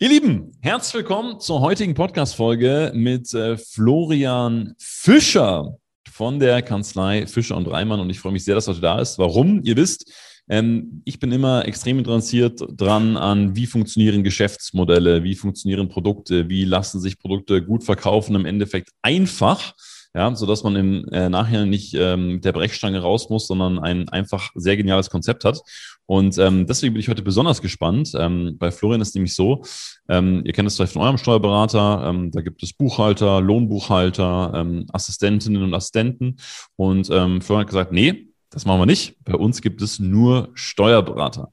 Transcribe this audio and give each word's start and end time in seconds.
Ihr 0.00 0.10
Lieben, 0.10 0.52
herzlich 0.60 0.94
willkommen 0.94 1.40
zur 1.40 1.60
heutigen 1.60 1.92
Podcast-Folge 1.92 2.92
mit 2.94 3.34
äh, 3.34 3.56
Florian 3.56 4.76
Fischer 4.78 5.76
von 6.08 6.38
der 6.38 6.62
Kanzlei 6.62 7.26
Fischer 7.26 7.56
und 7.56 7.66
Reimann. 7.66 7.98
Und 7.98 8.08
ich 8.08 8.20
freue 8.20 8.30
mich 8.30 8.44
sehr, 8.44 8.54
dass 8.54 8.68
er 8.68 8.74
heute 8.74 8.80
da 8.80 9.00
ist. 9.00 9.18
Warum? 9.18 9.60
Ihr 9.64 9.74
wisst, 9.74 10.08
ähm, 10.48 11.02
ich 11.04 11.18
bin 11.18 11.32
immer 11.32 11.66
extrem 11.66 11.98
interessiert 11.98 12.60
dran 12.76 13.16
an, 13.16 13.56
wie 13.56 13.66
funktionieren 13.66 14.22
Geschäftsmodelle, 14.22 15.24
wie 15.24 15.34
funktionieren 15.34 15.88
Produkte, 15.88 16.48
wie 16.48 16.64
lassen 16.64 17.00
sich 17.00 17.18
Produkte 17.18 17.60
gut 17.64 17.82
verkaufen, 17.82 18.36
im 18.36 18.46
Endeffekt 18.46 18.90
einfach 19.02 19.74
ja, 20.18 20.34
sodass 20.34 20.64
man 20.64 20.74
im 20.74 21.04
äh, 21.12 21.28
Nachhinein 21.28 21.70
nicht 21.70 21.94
ähm, 21.94 22.34
mit 22.34 22.44
der 22.44 22.50
Brechstange 22.50 22.98
raus 22.98 23.30
muss, 23.30 23.46
sondern 23.46 23.78
ein 23.78 24.08
einfach 24.08 24.50
sehr 24.56 24.76
geniales 24.76 25.10
Konzept 25.10 25.44
hat. 25.44 25.60
Und 26.06 26.38
ähm, 26.38 26.66
deswegen 26.66 26.94
bin 26.94 27.00
ich 27.00 27.08
heute 27.08 27.22
besonders 27.22 27.62
gespannt. 27.62 28.12
Ähm, 28.18 28.56
bei 28.58 28.72
Florian 28.72 29.00
ist 29.00 29.14
nämlich 29.14 29.36
so, 29.36 29.62
ähm, 30.08 30.42
ihr 30.44 30.52
kennt 30.52 30.66
es 30.66 30.74
vielleicht 30.74 30.94
von 30.94 31.02
eurem 31.02 31.18
Steuerberater, 31.18 32.02
ähm, 32.08 32.32
da 32.32 32.40
gibt 32.40 32.64
es 32.64 32.72
Buchhalter, 32.72 33.40
Lohnbuchhalter, 33.40 34.54
ähm, 34.56 34.86
Assistentinnen 34.92 35.62
und 35.62 35.72
Assistenten. 35.72 36.36
Und 36.74 37.08
ähm, 37.12 37.40
Florian 37.40 37.60
hat 37.60 37.68
gesagt, 37.68 37.92
nee, 37.92 38.26
das 38.50 38.64
machen 38.64 38.80
wir 38.80 38.86
nicht. 38.86 39.22
Bei 39.24 39.34
uns 39.34 39.62
gibt 39.62 39.82
es 39.82 40.00
nur 40.00 40.48
Steuerberater. 40.54 41.52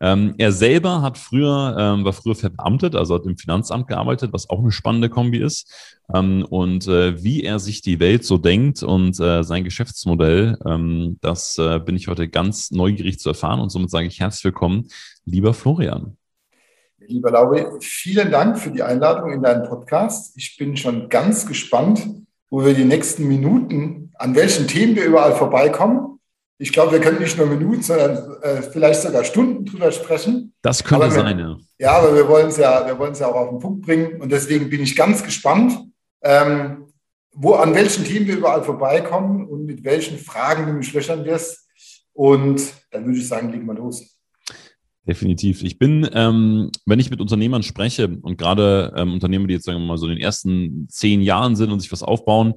Ähm, 0.00 0.34
er 0.38 0.52
selber 0.52 1.02
hat 1.02 1.16
früher, 1.16 1.76
ähm, 1.78 2.04
war 2.04 2.12
früher 2.12 2.34
verbeamtet, 2.34 2.94
also 2.94 3.14
hat 3.14 3.24
im 3.24 3.36
Finanzamt 3.36 3.88
gearbeitet, 3.88 4.32
was 4.32 4.50
auch 4.50 4.60
eine 4.60 4.72
spannende 4.72 5.08
Kombi 5.08 5.38
ist. 5.38 6.00
Ähm, 6.14 6.44
und 6.48 6.86
äh, 6.86 7.22
wie 7.22 7.42
er 7.42 7.58
sich 7.58 7.80
die 7.80 7.98
Welt 7.98 8.24
so 8.24 8.38
denkt 8.38 8.82
und 8.82 9.18
äh, 9.18 9.42
sein 9.42 9.64
Geschäftsmodell, 9.64 10.58
ähm, 10.66 11.18
das 11.20 11.58
äh, 11.58 11.80
bin 11.80 11.96
ich 11.96 12.08
heute 12.08 12.28
ganz 12.28 12.70
neugierig 12.70 13.18
zu 13.18 13.30
erfahren. 13.30 13.60
Und 13.60 13.70
somit 13.70 13.90
sage 13.90 14.06
ich 14.06 14.20
herzlich 14.20 14.44
willkommen, 14.44 14.88
lieber 15.24 15.54
Florian. 15.54 16.16
Lieber 16.98 17.30
Lauri, 17.30 17.64
vielen 17.80 18.30
Dank 18.30 18.58
für 18.58 18.70
die 18.70 18.82
Einladung 18.82 19.30
in 19.32 19.42
deinen 19.42 19.68
Podcast. 19.68 20.36
Ich 20.36 20.56
bin 20.56 20.76
schon 20.76 21.08
ganz 21.08 21.46
gespannt, 21.46 22.06
wo 22.50 22.64
wir 22.64 22.74
die 22.74 22.84
nächsten 22.84 23.28
Minuten, 23.28 24.12
an 24.14 24.34
welchen 24.34 24.66
Themen 24.66 24.96
wir 24.96 25.04
überall 25.04 25.34
vorbeikommen. 25.34 26.15
Ich 26.58 26.72
glaube, 26.72 26.92
wir 26.92 27.00
können 27.00 27.20
nicht 27.20 27.36
nur 27.36 27.46
Minuten, 27.46 27.82
sondern 27.82 28.40
äh, 28.42 28.62
vielleicht 28.62 29.02
sogar 29.02 29.24
Stunden 29.24 29.66
drüber 29.66 29.92
sprechen. 29.92 30.54
Das 30.62 30.82
könnte 30.82 31.06
wir, 31.06 31.10
sein, 31.10 31.38
ja. 31.38 31.56
Ja, 31.78 31.98
aber 31.98 32.14
wir 32.14 32.26
wollen 32.26 32.48
es 32.48 32.56
ja, 32.56 32.86
wir 32.86 32.98
wollen 32.98 33.12
es 33.12 33.18
ja 33.18 33.26
auch 33.26 33.34
auf 33.34 33.50
den 33.50 33.58
Punkt 33.58 33.84
bringen. 33.84 34.20
Und 34.20 34.32
deswegen 34.32 34.70
bin 34.70 34.82
ich 34.82 34.96
ganz 34.96 35.22
gespannt, 35.22 35.78
ähm, 36.22 36.86
wo, 37.34 37.54
an 37.54 37.74
welchen 37.74 38.04
Themen 38.04 38.26
wir 38.26 38.38
überall 38.38 38.62
vorbeikommen 38.62 39.46
und 39.46 39.66
mit 39.66 39.84
welchen 39.84 40.18
Fragen 40.18 40.66
du 40.66 40.72
mich 40.72 40.92
löchern 40.94 41.24
wirst. 41.26 41.68
Und 42.14 42.62
dann 42.90 43.04
würde 43.04 43.18
ich 43.18 43.28
sagen, 43.28 43.52
legen 43.52 43.66
wir 43.66 43.74
los. 43.74 44.16
Definitiv. 45.06 45.62
Ich 45.62 45.78
bin, 45.78 46.08
ähm, 46.14 46.70
wenn 46.86 46.98
ich 46.98 47.10
mit 47.10 47.20
Unternehmern 47.20 47.62
spreche 47.62 48.18
und 48.22 48.38
gerade 48.38 48.92
ähm, 48.96 49.12
Unternehmer, 49.12 49.46
die 49.46 49.54
jetzt 49.54 49.66
sagen 49.66 49.78
wir 49.78 49.86
mal 49.86 49.98
so 49.98 50.06
in 50.06 50.14
den 50.14 50.22
ersten 50.22 50.88
zehn 50.88 51.20
Jahren 51.20 51.54
sind 51.54 51.70
und 51.70 51.80
sich 51.80 51.92
was 51.92 52.02
aufbauen, 52.02 52.54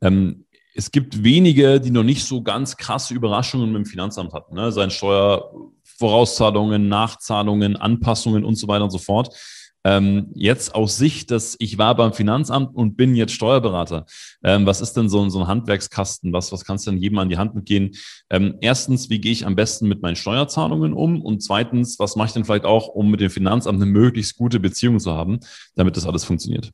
ähm, 0.00 0.41
es 0.74 0.90
gibt 0.90 1.22
wenige, 1.22 1.80
die 1.80 1.90
noch 1.90 2.02
nicht 2.02 2.24
so 2.24 2.42
ganz 2.42 2.76
krasse 2.76 3.14
Überraschungen 3.14 3.72
mit 3.72 3.84
dem 3.84 3.86
Finanzamt 3.86 4.32
hatten. 4.32 4.54
Ne? 4.54 4.72
Seien 4.72 4.90
Steuervorauszahlungen, 4.90 6.88
Nachzahlungen, 6.88 7.76
Anpassungen 7.76 8.44
und 8.44 8.56
so 8.56 8.68
weiter 8.68 8.84
und 8.84 8.90
so 8.90 8.98
fort. 8.98 9.36
Ähm, 9.84 10.30
jetzt 10.34 10.76
aus 10.76 10.96
Sicht, 10.96 11.32
dass 11.32 11.56
ich 11.58 11.76
war 11.76 11.96
beim 11.96 12.12
Finanzamt 12.12 12.76
und 12.76 12.96
bin 12.96 13.16
jetzt 13.16 13.32
Steuerberater. 13.32 14.06
Ähm, 14.44 14.64
was 14.64 14.80
ist 14.80 14.92
denn 14.92 15.08
so, 15.08 15.28
so 15.28 15.40
ein 15.40 15.48
Handwerkskasten? 15.48 16.32
Was, 16.32 16.52
was 16.52 16.64
kannst 16.64 16.86
du 16.86 16.92
denn 16.92 17.00
jedem 17.00 17.18
an 17.18 17.28
die 17.28 17.38
Hand 17.38 17.54
mitgehen? 17.54 17.90
Ähm, 18.30 18.58
erstens, 18.60 19.10
wie 19.10 19.20
gehe 19.20 19.32
ich 19.32 19.44
am 19.44 19.56
besten 19.56 19.88
mit 19.88 20.00
meinen 20.00 20.16
Steuerzahlungen 20.16 20.92
um? 20.92 21.20
Und 21.20 21.42
zweitens, 21.42 21.98
was 21.98 22.14
mache 22.14 22.28
ich 22.28 22.32
denn 22.32 22.44
vielleicht 22.44 22.64
auch, 22.64 22.88
um 22.88 23.10
mit 23.10 23.20
dem 23.20 23.30
Finanzamt 23.30 23.82
eine 23.82 23.90
möglichst 23.90 24.36
gute 24.36 24.60
Beziehung 24.60 25.00
zu 25.00 25.12
haben, 25.12 25.40
damit 25.74 25.96
das 25.96 26.06
alles 26.06 26.24
funktioniert? 26.24 26.70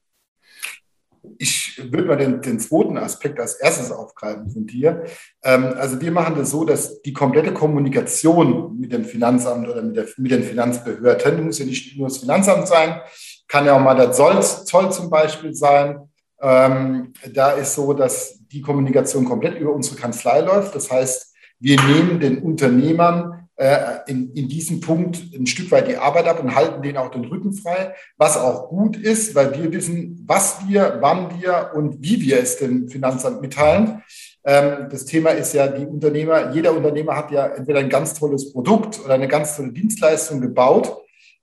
Ich 1.39 1.81
würde 1.91 2.09
mal 2.09 2.17
den, 2.17 2.43
den, 2.43 2.59
zweiten 2.59 2.99
Aspekt 2.99 3.39
als 3.41 3.55
erstes 3.55 3.93
aufgreifen 3.93 4.51
von 4.51 4.67
dir. 4.67 5.05
Ähm, 5.43 5.75
also 5.77 6.01
wir 6.01 6.11
machen 6.11 6.35
das 6.37 6.51
so, 6.51 6.65
dass 6.65 7.01
die 7.03 7.13
komplette 7.13 7.55
Kommunikation 7.55 8.79
mit 8.79 8.93
dem 8.93 9.05
Finanzamt 9.05 9.69
oder 9.69 9.83
mit, 9.83 9.97
der, 9.97 10.07
mit 10.17 10.33
den 10.33 10.43
Finanzbehörden, 10.43 11.45
muss 11.45 11.59
ja 11.59 11.67
nicht 11.67 11.97
nur 11.97 12.09
das 12.09 12.19
Finanzamt 12.19 12.67
sein, 12.69 13.01
kann 13.47 13.67
ja 13.67 13.77
auch 13.77 13.81
mal 13.81 13.95
der 13.95 14.13
Zoll, 14.13 14.43
Zoll 14.43 14.93
zum 14.93 15.09
Beispiel 15.11 15.55
sein. 15.55 16.09
Ähm, 16.41 17.13
da 17.33 17.53
ist 17.53 17.75
so, 17.75 17.93
dass 17.93 18.39
die 18.49 18.61
Kommunikation 18.61 19.25
komplett 19.25 19.59
über 19.59 19.73
unsere 19.73 19.97
Kanzlei 19.97 20.41
läuft. 20.41 20.75
Das 20.75 20.91
heißt, 20.91 21.35
wir 21.61 21.81
nehmen 21.83 22.21
den 22.21 22.39
Unternehmern 22.39 23.38
in, 24.07 24.33
in 24.35 24.49
diesem 24.49 24.81
Punkt 24.81 25.19
ein 25.35 25.47
Stück 25.47 25.73
weit 25.73 25.89
die 25.89 25.97
Arbeit 25.97 26.29
ab 26.29 26.41
und 26.41 26.55
halten 26.55 26.81
denen 26.81 26.97
auch 26.97 27.11
den 27.11 27.25
Rücken 27.25 27.53
frei, 27.53 27.93
was 28.17 28.37
auch 28.37 28.69
gut 28.69 28.97
ist, 28.97 29.35
weil 29.35 29.53
wir 29.53 29.73
wissen, 29.73 30.23
was 30.27 30.59
wir, 30.69 30.99
wann 31.01 31.41
wir 31.41 31.73
und 31.75 32.01
wie 32.01 32.21
wir 32.21 32.41
es 32.41 32.59
dem 32.59 32.89
Finanzamt 32.89 33.41
mitteilen. 33.41 34.03
Ähm, 34.45 34.89
das 34.91 35.05
Thema 35.05 35.31
ist 35.31 35.55
ja, 35.55 35.67
die 35.67 35.87
Unternehmer, 35.87 36.53
jeder 36.53 36.73
Unternehmer 36.75 37.17
hat 37.17 37.31
ja 37.31 37.47
entweder 37.47 37.81
ein 37.81 37.89
ganz 37.89 38.15
tolles 38.15 38.53
Produkt 38.53 39.01
oder 39.05 39.15
eine 39.15 39.29
ganz 39.29 39.57
tolle 39.57 39.73
Dienstleistung 39.73 40.41
gebaut 40.41 40.97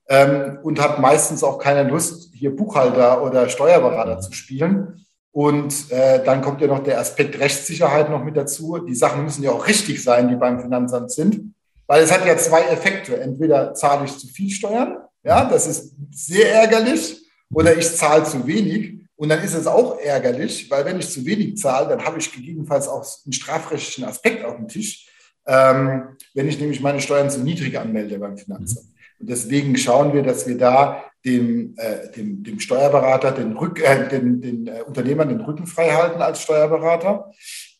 ähm, 0.08 0.60
und 0.64 0.82
hat 0.82 1.00
meistens 1.00 1.44
auch 1.44 1.58
keine 1.58 1.90
Lust, 1.90 2.34
hier 2.34 2.56
Buchhalter 2.56 3.24
oder 3.24 3.50
Steuerberater 3.50 4.20
zu 4.22 4.32
spielen. 4.32 5.06
Und 5.32 5.92
äh, 5.92 6.24
dann 6.24 6.42
kommt 6.42 6.62
ja 6.62 6.68
noch 6.68 6.80
der 6.80 7.00
Aspekt 7.00 7.40
Rechtssicherheit 7.40 8.10
noch 8.10 8.24
mit 8.24 8.38
dazu. 8.38 8.78
Die 8.78 8.96
Sachen 8.96 9.26
müssen 9.26 9.44
ja 9.44 9.52
auch 9.52 9.68
richtig 9.68 10.02
sein, 10.02 10.30
die 10.30 10.36
beim 10.36 10.62
Finanzamt 10.62 11.12
sind. 11.12 11.55
Weil 11.88 12.04
es 12.04 12.12
hat 12.12 12.26
ja 12.26 12.38
zwei 12.38 12.62
Effekte. 12.62 13.20
Entweder 13.20 13.74
zahle 13.74 14.06
ich 14.06 14.18
zu 14.18 14.28
viel 14.28 14.50
Steuern, 14.50 14.98
ja, 15.24 15.46
das 15.46 15.68
ist 15.68 15.96
sehr 16.12 16.54
ärgerlich, 16.54 17.18
oder 17.52 17.76
ich 17.78 17.96
zahle 17.96 18.24
zu 18.24 18.46
wenig. 18.46 19.00
Und 19.16 19.30
dann 19.30 19.42
ist 19.44 19.54
es 19.54 19.66
auch 19.66 20.00
ärgerlich, 20.00 20.70
weil 20.70 20.86
wenn 20.86 21.00
ich 21.00 21.10
zu 21.10 21.26
wenig 21.26 21.58
zahle, 21.58 21.88
dann 21.90 22.06
habe 22.06 22.20
ich 22.20 22.32
gegebenenfalls 22.32 22.88
auch 22.88 23.06
einen 23.26 23.34
strafrechtlichen 23.34 24.04
Aspekt 24.04 24.44
auf 24.44 24.58
dem 24.58 24.68
Tisch, 24.68 25.08
ähm, 25.48 26.18
wenn 26.34 26.48
ich 26.50 26.60
nämlich 26.60 26.82
meine 26.82 27.00
Steuern 27.00 27.30
zu 27.30 27.40
niedrig 27.40 27.80
anmelde 27.80 28.20
beim 28.20 28.38
Finanzamt. 28.38 28.88
Und 29.20 29.30
deswegen 29.30 29.78
schauen 29.78 30.14
wir, 30.14 30.24
dass 30.24 30.48
wir 30.48 30.58
da 30.58 31.04
dem, 31.24 31.76
äh, 31.78 32.12
dem, 32.12 32.44
dem 32.44 32.60
Steuerberater, 32.60 33.32
den, 33.32 33.54
Rück, 33.54 33.82
äh, 33.82 34.10
den, 34.10 34.42
den 34.42 34.68
äh, 34.68 34.82
Unternehmern 34.86 35.30
den 35.30 35.42
Rücken 35.42 35.66
frei 35.66 35.90
halten 35.92 36.22
als 36.22 36.42
Steuerberater. 36.42 37.32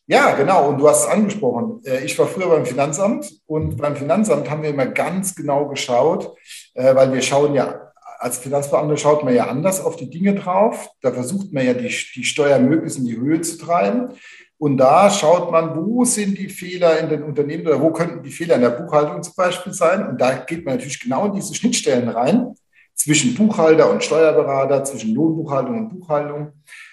Ja, 0.08 0.36
genau. 0.36 0.68
Und 0.68 0.78
du 0.78 0.88
hast 0.88 1.04
es 1.04 1.10
angesprochen. 1.10 1.82
Äh, 1.84 2.04
ich 2.04 2.18
war 2.18 2.26
früher 2.26 2.48
beim 2.48 2.64
Finanzamt 2.64 3.40
und 3.46 3.76
beim 3.76 3.96
Finanzamt 3.96 4.48
haben 4.48 4.62
wir 4.62 4.70
immer 4.70 4.86
ganz 4.86 5.34
genau 5.34 5.68
geschaut, 5.68 6.36
äh, 6.74 6.94
weil 6.94 7.12
wir 7.12 7.22
schauen 7.22 7.54
ja, 7.54 7.92
als 8.18 8.38
Finanzbeamter 8.38 8.96
schaut 8.96 9.24
man 9.24 9.34
ja 9.34 9.46
anders 9.46 9.80
auf 9.84 9.96
die 9.96 10.08
Dinge 10.08 10.34
drauf. 10.34 10.88
Da 11.02 11.12
versucht 11.12 11.52
man 11.52 11.66
ja 11.66 11.74
die, 11.74 11.92
die 12.14 12.24
Steuer 12.24 12.58
möglichst 12.58 12.98
in 12.98 13.04
die 13.04 13.16
Höhe 13.16 13.40
zu 13.40 13.58
treiben. 13.58 14.10
Und 14.58 14.78
da 14.78 15.10
schaut 15.10 15.50
man, 15.50 15.76
wo 15.76 16.04
sind 16.04 16.38
die 16.38 16.48
Fehler 16.48 16.98
in 16.98 17.10
den 17.10 17.22
Unternehmen 17.24 17.66
oder 17.66 17.80
wo 17.80 17.90
könnten 17.90 18.22
die 18.22 18.30
Fehler 18.30 18.54
in 18.54 18.62
der 18.62 18.70
Buchhaltung 18.70 19.22
zum 19.22 19.34
Beispiel 19.36 19.72
sein. 19.72 20.08
Und 20.08 20.20
da 20.20 20.34
geht 20.34 20.64
man 20.64 20.76
natürlich 20.76 21.00
genau 21.00 21.26
in 21.26 21.34
diese 21.34 21.54
Schnittstellen 21.54 22.08
rein 22.08 22.54
zwischen 22.94 23.34
Buchhalter 23.34 23.90
und 23.90 24.02
Steuerberater, 24.02 24.84
zwischen 24.84 25.14
Lohnbuchhaltung 25.14 25.78
und 25.78 25.88
Buchhaltung. 25.90 26.52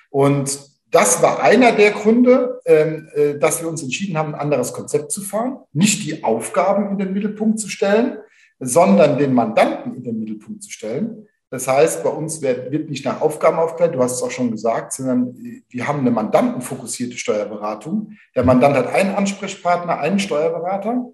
Und 0.10 0.73
das 0.94 1.24
war 1.24 1.42
einer 1.42 1.72
der 1.72 1.90
Gründe, 1.92 2.62
ähm, 2.66 3.10
äh, 3.16 3.40
dass 3.40 3.62
wir 3.62 3.68
uns 3.68 3.82
entschieden 3.82 4.16
haben, 4.16 4.36
ein 4.36 4.40
anderes 4.40 4.74
Konzept 4.74 5.12
zu 5.12 5.22
fahren. 5.22 5.58
Nicht 5.74 6.06
die 6.06 6.24
Aufgaben 6.24 6.92
in 6.92 7.00
den 7.00 7.14
Mittelpunkt 7.14 7.60
zu 7.60 7.68
stellen, 7.68 8.20
sondern 8.60 9.18
den 9.18 9.34
Mandanten 9.34 9.96
in 9.96 10.04
den 10.04 10.20
Mittelpunkt 10.20 10.62
zu 10.62 10.70
stellen. 10.70 11.28
Das 11.50 11.68
heißt, 11.68 12.04
bei 12.04 12.10
uns 12.10 12.42
wird 12.44 12.90
nicht 12.90 13.06
nach 13.06 13.22
Aufgaben 13.22 13.58
aufgeteilt, 13.58 13.96
du 13.96 14.04
hast 14.04 14.14
es 14.14 14.22
auch 14.22 14.32
schon 14.32 14.52
gesagt, 14.52 14.94
sondern 14.94 15.36
wir 15.68 15.88
haben 15.88 16.00
eine 16.00 16.12
mandantenfokussierte 16.12 17.18
Steuerberatung. 17.18 18.14
Der 18.36 18.44
Mandant 18.44 18.76
hat 18.76 18.88
einen 18.88 19.16
Ansprechpartner, 19.16 20.00
einen 20.00 20.20
Steuerberater. 20.20 21.12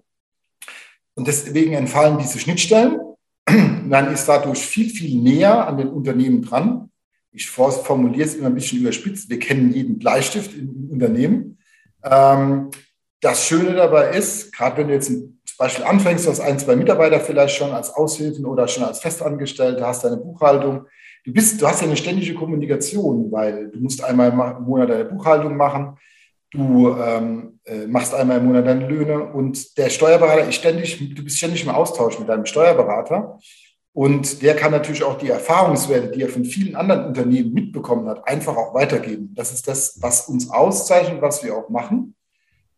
Und 1.14 1.26
deswegen 1.26 1.72
entfallen 1.72 2.18
diese 2.18 2.38
Schnittstellen. 2.38 3.00
Man 3.48 4.12
ist 4.12 4.26
dadurch 4.26 4.60
viel, 4.60 4.90
viel 4.90 5.20
näher 5.22 5.66
an 5.66 5.78
den 5.78 5.88
Unternehmen 5.88 6.42
dran 6.42 6.89
ich 7.32 7.48
formuliere 7.48 8.26
es 8.26 8.34
immer 8.34 8.48
ein 8.48 8.54
bisschen 8.54 8.80
überspitzt, 8.80 9.30
wir 9.30 9.38
kennen 9.38 9.72
jeden 9.72 9.98
Bleistift 9.98 10.56
im 10.56 10.90
Unternehmen. 10.90 11.58
Ähm, 12.02 12.70
das 13.20 13.44
Schöne 13.44 13.74
dabei 13.74 14.10
ist, 14.10 14.52
gerade 14.52 14.78
wenn 14.78 14.88
du 14.88 14.94
jetzt 14.94 15.08
zum 15.08 15.38
Beispiel 15.58 15.84
anfängst, 15.84 16.26
du 16.26 16.30
hast 16.30 16.40
ein, 16.40 16.58
zwei 16.58 16.74
Mitarbeiter 16.74 17.20
vielleicht 17.20 17.56
schon 17.56 17.72
als 17.72 17.90
Aushilfen 17.90 18.46
oder 18.46 18.66
schon 18.66 18.84
als 18.84 19.00
Festangestellte, 19.00 19.86
hast 19.86 20.04
deine 20.04 20.16
Buchhaltung. 20.16 20.86
Du, 21.24 21.32
bist, 21.32 21.60
du 21.60 21.66
hast 21.66 21.82
ja 21.82 21.86
eine 21.86 21.98
ständige 21.98 22.32
Kommunikation, 22.34 23.30
weil 23.30 23.68
du 23.68 23.78
musst 23.78 24.02
einmal 24.02 24.30
im 24.30 24.64
Monat 24.64 24.88
deine 24.88 25.04
Buchhaltung 25.04 25.56
machen, 25.56 25.98
du 26.50 26.96
ähm, 26.96 27.60
äh, 27.64 27.86
machst 27.86 28.14
einmal 28.14 28.38
im 28.38 28.46
Monat 28.46 28.66
deine 28.66 28.88
Löhne 28.88 29.22
und 29.22 29.76
der 29.76 29.90
Steuerberater 29.90 30.48
ist 30.48 30.56
ständig, 30.56 30.98
du 31.14 31.22
bist 31.22 31.36
ständig 31.36 31.62
im 31.62 31.70
Austausch 31.70 32.18
mit 32.18 32.28
deinem 32.28 32.46
Steuerberater. 32.46 33.38
Und 33.92 34.42
der 34.42 34.54
kann 34.54 34.70
natürlich 34.70 35.02
auch 35.02 35.18
die 35.18 35.30
Erfahrungswerte, 35.30 36.10
die 36.10 36.22
er 36.22 36.28
von 36.28 36.44
vielen 36.44 36.76
anderen 36.76 37.06
Unternehmen 37.06 37.52
mitbekommen 37.52 38.08
hat, 38.08 38.26
einfach 38.26 38.56
auch 38.56 38.72
weitergeben. 38.72 39.34
Das 39.34 39.52
ist 39.52 39.66
das, 39.66 40.00
was 40.00 40.28
uns 40.28 40.48
auszeichnet, 40.48 41.20
was 41.20 41.42
wir 41.42 41.56
auch 41.56 41.68
machen 41.68 42.14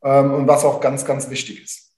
ähm, 0.02 0.32
und 0.32 0.48
was 0.48 0.64
auch 0.64 0.80
ganz, 0.80 1.04
ganz 1.04 1.28
wichtig 1.28 1.62
ist. 1.62 1.92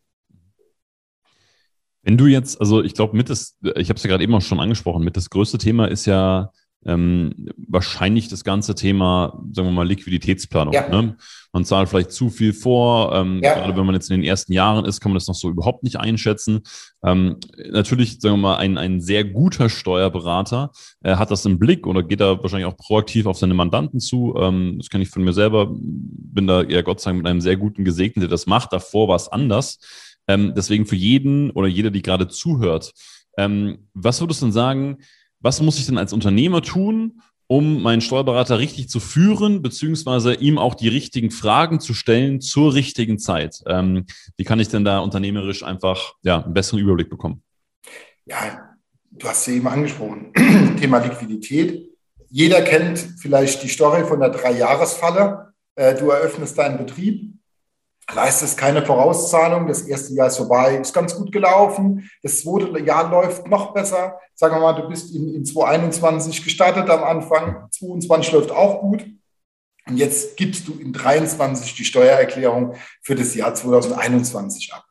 Wenn 2.02 2.18
du 2.18 2.26
jetzt, 2.26 2.60
also 2.60 2.82
ich 2.82 2.94
glaube, 2.94 3.16
mit 3.16 3.30
das, 3.30 3.56
ich 3.76 3.88
habe 3.88 3.96
es 3.96 4.02
ja 4.02 4.08
gerade 4.08 4.24
eben 4.24 4.34
auch 4.34 4.42
schon 4.42 4.60
angesprochen, 4.60 5.04
mit 5.04 5.16
das 5.16 5.30
größte 5.30 5.58
Thema 5.58 5.86
ist 5.86 6.04
ja 6.06 6.50
ähm, 6.86 7.48
wahrscheinlich 7.68 8.28
das 8.28 8.44
ganze 8.44 8.74
Thema, 8.74 9.42
sagen 9.52 9.68
wir 9.68 9.72
mal, 9.72 9.86
Liquiditätsplanung. 9.86 10.74
Ja. 10.74 10.88
Ne? 10.88 11.16
Man 11.52 11.64
zahlt 11.64 11.88
vielleicht 11.88 12.12
zu 12.12 12.30
viel 12.30 12.52
vor. 12.52 13.14
Ähm, 13.14 13.40
ja. 13.42 13.54
Gerade 13.54 13.76
wenn 13.76 13.86
man 13.86 13.94
jetzt 13.94 14.10
in 14.10 14.20
den 14.20 14.28
ersten 14.28 14.52
Jahren 14.52 14.84
ist, 14.84 15.00
kann 15.00 15.12
man 15.12 15.16
das 15.16 15.28
noch 15.28 15.34
so 15.34 15.48
überhaupt 15.48 15.84
nicht 15.84 15.96
einschätzen. 15.96 16.62
Ähm, 17.04 17.36
natürlich, 17.70 18.20
sagen 18.20 18.34
wir 18.34 18.42
mal, 18.42 18.56
ein, 18.56 18.76
ein 18.76 19.00
sehr 19.00 19.24
guter 19.24 19.68
Steuerberater 19.68 20.72
äh, 21.02 21.16
hat 21.16 21.30
das 21.30 21.46
im 21.46 21.58
Blick 21.58 21.86
oder 21.86 22.02
geht 22.02 22.20
da 22.20 22.42
wahrscheinlich 22.42 22.66
auch 22.66 22.76
proaktiv 22.76 23.26
auf 23.26 23.38
seine 23.38 23.54
Mandanten 23.54 24.00
zu. 24.00 24.34
Ähm, 24.36 24.74
das 24.78 24.90
kenne 24.90 25.04
ich 25.04 25.10
von 25.10 25.22
mir 25.22 25.32
selber. 25.32 25.68
Bin 25.70 26.46
da 26.46 26.62
eher 26.62 26.82
Gott 26.82 27.00
sei 27.00 27.10
Dank 27.10 27.22
mit 27.22 27.30
einem 27.30 27.40
sehr 27.40 27.56
guten 27.56 27.84
Gesegneten, 27.84 28.20
der 28.20 28.30
das 28.30 28.46
macht. 28.46 28.72
Davor 28.72 29.08
war 29.08 29.16
es 29.16 29.28
anders. 29.28 29.78
Ähm, 30.26 30.54
deswegen 30.56 30.86
für 30.86 30.96
jeden 30.96 31.50
oder 31.50 31.68
jeder, 31.68 31.90
die 31.90 32.02
gerade 32.02 32.28
zuhört, 32.28 32.92
ähm, 33.36 33.88
was 33.94 34.20
würdest 34.20 34.42
du 34.42 34.46
denn 34.46 34.52
sagen, 34.52 34.98
was 35.44 35.60
muss 35.60 35.78
ich 35.78 35.86
denn 35.86 35.98
als 35.98 36.14
Unternehmer 36.14 36.62
tun, 36.62 37.20
um 37.46 37.82
meinen 37.82 38.00
Steuerberater 38.00 38.58
richtig 38.58 38.88
zu 38.88 38.98
führen, 38.98 39.60
beziehungsweise 39.60 40.32
ihm 40.32 40.56
auch 40.56 40.74
die 40.74 40.88
richtigen 40.88 41.30
Fragen 41.30 41.80
zu 41.80 41.92
stellen 41.92 42.40
zur 42.40 42.72
richtigen 42.72 43.18
Zeit? 43.18 43.62
Ähm, 43.66 44.06
wie 44.38 44.44
kann 44.44 44.58
ich 44.58 44.68
denn 44.68 44.86
da 44.86 45.00
unternehmerisch 45.00 45.62
einfach 45.62 46.14
ja, 46.22 46.42
einen 46.42 46.54
besseren 46.54 46.80
Überblick 46.80 47.10
bekommen? 47.10 47.42
Ja, 48.24 48.74
du 49.10 49.28
hast 49.28 49.46
ja 49.46 49.52
eben 49.52 49.68
angesprochen, 49.68 50.32
Thema 50.80 50.98
Liquidität. 50.98 51.90
Jeder 52.30 52.62
kennt 52.62 52.98
vielleicht 53.20 53.62
die 53.62 53.68
Story 53.68 54.04
von 54.04 54.20
der 54.20 54.30
Dreijahresfalle. 54.30 55.52
Äh, 55.74 55.94
du 55.94 56.08
eröffnest 56.08 56.56
deinen 56.56 56.78
Betrieb, 56.78 57.33
leistest 58.12 58.58
keine 58.58 58.84
Vorauszahlung. 58.84 59.66
Das 59.66 59.82
erste 59.82 60.14
Jahr 60.14 60.28
ist 60.28 60.36
vorbei, 60.36 60.76
ist 60.76 60.92
ganz 60.92 61.14
gut 61.14 61.32
gelaufen. 61.32 62.10
Das 62.22 62.42
zweite 62.42 62.78
Jahr 62.80 63.10
läuft 63.10 63.48
noch 63.48 63.72
besser. 63.72 64.18
Sagen 64.34 64.56
wir 64.56 64.60
mal, 64.60 64.72
du 64.74 64.88
bist 64.88 65.14
in, 65.14 65.34
in 65.34 65.44
2021 65.44 66.44
gestartet 66.44 66.90
am 66.90 67.04
Anfang. 67.04 67.68
2022 67.70 68.32
läuft 68.32 68.50
auch 68.50 68.80
gut. 68.80 69.06
Und 69.86 69.96
jetzt 69.96 70.36
gibst 70.36 70.66
du 70.66 70.72
in 70.72 70.94
2023 70.94 71.74
die 71.74 71.84
Steuererklärung 71.84 72.74
für 73.02 73.14
das 73.14 73.34
Jahr 73.34 73.54
2021 73.54 74.72
ab. 74.72 74.84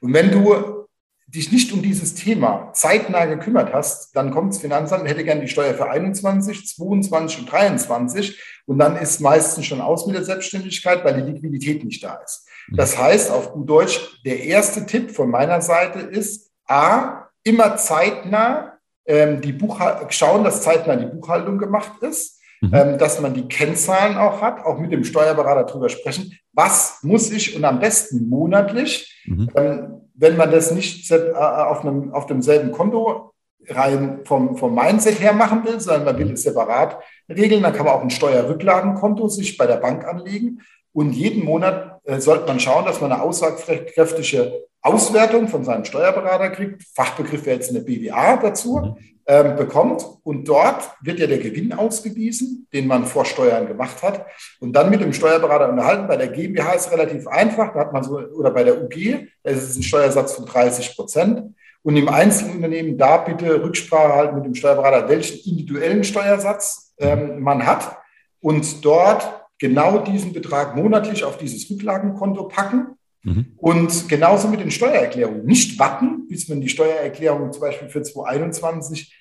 Und 0.00 0.12
wenn 0.14 0.30
du 0.30 0.82
dich 1.28 1.50
nicht 1.50 1.72
um 1.72 1.80
dieses 1.80 2.14
Thema 2.14 2.72
zeitnah 2.74 3.24
gekümmert 3.24 3.72
hast, 3.72 4.14
dann 4.14 4.32
kommt 4.32 4.52
das 4.52 4.60
Finanzamt 4.60 5.02
und 5.02 5.08
hätte 5.08 5.24
gerne 5.24 5.40
die 5.40 5.48
Steuer 5.48 5.72
für 5.74 5.88
21, 5.88 6.66
22 6.76 7.38
und 7.38 7.50
23 7.50 8.38
und 8.66 8.78
dann 8.78 8.96
ist 8.96 9.20
meistens 9.20 9.64
schon 9.64 9.80
aus 9.80 10.06
mit 10.06 10.14
der 10.14 10.24
Selbstständigkeit, 10.24 11.04
weil 11.04 11.22
die 11.22 11.32
Liquidität 11.32 11.84
nicht 11.84 12.04
da 12.04 12.16
ist. 12.16 12.46
Mhm. 12.72 12.76
Das 12.76 12.98
heißt, 12.98 13.30
auf 13.30 13.52
gut 13.52 13.68
Deutsch, 13.68 14.20
der 14.24 14.40
erste 14.44 14.86
Tipp 14.86 15.12
von 15.12 15.30
meiner 15.30 15.60
Seite 15.60 16.00
ist, 16.00 16.50
A, 16.66 17.28
immer 17.44 17.76
zeitnah 17.76 18.78
ähm, 19.04 19.40
die 19.40 19.52
Buchhaltung, 19.52 20.10
schauen, 20.10 20.44
dass 20.44 20.62
zeitnah 20.62 20.96
die 20.96 21.06
Buchhaltung 21.06 21.58
gemacht 21.58 22.02
ist, 22.02 22.40
mhm. 22.60 22.74
ähm, 22.74 22.98
dass 22.98 23.20
man 23.20 23.34
die 23.34 23.48
Kennzahlen 23.48 24.16
auch 24.16 24.40
hat, 24.40 24.64
auch 24.64 24.78
mit 24.78 24.92
dem 24.92 25.04
Steuerberater 25.04 25.64
darüber 25.64 25.88
sprechen, 25.88 26.38
was 26.52 26.98
muss 27.02 27.30
ich 27.30 27.56
und 27.56 27.64
am 27.64 27.80
besten 27.80 28.28
monatlich, 28.28 29.22
mhm. 29.26 29.50
ähm, 29.54 30.00
wenn 30.14 30.36
man 30.36 30.50
das 30.50 30.70
nicht 30.72 31.10
äh, 31.10 31.32
auf, 31.32 31.84
einem, 31.84 32.12
auf 32.12 32.26
demselben 32.26 32.72
Konto 32.72 33.32
rein 33.68 34.20
vom, 34.24 34.56
vom 34.56 34.74
Mindset 34.74 35.20
her 35.20 35.32
machen 35.32 35.64
will, 35.64 35.78
sondern 35.80 36.04
man 36.04 36.18
will 36.18 36.26
mhm. 36.26 36.32
es 36.32 36.42
separat 36.42 36.98
regeln, 37.28 37.62
dann 37.62 37.72
kann 37.72 37.86
man 37.86 37.94
auch 37.94 38.02
ein 38.02 38.10
Steuerrücklagenkonto 38.10 39.28
sich 39.28 39.56
bei 39.56 39.66
der 39.66 39.76
Bank 39.76 40.04
anlegen 40.04 40.60
und 40.92 41.12
jeden 41.12 41.44
Monat 41.44 41.91
äh, 42.04 42.20
sollte 42.20 42.46
man 42.46 42.60
schauen, 42.60 42.84
dass 42.84 43.00
man 43.00 43.12
eine 43.12 43.22
aussagekräftige 43.22 44.66
Auswertung 44.82 45.46
von 45.46 45.64
seinem 45.64 45.84
Steuerberater 45.84 46.50
kriegt. 46.50 46.82
Fachbegriff 46.94 47.46
wäre 47.46 47.56
jetzt 47.56 47.70
eine 47.70 47.80
BWA 47.80 48.36
dazu, 48.36 48.78
mhm. 48.78 48.96
ähm, 49.26 49.56
bekommt. 49.56 50.04
Und 50.24 50.48
dort 50.48 50.90
wird 51.02 51.20
ja 51.20 51.28
der 51.28 51.38
Gewinn 51.38 51.72
ausgewiesen, 51.72 52.66
den 52.72 52.88
man 52.88 53.06
vor 53.06 53.24
Steuern 53.24 53.68
gemacht 53.68 54.02
hat. 54.02 54.26
Und 54.58 54.72
dann 54.72 54.90
mit 54.90 55.00
dem 55.00 55.12
Steuerberater 55.12 55.68
unterhalten. 55.68 56.08
Bei 56.08 56.16
der 56.16 56.28
GmbH 56.28 56.72
ist 56.72 56.86
es 56.86 56.92
relativ 56.92 57.28
einfach. 57.28 57.72
Da 57.72 57.80
hat 57.80 57.92
man 57.92 58.02
so, 58.02 58.18
oder 58.18 58.50
bei 58.50 58.64
der 58.64 58.82
UG, 58.82 59.28
da 59.44 59.50
ist 59.50 59.62
es 59.62 59.76
ein 59.76 59.84
Steuersatz 59.84 60.32
von 60.32 60.46
30 60.46 60.96
Prozent. 60.96 61.54
Und 61.84 61.96
im 61.96 62.08
Einzelunternehmen 62.08 62.98
da 62.98 63.18
bitte 63.18 63.62
Rücksprache 63.62 64.14
halten 64.14 64.36
mit 64.36 64.44
dem 64.44 64.54
Steuerberater, 64.54 65.08
welchen 65.08 65.38
individuellen 65.48 66.02
Steuersatz 66.02 66.94
ähm, 66.98 67.40
man 67.40 67.64
hat. 67.64 67.98
Und 68.40 68.84
dort 68.84 69.41
genau 69.62 69.98
diesen 69.98 70.32
Betrag 70.32 70.74
monatlich 70.74 71.22
auf 71.22 71.38
dieses 71.38 71.70
Rücklagenkonto 71.70 72.48
packen. 72.48 72.96
Mhm. 73.22 73.52
Und 73.56 74.08
genauso 74.08 74.48
mit 74.48 74.58
den 74.58 74.72
Steuererklärungen. 74.72 75.46
Nicht 75.46 75.78
warten, 75.78 76.26
bis 76.26 76.48
man 76.48 76.60
die 76.60 76.68
Steuererklärung 76.68 77.52
zum 77.52 77.60
Beispiel 77.60 77.88
für 77.88 78.02
2021 78.02 79.16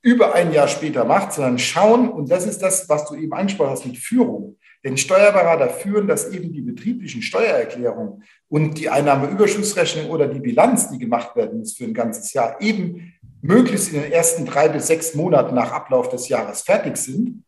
über 0.00 0.34
ein 0.34 0.52
Jahr 0.52 0.68
später 0.68 1.04
macht, 1.04 1.32
sondern 1.32 1.58
schauen, 1.58 2.08
und 2.08 2.30
das 2.30 2.46
ist 2.46 2.62
das, 2.62 2.88
was 2.88 3.08
du 3.08 3.16
eben 3.16 3.32
angesprochen 3.32 3.70
hast 3.70 3.84
mit 3.84 3.98
Führung. 3.98 4.56
Denn 4.84 4.96
Steuerberater 4.96 5.68
führen, 5.68 6.06
dass 6.06 6.30
eben 6.30 6.52
die 6.52 6.60
betrieblichen 6.60 7.20
Steuererklärungen 7.20 8.22
und 8.48 8.78
die 8.78 8.88
Einnahmeüberschussrechnung 8.88 10.10
oder 10.10 10.28
die 10.28 10.40
Bilanz, 10.40 10.90
die 10.90 10.98
gemacht 10.98 11.34
werden 11.34 11.58
muss 11.58 11.76
für 11.76 11.84
ein 11.84 11.94
ganzes 11.94 12.32
Jahr, 12.32 12.60
eben 12.60 13.14
möglichst 13.40 13.92
in 13.92 14.00
den 14.00 14.12
ersten 14.12 14.46
drei 14.46 14.68
bis 14.68 14.86
sechs 14.86 15.16
Monaten 15.16 15.56
nach 15.56 15.72
Ablauf 15.72 16.08
des 16.08 16.28
Jahres 16.28 16.62
fertig 16.62 16.96
sind. 16.96 17.42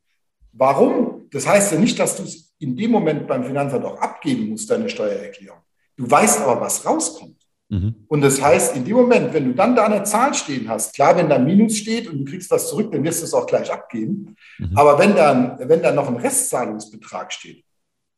Warum? 0.53 1.14
Das 1.35 1.49
heißt 1.49 1.73
ja 1.73 1.79
nicht, 1.81 1.99
dass 1.99 2.17
du 2.17 2.23
es 2.23 2.55
in 2.61 2.77
dem 2.77 2.93
Moment 2.93 3.27
beim 3.27 3.43
Finanzamt 3.45 3.85
auch 3.85 4.01
abgeben 4.01 4.51
musst, 4.51 4.71
deine 4.71 4.89
Steuererklärung. 4.89 5.59
Du 5.97 6.09
weißt 6.09 6.41
aber, 6.41 6.61
was 6.61 6.87
rauskommt. 6.87 7.43
Mhm. 7.69 8.07
Und 8.07 8.21
das 8.21 8.41
heißt, 8.41 8.77
in 8.77 8.85
dem 8.85 8.97
Moment, 8.97 9.35
wenn 9.35 9.47
du 9.47 9.53
dann 9.53 9.75
da 9.75 9.85
eine 9.87 10.05
Zahl 10.05 10.33
stehen 10.35 10.69
hast, 10.69 10.95
klar, 10.95 11.17
wenn 11.17 11.29
da 11.29 11.39
Minus 11.41 11.77
steht 11.77 12.09
und 12.09 12.21
du 12.21 12.25
kriegst 12.25 12.53
was 12.53 12.69
zurück, 12.69 12.93
dann 12.93 13.03
wirst 13.03 13.21
du 13.21 13.25
es 13.25 13.35
auch 13.35 13.47
gleich 13.47 13.73
abgeben. 13.73 14.37
Mhm. 14.59 14.79
Aber 14.79 14.97
wenn 15.01 15.17
dann, 15.17 15.59
wenn 15.59 15.83
da 15.83 15.91
noch 15.91 16.07
ein 16.07 16.17
Restzahlungsbetrag 16.17 17.33
steht, 17.33 17.65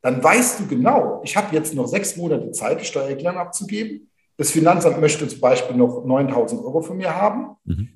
dann 0.03 0.23
weißt 0.23 0.59
du 0.59 0.67
genau, 0.67 1.21
ich 1.23 1.35
habe 1.35 1.55
jetzt 1.55 1.73
noch 1.73 1.87
sechs 1.87 2.17
Monate 2.17 2.51
Zeit, 2.51 2.79
die 2.81 2.85
Steuererklärung 2.85 3.39
abzugeben. 3.39 4.11
Das 4.37 4.51
Finanzamt 4.51 5.01
möchte 5.01 5.27
zum 5.27 5.39
Beispiel 5.39 5.75
noch 5.75 6.05
9000 6.05 6.61
Euro 6.61 6.81
von 6.81 6.97
mir 6.97 7.15
haben. 7.15 7.55
Mhm. 7.65 7.89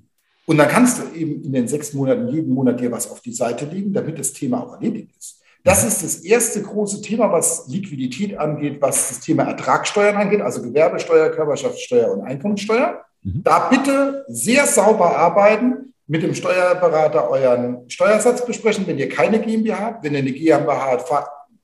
Und 0.51 0.57
dann 0.57 0.67
kannst 0.67 0.99
du 0.99 1.17
eben 1.17 1.41
in 1.45 1.53
den 1.53 1.69
sechs 1.69 1.93
Monaten 1.93 2.27
jeden 2.27 2.53
Monat 2.53 2.77
dir 2.77 2.91
was 2.91 3.09
auf 3.09 3.21
die 3.21 3.31
Seite 3.31 3.63
legen, 3.63 3.93
damit 3.93 4.19
das 4.19 4.33
Thema 4.33 4.61
auch 4.61 4.73
erledigt 4.73 5.15
ist. 5.17 5.41
Das 5.63 5.85
ist 5.85 6.03
das 6.03 6.25
erste 6.25 6.61
große 6.61 7.01
Thema, 7.01 7.31
was 7.31 7.69
Liquidität 7.69 8.37
angeht, 8.37 8.81
was 8.81 9.07
das 9.07 9.21
Thema 9.21 9.43
Ertragssteuern 9.43 10.17
angeht, 10.17 10.41
also 10.41 10.61
Gewerbesteuer, 10.61 11.29
Körperschaftssteuer 11.29 12.11
und 12.11 12.23
Einkommensteuer. 12.23 13.01
Mhm. 13.23 13.43
Da 13.45 13.69
bitte 13.69 14.25
sehr 14.27 14.65
sauber 14.67 15.15
arbeiten, 15.15 15.93
mit 16.05 16.21
dem 16.21 16.35
Steuerberater 16.35 17.29
euren 17.29 17.89
Steuersatz 17.89 18.45
besprechen. 18.45 18.85
Wenn 18.85 18.99
ihr 18.99 19.07
keine 19.07 19.39
GmbH 19.39 19.79
habt, 19.79 20.03
wenn 20.03 20.11
ihr 20.11 20.19
eine 20.19 20.33
GmbH 20.33 20.91
habt, 20.91 21.09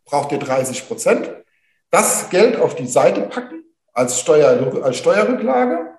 braucht 0.05 0.31
ihr 0.31 0.39
30 0.39 0.88
Prozent. 0.88 1.29
Das 1.91 2.29
Geld 2.29 2.55
auf 2.55 2.73
die 2.75 2.88
Seite 2.88 3.19
packen 3.23 3.65
als, 3.91 4.21
Steuer, 4.21 4.81
als 4.81 4.97
Steuerrücklage 4.97 5.96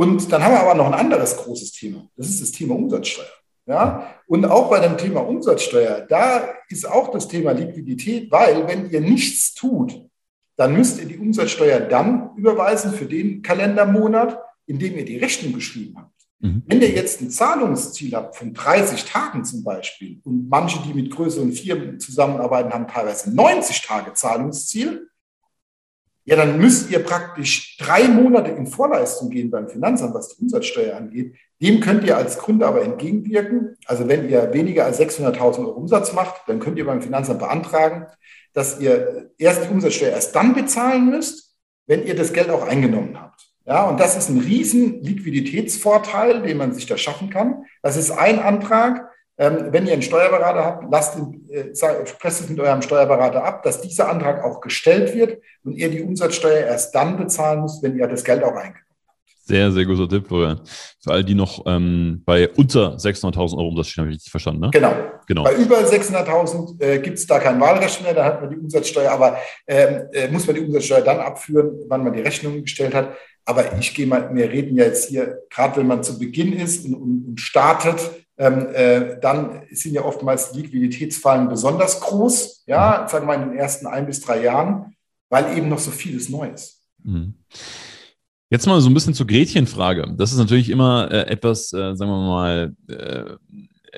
und 0.00 0.32
dann 0.32 0.42
haben 0.42 0.54
wir 0.54 0.60
aber 0.60 0.74
noch 0.74 0.86
ein 0.86 0.94
anderes 0.94 1.36
großes 1.36 1.72
Thema. 1.72 2.08
Das 2.16 2.26
ist 2.26 2.40
das 2.40 2.52
Thema 2.52 2.74
Umsatzsteuer. 2.74 3.26
Ja? 3.66 4.14
Und 4.26 4.46
auch 4.46 4.70
bei 4.70 4.80
dem 4.80 4.96
Thema 4.96 5.20
Umsatzsteuer, 5.20 6.06
da 6.08 6.54
ist 6.70 6.88
auch 6.88 7.10
das 7.10 7.28
Thema 7.28 7.52
Liquidität, 7.52 8.32
weil 8.32 8.66
wenn 8.66 8.88
ihr 8.88 9.02
nichts 9.02 9.52
tut, 9.52 10.02
dann 10.56 10.74
müsst 10.74 10.98
ihr 11.00 11.04
die 11.04 11.18
Umsatzsteuer 11.18 11.80
dann 11.80 12.30
überweisen 12.38 12.92
für 12.92 13.04
den 13.04 13.42
Kalendermonat, 13.42 14.40
in 14.64 14.78
dem 14.78 14.96
ihr 14.96 15.04
die 15.04 15.18
Rechnung 15.18 15.52
geschrieben 15.52 15.98
habt. 15.98 16.14
Mhm. 16.38 16.62
Wenn 16.64 16.80
ihr 16.80 16.92
jetzt 16.92 17.20
ein 17.20 17.28
Zahlungsziel 17.28 18.14
habt 18.14 18.36
von 18.36 18.54
30 18.54 19.04
Tagen 19.04 19.44
zum 19.44 19.62
Beispiel 19.64 20.22
und 20.24 20.48
manche, 20.48 20.78
die 20.80 20.94
mit 20.94 21.10
größeren 21.10 21.52
Firmen 21.52 22.00
zusammenarbeiten, 22.00 22.72
haben 22.72 22.88
teilweise 22.88 23.34
90 23.34 23.82
Tage 23.82 24.14
Zahlungsziel, 24.14 25.09
ja, 26.30 26.36
dann 26.36 26.58
müsst 26.58 26.92
ihr 26.92 27.00
praktisch 27.00 27.76
drei 27.76 28.06
Monate 28.06 28.52
in 28.52 28.68
Vorleistung 28.68 29.30
gehen 29.30 29.50
beim 29.50 29.68
Finanzamt, 29.68 30.14
was 30.14 30.28
die 30.28 30.42
Umsatzsteuer 30.42 30.96
angeht. 30.96 31.34
Dem 31.60 31.80
könnt 31.80 32.04
ihr 32.04 32.16
als 32.16 32.38
Gründer 32.38 32.68
aber 32.68 32.82
entgegenwirken. 32.82 33.76
Also 33.84 34.06
wenn 34.06 34.28
ihr 34.28 34.52
weniger 34.52 34.84
als 34.84 35.00
600.000 35.00 35.58
Euro 35.58 35.70
Umsatz 35.72 36.12
macht, 36.12 36.42
dann 36.46 36.60
könnt 36.60 36.78
ihr 36.78 36.86
beim 36.86 37.02
Finanzamt 37.02 37.40
beantragen, 37.40 38.06
dass 38.52 38.78
ihr 38.78 39.32
erst 39.38 39.64
die 39.64 39.70
Umsatzsteuer 39.70 40.12
erst 40.12 40.36
dann 40.36 40.54
bezahlen 40.54 41.10
müsst, 41.10 41.56
wenn 41.88 42.06
ihr 42.06 42.14
das 42.14 42.32
Geld 42.32 42.48
auch 42.50 42.64
eingenommen 42.64 43.20
habt. 43.20 43.48
Ja, 43.66 43.88
und 43.88 43.98
das 43.98 44.16
ist 44.16 44.28
ein 44.28 44.38
riesen 44.38 45.02
Liquiditätsvorteil, 45.02 46.42
den 46.42 46.58
man 46.58 46.72
sich 46.72 46.86
da 46.86 46.96
schaffen 46.96 47.30
kann. 47.30 47.64
Das 47.82 47.96
ist 47.96 48.12
ein 48.12 48.38
Antrag. 48.38 49.09
Ähm, 49.40 49.68
wenn 49.70 49.86
ihr 49.86 49.94
einen 49.94 50.02
Steuerberater 50.02 50.62
habt, 50.62 50.84
lasst 50.92 51.16
ihn, 51.16 51.48
äh, 51.48 51.74
sprecht 51.74 52.40
es 52.40 52.48
mit 52.50 52.60
eurem 52.60 52.82
Steuerberater 52.82 53.42
ab, 53.42 53.62
dass 53.62 53.80
dieser 53.80 54.10
Antrag 54.10 54.44
auch 54.44 54.60
gestellt 54.60 55.14
wird 55.14 55.40
und 55.64 55.72
ihr 55.72 55.90
die 55.90 56.02
Umsatzsteuer 56.02 56.66
erst 56.66 56.94
dann 56.94 57.16
bezahlen 57.16 57.62
müsst, 57.62 57.82
wenn 57.82 57.98
ihr 57.98 58.06
das 58.06 58.22
Geld 58.22 58.44
auch 58.44 58.54
eingenommen 58.54 58.74
habt. 58.76 59.46
Sehr, 59.46 59.72
sehr 59.72 59.86
guter 59.86 60.06
Tipp, 60.06 60.28
Florian. 60.28 60.60
Für 61.02 61.12
alle, 61.12 61.24
die 61.24 61.34
noch 61.34 61.64
ähm, 61.64 62.22
bei 62.26 62.50
unter 62.50 62.96
600.000 62.96 63.56
Euro 63.56 63.68
Umsatz 63.68 63.86
stehen, 63.86 64.02
habe 64.02 64.10
ich 64.10 64.16
richtig 64.16 64.30
verstanden, 64.30 64.60
ne? 64.60 64.70
Genau. 64.74 64.92
genau. 65.26 65.44
Bei 65.44 65.54
über 65.54 65.78
600.000 65.78 66.78
äh, 66.82 66.98
gibt 66.98 67.16
es 67.16 67.26
da 67.26 67.38
kein 67.38 67.58
Wahlrecht 67.58 68.02
mehr, 68.02 68.12
da 68.12 68.26
hat 68.26 68.42
man 68.42 68.50
die 68.50 68.58
Umsatzsteuer, 68.58 69.10
aber 69.10 69.38
ähm, 69.66 70.02
äh, 70.12 70.28
muss 70.28 70.46
man 70.46 70.54
die 70.54 70.62
Umsatzsteuer 70.62 71.00
dann 71.00 71.18
abführen, 71.18 71.80
wann 71.88 72.04
man 72.04 72.12
die 72.12 72.20
Rechnung 72.20 72.60
gestellt 72.60 72.94
hat. 72.94 73.16
Aber 73.46 73.64
ich 73.78 73.94
gehe 73.94 74.06
mal, 74.06 74.28
wir 74.34 74.50
reden 74.50 74.76
ja 74.76 74.84
jetzt 74.84 75.08
hier, 75.08 75.38
gerade 75.48 75.78
wenn 75.78 75.86
man 75.86 76.02
zu 76.02 76.18
Beginn 76.18 76.52
ist 76.52 76.84
und, 76.84 76.94
und, 76.94 77.24
und 77.26 77.40
startet, 77.40 77.98
dann 78.40 79.62
sind 79.70 79.92
ja 79.92 80.02
oftmals 80.02 80.54
Liquiditätsfallen 80.54 81.48
besonders 81.48 82.00
groß, 82.00 82.64
ja, 82.66 83.06
sagen 83.06 83.26
wir 83.26 83.36
mal 83.36 83.42
in 83.42 83.50
den 83.50 83.58
ersten 83.58 83.86
ein 83.86 84.06
bis 84.06 84.20
drei 84.22 84.42
Jahren, 84.42 84.94
weil 85.28 85.56
eben 85.58 85.68
noch 85.68 85.78
so 85.78 85.90
vieles 85.90 86.30
neu 86.30 86.48
ist. 86.48 86.82
Mhm. 87.02 87.34
Jetzt 88.48 88.66
mal 88.66 88.80
so 88.80 88.90
ein 88.90 88.94
bisschen 88.94 89.14
zur 89.14 89.26
Gretchenfrage. 89.26 90.14
Das 90.16 90.32
ist 90.32 90.38
natürlich 90.38 90.70
immer 90.70 91.08
äh, 91.10 91.30
etwas, 91.30 91.72
äh, 91.72 91.94
sagen 91.94 92.10
wir 92.10 92.26
mal, 92.26 92.74
äh, 92.88 93.36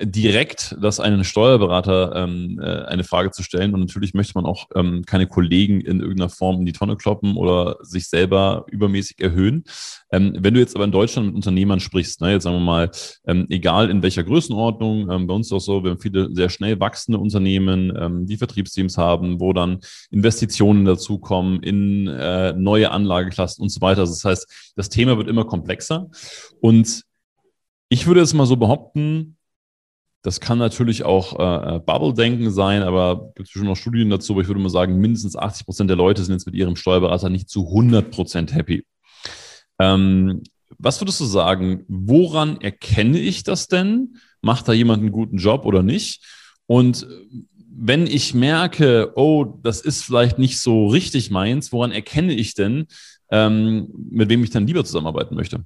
direkt 0.01 0.77
das 0.81 1.01
einen 1.01 1.25
Steuerberater 1.25 2.15
ähm, 2.17 2.59
äh, 2.63 2.85
eine 2.85 3.05
Frage 3.05 3.31
zu 3.31 3.43
stellen. 3.43 3.75
Und 3.75 3.81
natürlich 3.81 4.15
möchte 4.15 4.33
man 4.35 4.47
auch 4.47 4.69
ähm, 4.75 5.05
keine 5.07 5.27
Kollegen 5.27 5.81
in 5.81 6.01
irgendeiner 6.01 6.31
Form 6.31 6.61
in 6.61 6.67
die 6.67 6.73
Tonne 6.73 6.97
kloppen 6.97 7.37
oder 7.37 7.77
sich 7.83 8.09
selber 8.09 8.65
übermäßig 8.71 9.21
erhöhen. 9.21 9.65
Ähm, 10.11 10.37
wenn 10.39 10.55
du 10.55 10.61
jetzt 10.61 10.75
aber 10.75 10.85
in 10.85 10.93
Deutschland 10.93 11.29
mit 11.29 11.37
Unternehmern 11.37 11.81
sprichst, 11.81 12.21
ne, 12.21 12.33
jetzt 12.33 12.45
sagen 12.45 12.57
wir 12.57 12.61
mal, 12.61 12.91
ähm, 13.27 13.47
egal 13.51 13.91
in 13.91 14.03
welcher 14.03 14.25
Größenordnung, 14.25 15.11
ähm, 15.11 15.27
bei 15.27 15.35
uns 15.35 15.49
ist 15.49 15.53
auch 15.53 15.61
so, 15.61 15.85
wir 15.85 15.91
haben 15.91 16.01
viele 16.01 16.35
sehr 16.35 16.49
schnell 16.49 16.81
wachsende 16.81 17.19
Unternehmen, 17.19 17.93
ähm, 17.99 18.27
die 18.27 18.37
Vertriebsteams 18.39 18.97
haben, 18.97 19.41
wo 19.41 19.53
dann 19.53 19.81
Investitionen 20.11 20.85
dazukommen 20.85 21.63
in 21.63 22.09
äh, 22.09 22.53
neue 22.55 22.91
Anlageklassen 22.91 23.63
und 23.63 23.69
so 23.69 23.81
weiter. 23.81 24.03
Also 24.03 24.15
das 24.15 24.25
heißt, 24.25 24.73
das 24.77 24.89
Thema 24.89 25.19
wird 25.19 25.29
immer 25.29 25.45
komplexer. 25.45 26.09
Und 26.61 27.03
ich 27.89 28.07
würde 28.07 28.21
jetzt 28.21 28.33
mal 28.33 28.47
so 28.47 28.57
behaupten, 28.57 29.37
das 30.23 30.39
kann 30.39 30.59
natürlich 30.59 31.05
auch 31.05 31.39
äh, 31.39 31.77
äh, 31.77 31.79
Bubble-Denken 31.81 32.53
sein, 32.53 32.83
aber 32.83 33.33
gibt 33.35 33.49
es 33.49 33.53
schon 33.53 33.65
noch 33.65 33.77
Studien 33.77 34.09
dazu, 34.09 34.33
aber 34.33 34.43
ich 34.43 34.49
würde 34.49 34.61
mal 34.61 34.69
sagen, 34.69 34.99
mindestens 34.99 35.37
80 35.37 35.67
Prozent 35.67 35.91
der 35.91 35.97
Leute 35.97 36.23
sind 36.23 36.35
jetzt 36.35 36.47
mit 36.47 36.55
ihrem 36.55 36.77
Steuerberater 36.77 37.29
nicht 37.29 37.49
zu 37.49 37.67
100 37.67 38.11
Prozent 38.13 38.55
happy. 38.55 38.87
Ähm, 39.81 40.43
was 40.79 41.01
würdest 41.01 41.21
du 41.21 41.25
sagen, 41.25 41.85
woran 41.89 42.61
erkenne 42.61 43.19
ich 43.19 43.43
das 43.43 43.67
denn? 43.67 44.17
Macht 44.41 44.69
da 44.69 44.73
jemand 44.73 45.01
einen 45.01 45.13
guten 45.13 45.39
Job 45.39 45.67
oder 45.67 45.83
nicht? 45.83 46.25
Und 46.67 47.07
wenn 47.75 48.07
ich 48.07 48.33
merke, 48.33 49.13
oh, 49.17 49.45
das 49.63 49.81
ist 49.81 50.03
vielleicht 50.03 50.39
nicht 50.39 50.61
so 50.61 50.87
richtig 50.87 51.31
meins, 51.31 51.73
woran 51.73 51.91
erkenne 51.91 52.33
ich 52.33 52.55
denn, 52.55 52.87
ähm, 53.31 53.89
mit 54.11 54.29
wem 54.29 54.45
ich 54.45 54.51
dann 54.51 54.67
lieber 54.67 54.85
zusammenarbeiten 54.85 55.35
möchte? 55.35 55.65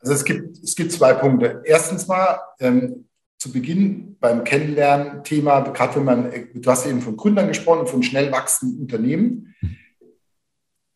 Also 0.00 0.14
es 0.14 0.24
gibt, 0.24 0.58
es 0.62 0.74
gibt 0.74 0.92
zwei 0.92 1.14
Punkte. 1.14 1.62
Erstens 1.64 2.06
mal, 2.06 2.38
ähm, 2.60 3.06
zu 3.38 3.52
Beginn 3.52 4.16
beim 4.18 4.44
Kennenlernen-Thema, 4.44 5.60
gerade 5.60 5.96
wenn 5.96 6.04
man, 6.04 6.32
du 6.54 6.70
hast 6.70 6.86
eben 6.86 7.02
von 7.02 7.16
Gründern 7.16 7.48
gesprochen, 7.48 7.86
von 7.86 8.02
schnell 8.02 8.32
wachsenden 8.32 8.80
Unternehmen. 8.80 9.54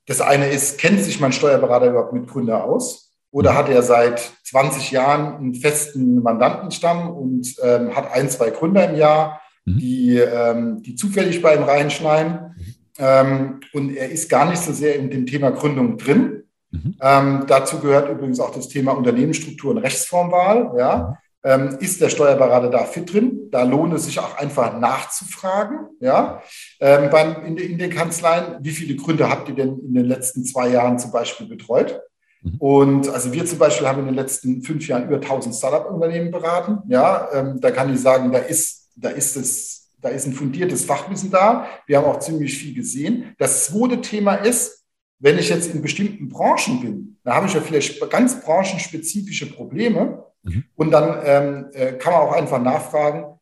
Das 0.06 0.20
eine 0.20 0.49
ist, 0.49 0.78
kennt 0.78 1.00
sich 1.00 1.20
mein 1.20 1.32
Steuerberater 1.32 1.90
überhaupt 1.90 2.12
mit 2.12 2.26
Gründer 2.26 2.64
aus? 2.64 3.11
Oder 3.30 3.54
hat 3.54 3.68
er 3.68 3.82
seit 3.82 4.32
20 4.44 4.90
Jahren 4.90 5.37
einen 5.37 5.54
festen 5.54 6.20
Mandantenstamm 6.23 7.11
und 7.11 7.54
ähm, 7.62 7.94
hat 7.94 8.11
ein, 8.12 8.28
zwei 8.28 8.50
Gründer 8.50 8.90
im 8.90 8.97
Jahr, 8.97 9.40
mhm. 9.64 9.78
die, 9.78 10.16
ähm, 10.16 10.82
die 10.82 10.97
zufällig 10.97 11.40
bei 11.42 11.54
ihm 11.54 11.62
reinschneiden? 11.62 12.56
Ähm, 12.99 13.61
und 13.73 13.94
er 13.94 14.11
ist 14.11 14.28
gar 14.28 14.49
nicht 14.50 14.61
so 14.61 14.73
sehr 14.73 14.97
in 14.97 15.11
dem 15.11 15.26
Thema 15.26 15.50
Gründung 15.50 15.97
drin. 15.97 16.42
Mhm. 16.73 16.97
Ähm, 17.00 17.44
dazu 17.47 17.78
gehört 17.78 18.11
übrigens 18.11 18.40
auch 18.40 18.50
das 18.50 18.68
Thema 18.68 18.92
Unternehmensstruktur 18.92 19.70
und 19.70 19.78
Rechtsformwahl. 19.78 20.73
Ja? 20.76 21.18
Ähm, 21.42 21.78
ist 21.80 22.00
der 22.00 22.11
Steuerberater 22.11 22.68
da 22.68 22.85
fit 22.85 23.12
drin? 23.12 23.49
Da 23.50 23.62
lohnt 23.62 23.94
es 23.94 24.04
sich 24.04 24.18
auch 24.18 24.37
einfach 24.37 24.78
nachzufragen. 24.78 25.88
Ja? 26.00 26.42
Ähm, 26.80 27.09
beim, 27.11 27.44
in, 27.44 27.56
in, 27.56 27.78
den 27.78 27.90
Kanzleien, 27.90 28.59
wie 28.61 28.73
viele 28.73 28.94
Gründe 28.97 29.28
habt 29.30 29.49
ihr 29.49 29.54
denn 29.54 29.78
in 29.78 29.94
den 29.94 30.04
letzten 30.04 30.44
zwei 30.44 30.68
Jahren 30.68 30.99
zum 30.99 31.12
Beispiel 31.12 31.47
betreut? 31.47 31.99
Mhm. 32.42 32.56
Und 32.59 33.09
also 33.09 33.32
wir 33.32 33.47
zum 33.47 33.59
Beispiel 33.59 33.88
haben 33.88 34.00
in 34.00 34.06
den 34.06 34.14
letzten 34.14 34.62
fünf 34.62 34.87
Jahren 34.87 35.06
über 35.06 35.16
1000 35.16 35.54
Startup-Unternehmen 35.54 36.30
beraten. 36.30 36.78
Ja, 36.88 37.28
ähm, 37.32 37.59
da 37.61 37.70
kann 37.70 37.92
ich 37.92 38.00
sagen, 38.00 38.30
da 38.32 38.38
ist, 38.38 38.90
da 38.97 39.09
ist 39.09 39.37
es, 39.37 39.90
da 39.99 40.11
ist 40.11 40.26
ein 40.26 40.35
fundiertes 40.35 40.85
Fachwissen 40.85 41.30
da. 41.30 41.66
Wir 41.87 41.99
haben 41.99 42.06
auch 42.06 42.18
ziemlich 42.18 42.56
viel 42.59 42.75
gesehen. 42.75 43.35
Das 43.38 43.66
zweite 43.66 44.02
Thema 44.02 44.35
ist, 44.35 44.85
wenn 45.18 45.38
ich 45.38 45.49
jetzt 45.49 45.73
in 45.73 45.82
bestimmten 45.82 46.28
Branchen 46.28 46.80
bin, 46.80 47.18
da 47.25 47.35
habe 47.35 47.47
ich 47.47 47.54
ja 47.54 47.61
vielleicht 47.61 48.11
ganz 48.11 48.40
branchenspezifische 48.40 49.52
Probleme. 49.52 50.25
Mhm. 50.42 50.64
Und 50.76 50.90
dann 50.90 51.20
ähm, 51.25 51.66
äh, 51.73 51.92
kann 51.92 52.12
man 52.12 52.23
auch 52.23 52.32
einfach 52.32 52.61
nachfragen, 52.61 53.38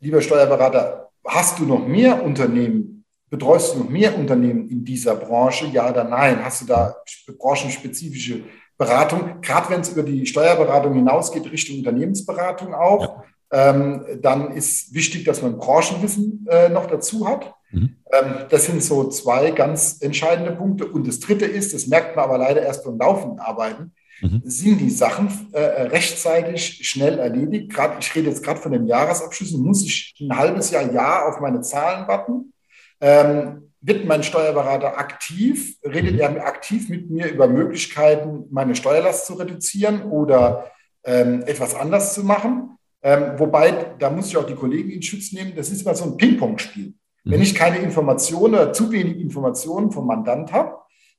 lieber 0.00 0.20
Steuerberater, 0.20 1.10
hast 1.26 1.58
du 1.58 1.64
noch 1.64 1.86
mehr 1.86 2.22
Unternehmen? 2.24 3.04
Betreust 3.30 3.74
du 3.74 3.80
noch 3.80 3.90
mehr 3.90 4.16
Unternehmen 4.16 4.68
in 4.68 4.84
dieser 4.84 5.14
Branche? 5.14 5.66
Ja 5.66 5.90
oder 5.90 6.04
nein? 6.04 6.42
Hast 6.44 6.62
du 6.62 6.66
da 6.66 6.96
branchenspezifische 7.38 8.44
Beratung? 8.78 9.40
Gerade 9.42 9.70
wenn 9.70 9.80
es 9.80 9.90
über 9.90 10.02
die 10.02 10.24
Steuerberatung 10.26 10.94
hinausgeht, 10.94 11.50
Richtung 11.50 11.78
Unternehmensberatung 11.78 12.74
auch, 12.74 13.24
ja. 13.52 13.70
ähm, 13.70 14.04
dann 14.22 14.52
ist 14.52 14.94
wichtig, 14.94 15.24
dass 15.24 15.42
man 15.42 15.58
Branchenwissen 15.58 16.46
äh, 16.48 16.70
noch 16.70 16.86
dazu 16.86 17.28
hat. 17.28 17.54
Mhm. 17.70 17.96
Ähm, 18.12 18.34
das 18.48 18.64
sind 18.64 18.82
so 18.82 19.08
zwei 19.08 19.50
ganz 19.50 20.00
entscheidende 20.00 20.52
Punkte. 20.52 20.86
Und 20.86 21.06
das 21.06 21.20
Dritte 21.20 21.44
ist, 21.44 21.74
das 21.74 21.86
merkt 21.86 22.16
man 22.16 22.24
aber 22.24 22.38
leider 22.38 22.62
erst 22.62 22.84
beim 22.84 22.98
laufenden 22.98 23.40
Arbeiten, 23.40 23.92
mhm. 24.20 24.42
sind 24.44 24.80
die 24.80 24.90
Sachen 24.90 25.28
äh, 25.52 25.60
rechtzeitig 25.60 26.86
schnell 26.88 27.18
erledigt. 27.18 27.70
Gerade, 27.72 27.96
ich 28.00 28.14
rede 28.14 28.28
jetzt 28.28 28.42
gerade 28.42 28.60
von 28.60 28.72
den 28.72 28.86
Jahresabschlüssen, 28.86 29.62
muss 29.62 29.84
ich 29.84 30.14
ein 30.20 30.36
halbes 30.36 30.70
Jahr, 30.70 30.92
Jahr 30.92 31.28
auf 31.28 31.40
meine 31.40 31.60
Zahlen 31.60 32.06
warten. 32.08 32.52
Ähm, 33.00 33.72
wird 33.80 34.06
mein 34.06 34.22
Steuerberater 34.22 34.98
aktiv? 34.98 35.76
Redet 35.84 36.14
mhm. 36.14 36.20
er 36.20 36.46
aktiv 36.46 36.88
mit 36.88 37.10
mir 37.10 37.28
über 37.28 37.46
Möglichkeiten, 37.46 38.46
meine 38.50 38.74
Steuerlast 38.74 39.26
zu 39.26 39.34
reduzieren 39.34 40.02
oder 40.02 40.72
ähm, 41.04 41.42
etwas 41.46 41.74
anders 41.74 42.14
zu 42.14 42.24
machen? 42.24 42.76
Ähm, 43.02 43.38
wobei, 43.38 43.94
da 43.98 44.10
muss 44.10 44.28
ich 44.28 44.36
auch 44.36 44.46
die 44.46 44.56
Kollegen 44.56 44.90
in 44.90 45.02
Schutz 45.02 45.32
nehmen, 45.32 45.52
das 45.54 45.70
ist 45.70 45.82
immer 45.82 45.94
so 45.94 46.04
ein 46.04 46.16
Ping-Pong-Spiel. 46.16 46.86
Mhm. 46.86 47.30
Wenn 47.30 47.42
ich 47.42 47.54
keine 47.54 47.78
Informationen 47.78 48.54
oder 48.54 48.72
zu 48.72 48.90
wenig 48.90 49.18
Informationen 49.18 49.92
vom 49.92 50.06
Mandant 50.06 50.52
habe, 50.52 50.78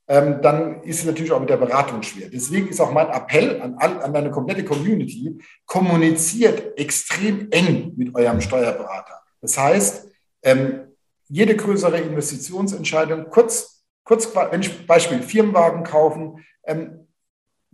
ähm, 0.10 0.42
dann 0.42 0.82
ist 0.82 1.02
es 1.02 1.06
natürlich 1.06 1.32
auch 1.32 1.40
mit 1.40 1.52
der 1.52 1.58
Beratung 1.58 2.02
schwer. 2.02 2.30
Deswegen 2.30 2.68
ist 2.68 2.82
auch 2.82 2.92
mein 2.92 3.10
Appell 3.10 3.62
an, 3.62 3.76
an 3.78 4.12
meine 4.12 4.32
komplette 4.32 4.66
Community, 4.66 5.38
kommuniziert 5.68 6.78
extrem 6.80 7.48
eng 7.52 7.94
mit 7.96 8.16
eurem 8.16 8.42
Steuerberater. 8.42 9.22
Das 9.40 9.56
heißt, 9.56 10.08
ähm, 10.42 10.88
jede 11.28 11.56
größere 11.56 12.00
Investitionsentscheidung, 12.00 13.30
kurz, 13.30 13.84
kurz, 14.04 14.28
wenn 14.50 14.62
ich 14.62 14.88
Beispiel 14.88 15.22
Firmenwagen 15.22 15.84
kaufen, 15.84 16.44
ähm, 16.66 17.08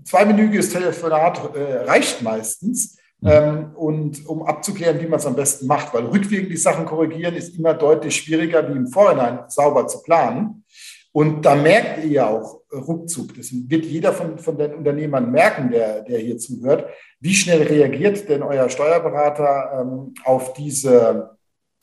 zweiminütiges 0.03 0.73
Telefonat 0.73 1.55
äh, 1.55 1.85
reicht 1.85 2.21
meistens. 2.21 2.97
Mhm. 3.21 3.29
Ähm, 3.29 3.71
und 3.75 4.27
um 4.27 4.43
abzuklären, 4.43 4.99
wie 4.99 5.07
man 5.07 5.19
es 5.19 5.25
am 5.25 5.37
besten 5.37 5.67
macht, 5.67 5.93
weil 5.93 6.05
rückwirkend 6.07 6.51
die 6.51 6.57
Sachen 6.57 6.85
korrigieren 6.85 7.33
ist 7.33 7.57
immer 7.57 7.73
deutlich 7.73 8.17
schwieriger, 8.17 8.67
wie 8.67 8.77
im 8.77 8.87
Vorhinein 8.87 9.45
sauber 9.47 9.87
zu 9.87 10.03
planen. 10.03 10.64
Und 11.15 11.45
da 11.45 11.55
merkt 11.55 12.03
ihr 12.03 12.11
ja 12.11 12.27
auch 12.27 12.63
ruckzuck, 12.73 13.37
das 13.37 13.49
wird 13.53 13.85
jeder 13.85 14.11
von, 14.11 14.37
von 14.37 14.57
den 14.57 14.73
Unternehmern 14.73 15.31
merken, 15.31 15.71
der, 15.71 16.01
der 16.01 16.19
hier 16.19 16.37
zuhört, 16.37 16.89
wie 17.21 17.33
schnell 17.33 17.63
reagiert 17.63 18.27
denn 18.27 18.43
euer 18.43 18.67
Steuerberater 18.67 19.79
ähm, 19.79 20.13
auf 20.25 20.51
diese, 20.51 21.37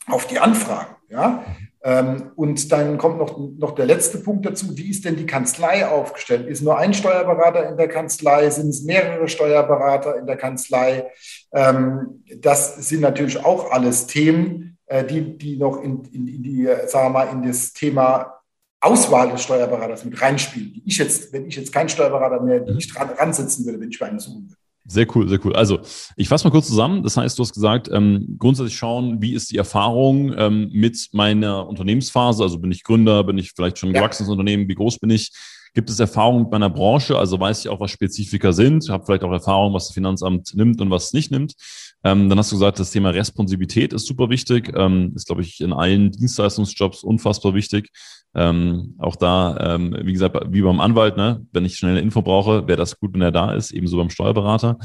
auf 0.06 0.26
die 0.26 0.38
Anfragen, 0.38 0.96
ja? 1.08 1.46
Ähm, 1.82 2.32
und 2.36 2.70
dann 2.70 2.98
kommt 2.98 3.16
noch, 3.16 3.38
noch 3.58 3.74
der 3.74 3.86
letzte 3.86 4.18
Punkt 4.18 4.44
dazu. 4.44 4.76
Wie 4.76 4.90
ist 4.90 5.06
denn 5.06 5.16
die 5.16 5.24
Kanzlei 5.24 5.86
aufgestellt? 5.86 6.46
Ist 6.46 6.60
nur 6.60 6.76
ein 6.76 6.92
Steuerberater 6.92 7.70
in 7.70 7.78
der 7.78 7.88
Kanzlei? 7.88 8.50
Sind 8.50 8.68
es 8.68 8.84
mehrere 8.84 9.28
Steuerberater 9.28 10.18
in 10.18 10.26
der 10.26 10.36
Kanzlei? 10.36 11.10
Ähm, 11.54 12.22
das 12.36 12.86
sind 12.86 13.00
natürlich 13.00 13.42
auch 13.42 13.70
alles 13.70 14.06
Themen, 14.06 14.76
äh, 14.86 15.02
die, 15.04 15.38
die 15.38 15.56
noch 15.56 15.82
in, 15.82 16.04
in, 16.12 16.28
in 16.28 16.42
die, 16.42 16.68
sagen 16.86 17.06
wir 17.06 17.10
mal, 17.10 17.32
in 17.32 17.42
das 17.42 17.72
Thema 17.72 18.41
Auswahl 18.82 19.30
des 19.30 19.42
Steuerberaters 19.42 20.04
mit 20.04 20.20
reinspielen, 20.20 20.72
die 20.74 20.82
ich 20.84 20.98
jetzt, 20.98 21.32
wenn 21.32 21.46
ich 21.46 21.56
jetzt 21.56 21.72
kein 21.72 21.88
Steuerberater 21.88 22.42
mehr, 22.42 22.60
die 22.60 22.76
ich 22.76 22.92
dran 22.92 23.10
ransitzen 23.16 23.64
würde, 23.64 23.80
wenn 23.80 23.90
ich 23.90 23.98
bei 23.98 24.08
einem 24.08 24.18
suchen 24.18 24.42
würde. 24.42 24.56
Sehr 24.84 25.06
cool, 25.14 25.28
sehr 25.28 25.38
cool. 25.44 25.54
Also 25.54 25.78
ich 26.16 26.28
fasse 26.28 26.44
mal 26.44 26.50
kurz 26.50 26.66
zusammen. 26.66 27.04
Das 27.04 27.16
heißt, 27.16 27.38
du 27.38 27.42
hast 27.44 27.54
gesagt, 27.54 27.88
ähm, 27.92 28.36
grundsätzlich 28.38 28.76
schauen, 28.76 29.22
wie 29.22 29.34
ist 29.34 29.52
die 29.52 29.56
Erfahrung 29.56 30.34
ähm, 30.36 30.70
mit 30.72 31.10
meiner 31.12 31.68
Unternehmensphase? 31.68 32.42
Also 32.42 32.58
bin 32.58 32.72
ich 32.72 32.82
Gründer, 32.82 33.22
bin 33.22 33.38
ich 33.38 33.52
vielleicht 33.52 33.78
schon 33.78 33.90
ein 33.90 33.94
ja. 33.94 34.00
gewachsenes 34.00 34.28
Unternehmen, 34.28 34.68
wie 34.68 34.74
groß 34.74 34.98
bin 34.98 35.10
ich? 35.10 35.30
Gibt 35.74 35.88
es 35.88 36.00
Erfahrungen 36.00 36.42
mit 36.42 36.50
meiner 36.50 36.68
Branche? 36.68 37.16
Also 37.16 37.38
weiß 37.38 37.60
ich 37.60 37.68
auch, 37.68 37.80
was 37.80 37.92
Spezifika 37.92 38.52
sind, 38.52 38.90
habe 38.90 39.06
vielleicht 39.06 39.22
auch 39.22 39.32
Erfahrung, 39.32 39.72
was 39.72 39.86
das 39.86 39.94
Finanzamt 39.94 40.52
nimmt 40.54 40.80
und 40.80 40.90
was 40.90 41.04
es 41.04 41.12
nicht 41.12 41.30
nimmt. 41.30 41.54
Ähm, 42.04 42.28
dann 42.28 42.38
hast 42.38 42.50
du 42.50 42.56
gesagt, 42.56 42.78
das 42.78 42.90
Thema 42.90 43.10
Responsivität 43.10 43.92
ist 43.92 44.06
super 44.06 44.28
wichtig. 44.30 44.72
Ähm, 44.76 45.12
ist, 45.14 45.26
glaube 45.26 45.42
ich, 45.42 45.60
in 45.60 45.72
allen 45.72 46.10
Dienstleistungsjobs 46.10 47.04
unfassbar 47.04 47.54
wichtig. 47.54 47.90
Ähm, 48.34 48.94
auch 48.98 49.16
da, 49.16 49.74
ähm, 49.74 49.96
wie 50.02 50.12
gesagt, 50.12 50.36
wie 50.48 50.62
beim 50.62 50.80
Anwalt, 50.80 51.16
ne? 51.16 51.46
wenn 51.52 51.64
ich 51.64 51.76
schnell 51.76 51.92
eine 51.92 52.00
Info 52.00 52.22
brauche, 52.22 52.66
wäre 52.66 52.78
das 52.78 52.98
gut, 52.98 53.12
wenn 53.12 53.20
er 53.20 53.30
da 53.30 53.52
ist, 53.52 53.72
ebenso 53.72 53.98
beim 53.98 54.10
Steuerberater. 54.10 54.78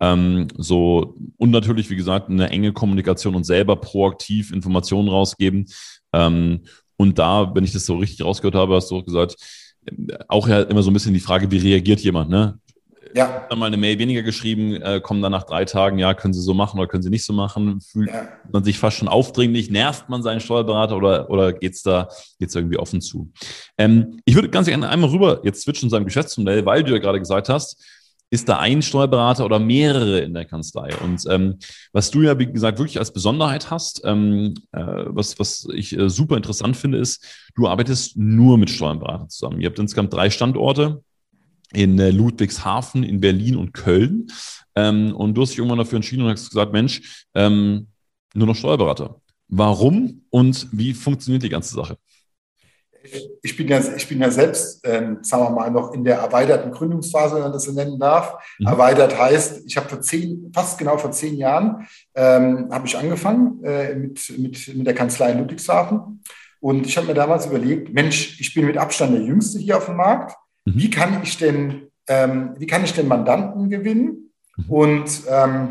Ähm, 0.00 0.48
so 0.56 1.16
und 1.38 1.50
natürlich, 1.50 1.88
wie 1.88 1.96
gesagt, 1.96 2.28
eine 2.28 2.50
enge 2.50 2.72
Kommunikation 2.72 3.34
und 3.34 3.44
selber 3.44 3.76
proaktiv 3.76 4.52
Informationen 4.52 5.08
rausgeben. 5.08 5.66
Ähm, 6.12 6.60
und 6.96 7.18
da, 7.18 7.54
wenn 7.54 7.64
ich 7.64 7.72
das 7.72 7.86
so 7.86 7.96
richtig 7.96 8.24
rausgehört 8.24 8.54
habe, 8.54 8.74
hast 8.74 8.90
du 8.90 8.98
auch 8.98 9.04
gesagt, 9.04 9.36
auch 10.28 10.46
ja 10.46 10.60
immer 10.62 10.82
so 10.82 10.90
ein 10.90 10.94
bisschen 10.94 11.14
die 11.14 11.20
Frage, 11.20 11.50
wie 11.50 11.58
reagiert 11.58 12.00
jemand, 12.00 12.28
ne? 12.28 12.58
Ja. 13.14 13.46
Dann 13.48 13.58
mal 13.58 13.66
eine 13.66 13.76
Mail 13.76 13.98
weniger 13.98 14.22
geschrieben, 14.22 14.80
äh, 14.82 15.00
kommen 15.00 15.22
dann 15.22 15.32
nach 15.32 15.44
drei 15.44 15.64
Tagen, 15.64 15.98
ja, 15.98 16.14
können 16.14 16.34
Sie 16.34 16.40
so 16.40 16.54
machen 16.54 16.78
oder 16.78 16.88
können 16.88 17.02
Sie 17.02 17.10
nicht 17.10 17.24
so 17.24 17.32
machen? 17.32 17.80
Fühlt 17.80 18.10
ja. 18.10 18.28
man 18.52 18.64
sich 18.64 18.78
fast 18.78 18.98
schon 18.98 19.08
aufdringlich? 19.08 19.70
Nervt 19.70 20.08
man 20.08 20.22
seinen 20.22 20.40
Steuerberater 20.40 20.96
oder, 20.96 21.30
oder 21.30 21.52
geht 21.52 21.74
es 21.74 21.82
da 21.82 22.08
geht's 22.38 22.54
irgendwie 22.54 22.78
offen 22.78 23.00
zu? 23.00 23.32
Ähm, 23.78 24.20
ich 24.24 24.34
würde 24.34 24.48
ganz 24.48 24.68
gerne 24.68 24.88
einmal 24.88 25.10
rüber 25.10 25.40
jetzt 25.44 25.62
switchen 25.62 25.88
zu 25.88 25.96
seinem 25.96 26.04
Geschäftsmodell, 26.04 26.64
weil 26.66 26.84
du 26.84 26.92
ja 26.92 26.98
gerade 26.98 27.18
gesagt 27.18 27.48
hast, 27.48 27.82
ist 28.30 28.48
da 28.48 28.58
ein 28.58 28.80
Steuerberater 28.80 29.44
oder 29.44 29.58
mehrere 29.58 30.20
in 30.20 30.34
der 30.34 30.44
Kanzlei? 30.44 30.90
Und 31.02 31.24
ähm, 31.28 31.58
was 31.92 32.12
du 32.12 32.22
ja, 32.22 32.38
wie 32.38 32.46
gesagt, 32.46 32.78
wirklich 32.78 32.98
als 32.98 33.12
Besonderheit 33.12 33.70
hast, 33.70 34.02
ähm, 34.04 34.54
äh, 34.70 34.84
was, 35.06 35.38
was 35.40 35.66
ich 35.74 35.98
äh, 35.98 36.08
super 36.08 36.36
interessant 36.36 36.76
finde, 36.76 36.98
ist, 36.98 37.24
du 37.56 37.66
arbeitest 37.66 38.16
nur 38.16 38.56
mit 38.56 38.70
Steuerberatern 38.70 39.28
zusammen. 39.28 39.60
Ihr 39.60 39.68
habt 39.68 39.80
insgesamt 39.80 40.14
drei 40.14 40.30
Standorte 40.30 41.02
in 41.72 41.98
äh, 41.98 42.10
Ludwigshafen, 42.10 43.02
in 43.02 43.20
Berlin 43.20 43.56
und 43.56 43.72
Köln. 43.72 44.28
Ähm, 44.74 45.14
und 45.14 45.34
du 45.34 45.42
hast 45.42 45.50
dich 45.50 45.58
irgendwann 45.58 45.78
dafür 45.78 45.96
entschieden 45.96 46.22
und 46.22 46.30
hast 46.30 46.50
gesagt, 46.50 46.72
Mensch, 46.72 47.26
ähm, 47.34 47.88
nur 48.34 48.46
noch 48.46 48.56
Steuerberater. 48.56 49.20
Warum 49.48 50.22
und 50.30 50.68
wie 50.72 50.94
funktioniert 50.94 51.42
die 51.42 51.48
ganze 51.48 51.74
Sache? 51.74 51.96
ich 53.42 53.56
bin 53.56 53.68
ja, 53.68 53.80
ich 53.96 54.08
bin 54.08 54.20
ja 54.20 54.30
selbst, 54.30 54.80
ähm, 54.84 55.18
sagen 55.22 55.44
wir 55.44 55.50
mal, 55.50 55.70
noch 55.70 55.92
in 55.94 56.04
der 56.04 56.18
erweiterten 56.18 56.70
Gründungsphase, 56.70 57.36
wenn 57.36 57.42
man 57.42 57.52
das 57.52 57.64
so 57.64 57.72
nennen 57.72 57.98
darf. 57.98 58.34
Mhm. 58.58 58.66
Erweitert 58.66 59.18
heißt, 59.18 59.62
ich 59.66 59.76
habe 59.76 59.88
vor 59.88 60.00
zehn, 60.00 60.50
fast 60.54 60.78
genau 60.78 60.98
vor 60.98 61.10
zehn 61.12 61.36
Jahren, 61.36 61.86
ähm, 62.14 62.68
habe 62.70 62.86
ich 62.86 62.96
angefangen 62.96 63.62
äh, 63.64 63.94
mit, 63.94 64.38
mit, 64.38 64.76
mit 64.76 64.86
der 64.86 64.94
Kanzlei 64.94 65.32
in 65.32 65.38
Ludwigshafen. 65.38 66.22
Und 66.60 66.86
ich 66.86 66.96
habe 66.96 67.06
mir 67.06 67.14
damals 67.14 67.46
überlegt, 67.46 67.92
Mensch, 67.92 68.38
ich 68.38 68.52
bin 68.52 68.66
mit 68.66 68.76
Abstand 68.76 69.14
der 69.14 69.22
Jüngste 69.22 69.58
hier 69.58 69.78
auf 69.78 69.86
dem 69.86 69.96
Markt. 69.96 70.36
Mhm. 70.74 70.78
Wie 70.78 70.90
kann 70.90 71.22
ich 71.22 71.38
denn, 71.38 71.88
ähm, 72.08 72.54
wie 72.58 72.66
kann 72.66 72.84
ich 72.84 72.92
denn 72.92 73.08
Mandanten 73.08 73.70
gewinnen? 73.70 74.32
Mhm. 74.56 74.70
Und 74.70 75.22
ähm, 75.28 75.68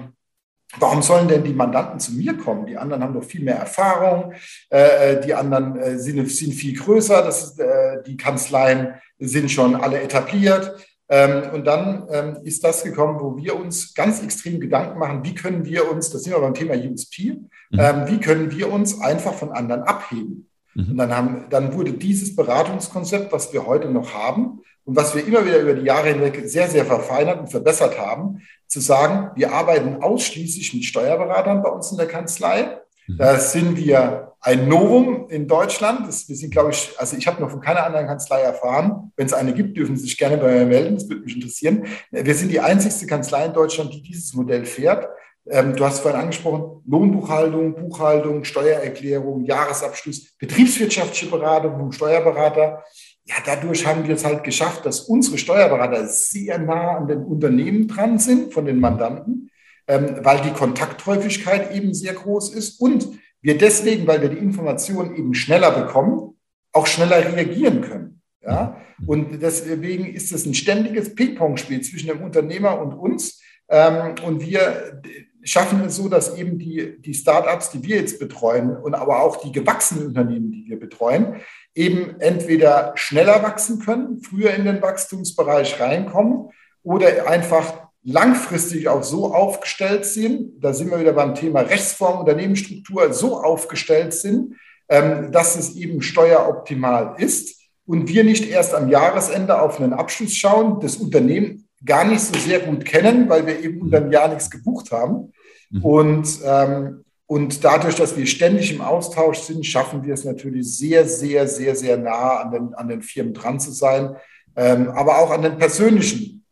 Warum 0.78 1.02
sollen 1.02 1.28
denn 1.28 1.44
die 1.44 1.54
Mandanten 1.54 2.00
zu 2.00 2.14
mir 2.14 2.38
kommen? 2.38 2.68
Die 2.68 2.78
anderen 2.78 3.02
haben 3.02 3.16
doch 3.16 3.24
viel 3.24 3.44
mehr 3.44 3.56
Erfahrung, 3.56 4.34
äh, 4.70 5.20
die 5.20 5.34
anderen 5.34 5.80
äh, 5.80 5.98
sind, 5.98 6.30
sind, 6.30 6.54
viel 6.54 6.78
größer, 6.78 7.24
das 7.24 7.44
ist, 7.44 7.60
äh, 7.60 8.04
die 8.06 8.18
Kanzleien 8.18 8.94
sind 9.18 9.50
schon 9.50 9.76
alle 9.76 10.00
etabliert. 10.00 10.76
Ähm, 11.10 11.56
und 11.56 11.66
dann 11.66 12.08
ähm, 12.12 12.38
ist 12.44 12.64
das 12.64 12.84
gekommen, 12.84 13.20
wo 13.20 13.36
wir 13.36 13.60
uns 13.60 13.96
ganz 13.96 14.22
extrem 14.22 14.60
Gedanken 14.60 15.00
machen, 15.00 15.26
wie 15.26 15.34
können 15.34 15.66
wir 15.66 15.92
uns, 15.92 16.12
das 16.12 16.22
sind 16.22 16.34
wir 16.34 16.40
beim 16.40 16.54
Thema 16.54 16.76
USP, 16.76 17.40
mhm. 17.72 17.80
ähm, 17.80 18.04
wie 18.08 18.20
können 18.20 18.52
wir 18.52 18.72
uns 18.72 19.02
einfach 19.02 19.34
von 19.34 19.52
anderen 19.52 19.82
abheben? 19.82 20.50
Mhm. 20.76 20.92
Und 20.92 20.98
dann, 20.98 21.18
haben, 21.18 21.46
dann 21.50 21.74
wurde 21.74 21.94
dieses 21.94 22.36
Beratungskonzept, 22.36 23.32
was 23.32 23.52
wir 23.54 23.66
heute 23.66 23.90
noch 23.90 24.14
haben 24.14 24.60
und 24.86 24.96
was 24.96 25.16
wir 25.16 25.26
immer 25.26 25.46
wieder 25.46 25.60
über 25.60 25.74
die 25.74 25.86
Jahre 25.86 26.10
hinweg 26.10 26.42
sehr, 26.46 26.68
sehr 26.68 26.86
verfeinert 26.86 27.40
und 27.40 27.52
verbessert 27.52 28.00
haben, 28.00 28.42
zu 28.68 28.80
sagen, 28.80 29.32
wir 29.36 29.52
arbeiten 29.52 30.02
ausschließlich 30.02 30.74
mit 30.74 30.86
Steuerberatern 30.86 31.62
bei 31.62 31.70
uns 31.70 31.92
in 31.92 31.98
der 31.98 32.08
Kanzlei. 32.08 32.80
Mhm. 33.08 33.18
Da 33.18 33.40
sind 33.40 33.78
wir 33.78 34.34
ein 34.42 34.68
Novum 34.68 35.28
in 35.30 35.48
Deutschland. 35.48 36.08
Das, 36.08 36.30
wir 36.30 36.36
sind, 36.36 36.52
glaube 36.52 36.72
ich, 36.72 36.94
also 36.98 37.18
ich 37.18 37.28
habe 37.28 37.42
noch 37.42 37.50
von 37.50 37.62
keiner 37.62 37.86
anderen 37.86 38.08
Kanzlei 38.08 38.42
erfahren. 38.42 39.12
Wenn 39.16 39.26
es 39.26 39.34
eine 39.34 39.54
gibt, 39.54 39.76
dürfen 39.76 39.98
Sie 39.98 40.04
sich 40.04 40.18
gerne 40.18 40.38
bei 40.38 40.52
mir 40.52 40.66
melden. 40.66 40.96
Das 40.96 41.10
würde 41.10 41.24
mich 41.24 41.36
interessieren. 41.36 41.86
Wir 42.12 42.36
sind 42.36 42.52
die 42.52 42.60
einzigste 42.60 43.06
Kanzlei 43.06 43.46
in 43.46 43.54
Deutschland, 43.54 43.94
die 43.94 44.02
dieses 44.02 44.34
Modell 44.34 44.66
fährt. 44.66 45.08
Ähm, 45.50 45.76
du 45.76 45.84
hast 45.84 46.02
vorhin 46.02 46.20
angesprochen, 46.20 46.84
Lohnbuchhaltung, 46.86 47.76
Buchhaltung, 47.76 48.44
Steuererklärung, 48.44 49.46
Jahresabschluss, 49.46 50.38
betriebswirtschaftliche 50.38 51.26
Beratung 51.26 51.78
vom 51.78 51.92
Steuerberater. 51.92 52.84
Ja, 53.30 53.36
dadurch 53.46 53.86
haben 53.86 54.08
wir 54.08 54.16
es 54.16 54.26
halt 54.26 54.44
geschafft, 54.44 54.88
dass 54.88 55.02
unsere 55.02 55.38
Steuerberater 55.38 56.08
sehr 56.08 56.58
nah 56.58 56.98
an 56.98 57.08
den 57.08 57.24
Unternehmen 57.24 57.88
dran 57.88 58.18
sind 58.18 58.52
von 58.52 58.66
den 58.66 58.80
Mandanten, 58.80 59.52
ähm, 59.88 60.16
weil 60.24 60.42
die 60.42 60.50
Kontakthäufigkeit 60.50 61.72
eben 61.76 61.94
sehr 61.94 62.14
groß 62.14 62.56
ist 62.56 62.82
und 62.82 63.08
wir 63.42 63.56
deswegen, 63.56 64.08
weil 64.08 64.24
wir 64.24 64.30
die 64.30 64.38
Informationen 64.38 65.16
eben 65.16 65.36
schneller 65.36 65.70
bekommen, 65.72 66.38
auch 66.74 66.88
schneller 66.88 67.18
reagieren 67.18 67.82
können. 67.82 68.22
Ja? 68.42 68.82
Und 69.06 69.40
deswegen 69.44 70.08
ist 70.08 70.32
es 70.32 70.48
ein 70.48 70.56
ständiges 70.56 71.14
Ping-Pong-Spiel 71.14 71.82
zwischen 71.82 72.08
dem 72.08 72.24
Unternehmer 72.24 72.82
und 72.82 72.94
uns. 72.94 73.44
Ähm, 73.70 74.16
und 74.26 74.42
wir 74.42 75.02
schaffen 75.44 75.84
es 75.86 75.96
so, 75.96 76.10
dass 76.10 76.36
eben 76.36 76.58
die, 76.58 77.00
die 77.00 77.14
Startups, 77.14 77.70
die 77.70 77.84
wir 77.84 77.98
jetzt 77.98 78.20
betreuen 78.20 78.76
und 78.76 78.96
aber 78.96 79.22
auch 79.22 79.38
die 79.38 79.52
gewachsenen 79.52 80.08
Unternehmen, 80.08 80.52
die 80.52 80.66
wir 80.68 80.80
betreuen, 80.80 81.36
eben 81.76 82.20
entweder 82.20 82.94
schneller 82.96 83.44
wachsen 83.44 83.80
können, 83.80 84.22
früher 84.22 84.54
in 84.54 84.66
den 84.66 84.82
Wachstumsbereich 84.82 85.80
reinkommen 85.80 86.50
oder 86.84 87.28
einfach 87.28 87.90
langfristig 88.04 88.88
auch 88.88 89.04
so 89.04 89.34
aufgestellt 89.34 90.06
sind, 90.06 90.64
da 90.64 90.74
sind 90.74 90.90
wir 90.90 91.00
wieder 91.00 91.14
beim 91.14 91.36
Thema 91.36 91.62
Rechtsform, 91.62 92.20
Unternehmensstruktur, 92.20 93.14
so 93.14 93.42
aufgestellt 93.42 94.14
sind, 94.14 94.56
ähm, 94.88 95.32
dass 95.32 95.56
es 95.56 95.76
eben 95.76 96.02
steueroptimal 96.02 97.16
ist 97.18 97.60
und 97.86 98.08
wir 98.08 98.24
nicht 98.24 98.50
erst 98.50 98.74
am 98.74 98.90
Jahresende 98.90 99.62
auf 99.62 99.80
einen 99.80 99.94
Abschluss 99.94 100.36
schauen, 100.36 100.80
das 100.80 100.98
Unternehmen 100.98 101.68
gar 101.86 102.06
nicht 102.06 102.22
so 102.22 102.38
sehr 102.38 102.60
gut 102.60 102.86
kennen, 102.86 103.30
weil 103.30 103.46
wir 103.46 103.60
eben 103.60 103.82
unter 103.82 104.02
dem 104.02 104.12
Jahr 104.12 104.28
nichts 104.28 104.50
gebucht 104.50 104.92
haben. 104.92 105.32
Mhm. 105.70 105.86
Und 105.86 106.40
ähm, 106.44 107.06
und 107.32 107.64
dadurch, 107.64 107.94
dass 107.94 108.18
wir 108.18 108.26
ständig 108.26 108.74
im 108.74 108.82
Austausch 108.82 109.38
sind, 109.42 109.64
schaffen 109.64 110.04
wir 110.04 110.16
es 110.16 110.26
natürlich 110.26 110.76
sehr, 110.76 111.08
sehr, 111.08 111.48
sehr, 111.48 111.76
sehr 111.76 111.96
nah 111.96 112.38
an 112.38 112.52
den, 112.52 112.74
an 112.74 112.88
den 112.88 113.04
Firmen 113.04 113.36
dran 113.36 113.60
zu 113.60 113.72
sein, 113.72 114.16
ähm, 114.56 114.90
aber 114.90 115.20
auch 115.20 115.30
an 115.30 115.44
den 115.44 115.60
persönlichen 115.60 116.44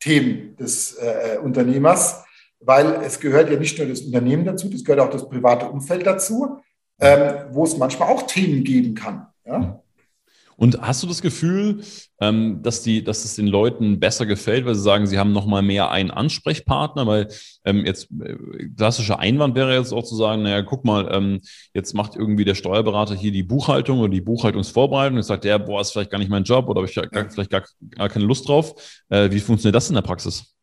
Themen 0.00 0.56
des 0.56 0.96
äh, 0.96 1.38
Unternehmers, 1.40 2.24
weil 2.58 3.02
es 3.04 3.20
gehört 3.20 3.50
ja 3.50 3.56
nicht 3.56 3.78
nur 3.78 3.86
das 3.86 4.00
Unternehmen 4.00 4.44
dazu, 4.44 4.68
es 4.74 4.84
gehört 4.84 5.00
auch 5.00 5.10
das 5.10 5.28
private 5.28 5.66
Umfeld 5.66 6.04
dazu, 6.04 6.58
ähm, 6.98 7.46
wo 7.52 7.62
es 7.62 7.76
manchmal 7.76 8.08
auch 8.08 8.22
Themen 8.22 8.64
geben 8.64 8.96
kann. 8.96 9.28
Ja? 9.44 9.80
Und 10.56 10.80
hast 10.80 11.02
du 11.02 11.06
das 11.06 11.20
Gefühl, 11.20 11.82
ähm, 12.18 12.60
dass, 12.62 12.82
die, 12.82 13.04
dass 13.04 13.24
es 13.24 13.36
den 13.36 13.46
Leuten 13.46 14.00
besser 14.00 14.24
gefällt, 14.24 14.64
weil 14.64 14.74
sie 14.74 14.80
sagen, 14.80 15.06
sie 15.06 15.18
haben 15.18 15.32
nochmal 15.32 15.62
mehr 15.62 15.90
einen 15.90 16.10
Ansprechpartner? 16.10 17.06
Weil 17.06 17.28
ähm, 17.64 17.84
jetzt 17.84 18.08
äh, 18.20 18.36
klassischer 18.74 19.18
Einwand 19.18 19.54
wäre 19.54 19.74
jetzt 19.76 19.92
auch 19.92 20.04
zu 20.04 20.16
sagen, 20.16 20.42
naja, 20.42 20.62
guck 20.62 20.84
mal, 20.84 21.08
ähm, 21.12 21.40
jetzt 21.74 21.94
macht 21.94 22.16
irgendwie 22.16 22.44
der 22.44 22.54
Steuerberater 22.54 23.14
hier 23.14 23.32
die 23.32 23.42
Buchhaltung 23.42 24.00
oder 24.00 24.08
die 24.08 24.22
Buchhaltungsvorbereitung. 24.22 25.18
Jetzt 25.18 25.26
sagt 25.26 25.44
der, 25.44 25.58
boah, 25.58 25.82
ist 25.82 25.92
vielleicht 25.92 26.10
gar 26.10 26.18
nicht 26.18 26.30
mein 26.30 26.44
Job 26.44 26.68
oder 26.68 26.80
habe 26.80 26.88
ich 26.88 26.94
gar, 26.94 27.30
vielleicht 27.30 27.50
gar, 27.50 27.62
gar 27.90 28.08
keine 28.08 28.24
Lust 28.24 28.48
drauf. 28.48 28.74
Äh, 29.10 29.30
wie 29.30 29.40
funktioniert 29.40 29.74
das 29.74 29.90
in 29.90 29.94
der 29.94 30.02
Praxis? 30.02 30.56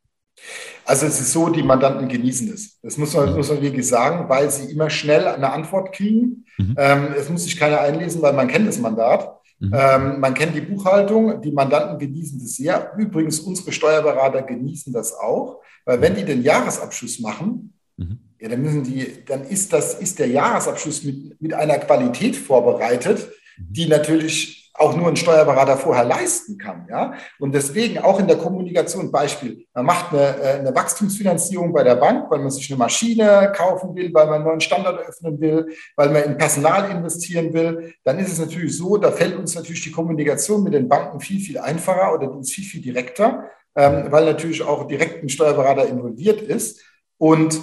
Also 0.85 1.05
es 1.05 1.19
ist 1.21 1.31
so, 1.31 1.49
die 1.49 1.63
Mandanten 1.63 2.07
genießen 2.07 2.51
es. 2.51 2.79
Das 2.81 2.97
muss 2.97 3.13
man, 3.13 3.35
muss 3.35 3.49
man 3.49 3.61
wirklich 3.61 3.87
sagen, 3.87 4.27
weil 4.27 4.49
sie 4.49 4.71
immer 4.71 4.89
schnell 4.89 5.27
eine 5.27 5.53
Antwort 5.53 5.93
kriegen. 5.93 6.45
Mhm. 6.57 6.75
Ähm, 6.77 7.07
es 7.17 7.29
muss 7.29 7.43
sich 7.43 7.57
keiner 7.57 7.79
einlesen, 7.79 8.21
weil 8.21 8.33
man 8.33 8.47
kennt 8.47 8.67
das 8.67 8.79
Mandat. 8.79 9.39
Mhm. 9.63 9.71
Ähm, 9.73 10.19
man 10.19 10.33
kennt 10.33 10.55
die 10.55 10.61
Buchhaltung, 10.61 11.41
die 11.41 11.51
Mandanten 11.51 11.97
genießen 11.97 12.37
das 12.37 12.55
sehr. 12.55 12.91
Übrigens, 12.97 13.39
unsere 13.39 13.71
Steuerberater 13.71 14.41
genießen 14.41 14.91
das 14.91 15.13
auch, 15.13 15.61
weil 15.85 16.01
wenn 16.01 16.15
die 16.15 16.25
den 16.25 16.43
Jahresabschluss 16.43 17.19
machen, 17.19 17.73
mhm. 17.95 18.19
ja, 18.41 18.49
dann 18.49 18.61
müssen 18.61 18.83
die, 18.83 19.23
dann 19.25 19.45
ist 19.45 19.71
das, 19.71 19.93
ist 19.93 20.19
der 20.19 20.27
Jahresabschluss 20.27 21.05
mit, 21.05 21.41
mit 21.41 21.53
einer 21.53 21.77
Qualität 21.77 22.35
vorbereitet, 22.35 23.29
mhm. 23.57 23.73
die 23.73 23.87
natürlich 23.87 24.62
auch 24.75 24.95
nur 24.95 25.07
ein 25.07 25.15
Steuerberater 25.15 25.77
vorher 25.77 26.03
leisten 26.03 26.57
kann. 26.57 26.87
Ja? 26.89 27.13
Und 27.39 27.53
deswegen 27.53 27.99
auch 27.99 28.19
in 28.19 28.27
der 28.27 28.37
Kommunikation 28.37 29.11
Beispiel, 29.11 29.65
man 29.73 29.85
macht 29.85 30.11
eine, 30.11 30.37
äh, 30.37 30.59
eine 30.59 30.73
Wachstumsfinanzierung 30.73 31.71
bei 31.71 31.83
der 31.83 31.95
Bank, 31.95 32.29
weil 32.29 32.39
man 32.39 32.49
sich 32.49 32.69
eine 32.71 32.79
Maschine 32.79 33.51
kaufen 33.55 33.95
will, 33.95 34.11
weil 34.13 34.25
man 34.25 34.35
einen 34.35 34.45
neuen 34.45 34.61
Standort 34.61 34.99
eröffnen 34.99 35.39
will, 35.39 35.75
weil 35.95 36.09
man 36.09 36.23
in 36.23 36.37
Personal 36.37 36.89
investieren 36.89 37.53
will, 37.53 37.93
dann 38.03 38.17
ist 38.17 38.31
es 38.31 38.39
natürlich 38.39 38.75
so, 38.75 38.97
da 38.97 39.11
fällt 39.11 39.37
uns 39.37 39.53
natürlich 39.55 39.83
die 39.83 39.91
Kommunikation 39.91 40.63
mit 40.63 40.73
den 40.73 40.89
Banken 40.89 41.19
viel, 41.19 41.39
viel 41.39 41.59
einfacher 41.59 42.13
oder 42.13 42.39
ist 42.39 42.53
viel, 42.53 42.65
viel 42.65 42.81
direkter, 42.81 43.49
ähm, 43.75 44.07
weil 44.09 44.25
natürlich 44.25 44.63
auch 44.63 44.87
direkt 44.87 45.23
ein 45.23 45.29
Steuerberater 45.29 45.87
involviert 45.87 46.41
ist. 46.41 46.81
Und 47.17 47.59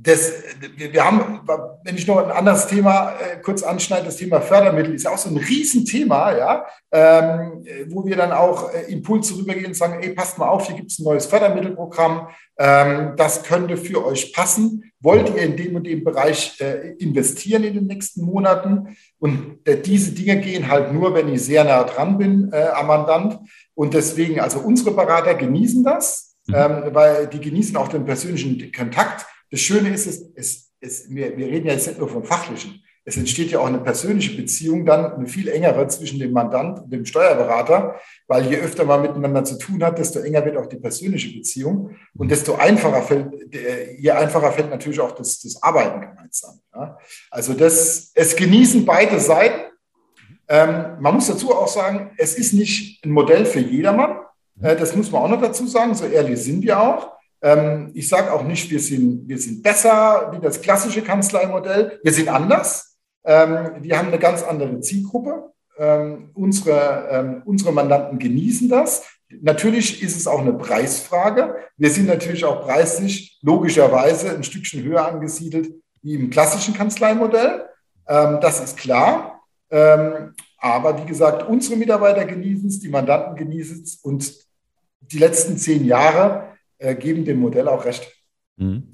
das, 0.00 0.32
wir 0.76 1.04
haben, 1.04 1.40
wenn 1.82 1.96
ich 1.96 2.06
noch 2.06 2.18
ein 2.18 2.30
anderes 2.30 2.66
Thema 2.66 3.12
äh, 3.12 3.40
kurz 3.42 3.62
anschneide, 3.62 4.06
das 4.06 4.16
Thema 4.16 4.40
Fördermittel 4.40 4.94
ist 4.94 5.04
ja 5.04 5.10
auch 5.10 5.18
so 5.18 5.28
ein 5.28 5.36
Riesenthema, 5.36 6.36
ja, 6.36 6.66
ähm, 6.92 7.64
wo 7.88 8.04
wir 8.06 8.16
dann 8.16 8.30
auch 8.30 8.72
äh, 8.72 8.92
Impulse 8.92 9.36
rübergehen 9.36 9.66
und 9.66 9.76
sagen, 9.76 9.98
ey, 10.00 10.10
passt 10.10 10.38
mal 10.38 10.48
auf, 10.48 10.66
hier 10.66 10.76
gibt 10.76 10.92
es 10.92 10.98
ein 10.98 11.04
neues 11.04 11.26
Fördermittelprogramm, 11.26 12.28
ähm, 12.58 13.14
das 13.16 13.42
könnte 13.42 13.76
für 13.76 14.04
euch 14.04 14.32
passen. 14.32 14.84
Wollt 15.00 15.30
ihr 15.30 15.42
in 15.42 15.56
dem 15.56 15.76
und 15.76 15.86
dem 15.86 16.04
Bereich 16.04 16.60
äh, 16.60 16.92
investieren 16.98 17.64
in 17.64 17.74
den 17.74 17.86
nächsten 17.86 18.24
Monaten? 18.24 18.96
Und 19.18 19.58
äh, 19.64 19.80
diese 19.80 20.12
Dinge 20.12 20.40
gehen 20.40 20.68
halt 20.68 20.92
nur, 20.92 21.14
wenn 21.14 21.32
ich 21.32 21.42
sehr 21.42 21.64
nah 21.64 21.84
dran 21.84 22.18
bin 22.18 22.50
äh, 22.52 22.68
am 22.74 22.86
Mandant. 22.86 23.38
Und 23.74 23.94
deswegen, 23.94 24.40
also 24.40 24.60
unsere 24.60 24.92
Berater 24.92 25.34
genießen 25.34 25.82
das, 25.82 26.36
mhm. 26.46 26.54
ähm, 26.54 26.82
weil 26.92 27.26
die 27.26 27.40
genießen 27.40 27.76
auch 27.76 27.88
den 27.88 28.04
persönlichen 28.04 28.72
Kontakt 28.72 29.26
das 29.50 29.60
Schöne 29.60 29.90
ist, 29.90 30.06
es, 30.06 30.30
es, 30.34 30.72
es, 30.80 31.10
wir, 31.10 31.36
wir 31.36 31.46
reden 31.46 31.66
ja 31.66 31.72
jetzt 31.72 31.86
nicht 31.86 31.98
nur 31.98 32.08
vom 32.08 32.24
Fachlichen. 32.24 32.82
Es 33.08 33.16
entsteht 33.16 33.50
ja 33.50 33.60
auch 33.60 33.66
eine 33.66 33.78
persönliche 33.78 34.36
Beziehung 34.36 34.84
dann, 34.84 35.14
eine 35.14 35.26
viel 35.26 35.48
engere 35.48 35.88
zwischen 35.88 36.18
dem 36.18 36.30
Mandant 36.30 36.80
und 36.80 36.92
dem 36.92 37.06
Steuerberater, 37.06 37.98
weil 38.26 38.50
je 38.50 38.58
öfter 38.58 38.84
man 38.84 39.00
miteinander 39.00 39.44
zu 39.44 39.56
tun 39.56 39.82
hat, 39.82 39.98
desto 39.98 40.18
enger 40.18 40.44
wird 40.44 40.58
auch 40.58 40.66
die 40.66 40.76
persönliche 40.76 41.34
Beziehung 41.34 41.96
und 42.18 42.30
desto 42.30 42.56
einfacher 42.56 43.00
fällt, 43.00 43.32
je 43.98 44.10
einfacher 44.10 44.52
fällt 44.52 44.68
natürlich 44.68 45.00
auch 45.00 45.12
das, 45.12 45.40
das 45.40 45.62
Arbeiten 45.62 46.02
gemeinsam. 46.02 46.60
Ja. 46.74 46.98
Also 47.30 47.54
das, 47.54 48.12
es 48.14 48.36
genießen 48.36 48.84
beide 48.84 49.18
Seiten. 49.20 49.72
Ähm, 50.46 50.98
man 51.00 51.14
muss 51.14 51.28
dazu 51.28 51.54
auch 51.54 51.68
sagen, 51.68 52.10
es 52.18 52.34
ist 52.34 52.52
nicht 52.52 53.02
ein 53.06 53.10
Modell 53.10 53.46
für 53.46 53.60
jedermann. 53.60 54.18
Äh, 54.60 54.76
das 54.76 54.94
muss 54.94 55.10
man 55.10 55.22
auch 55.22 55.28
noch 55.28 55.40
dazu 55.40 55.66
sagen, 55.66 55.94
so 55.94 56.04
ehrlich 56.04 56.38
sind 56.40 56.62
wir 56.62 56.78
auch. 56.78 57.17
Ähm, 57.40 57.90
ich 57.94 58.08
sage 58.08 58.32
auch 58.32 58.42
nicht, 58.42 58.70
wir 58.70 58.80
sind, 58.80 59.28
wir 59.28 59.38
sind 59.38 59.62
besser 59.62 60.30
wie 60.32 60.40
das 60.40 60.60
klassische 60.60 61.02
Kanzleimodell. 61.02 62.00
Wir 62.02 62.12
sind 62.12 62.28
anders. 62.28 62.96
Ähm, 63.24 63.70
wir 63.80 63.98
haben 63.98 64.08
eine 64.08 64.18
ganz 64.18 64.42
andere 64.42 64.80
Zielgruppe. 64.80 65.52
Ähm, 65.78 66.30
unsere, 66.34 67.42
unsere 67.44 67.72
Mandanten 67.72 68.18
genießen 68.18 68.68
das. 68.68 69.04
Natürlich 69.40 70.02
ist 70.02 70.16
es 70.16 70.26
auch 70.26 70.40
eine 70.40 70.54
Preisfrage. 70.54 71.54
Wir 71.76 71.90
sind 71.90 72.06
natürlich 72.06 72.44
auch 72.44 72.62
preislich 72.66 73.38
logischerweise 73.42 74.30
ein 74.30 74.42
Stückchen 74.42 74.82
höher 74.82 75.06
angesiedelt 75.06 75.72
wie 76.02 76.14
im 76.14 76.30
klassischen 76.30 76.74
Kanzleimodell. 76.74 77.66
das 78.06 78.60
ist 78.60 78.78
klar. 78.78 79.42
aber 79.68 80.98
wie 80.98 81.06
gesagt, 81.06 81.46
unsere 81.46 81.76
Mitarbeiter 81.76 82.24
genießen 82.24 82.68
es, 82.68 82.80
die 82.80 82.88
Mandanten 82.88 83.36
genießen 83.36 83.82
es 83.82 83.96
und 83.96 84.34
die 85.00 85.18
letzten 85.18 85.58
zehn 85.58 85.84
Jahre 85.84 86.48
äh, 86.78 86.94
geben 86.94 87.24
dem 87.24 87.40
Modell 87.40 87.68
auch 87.68 87.84
recht. 87.84 88.10
Mhm. 88.56 88.88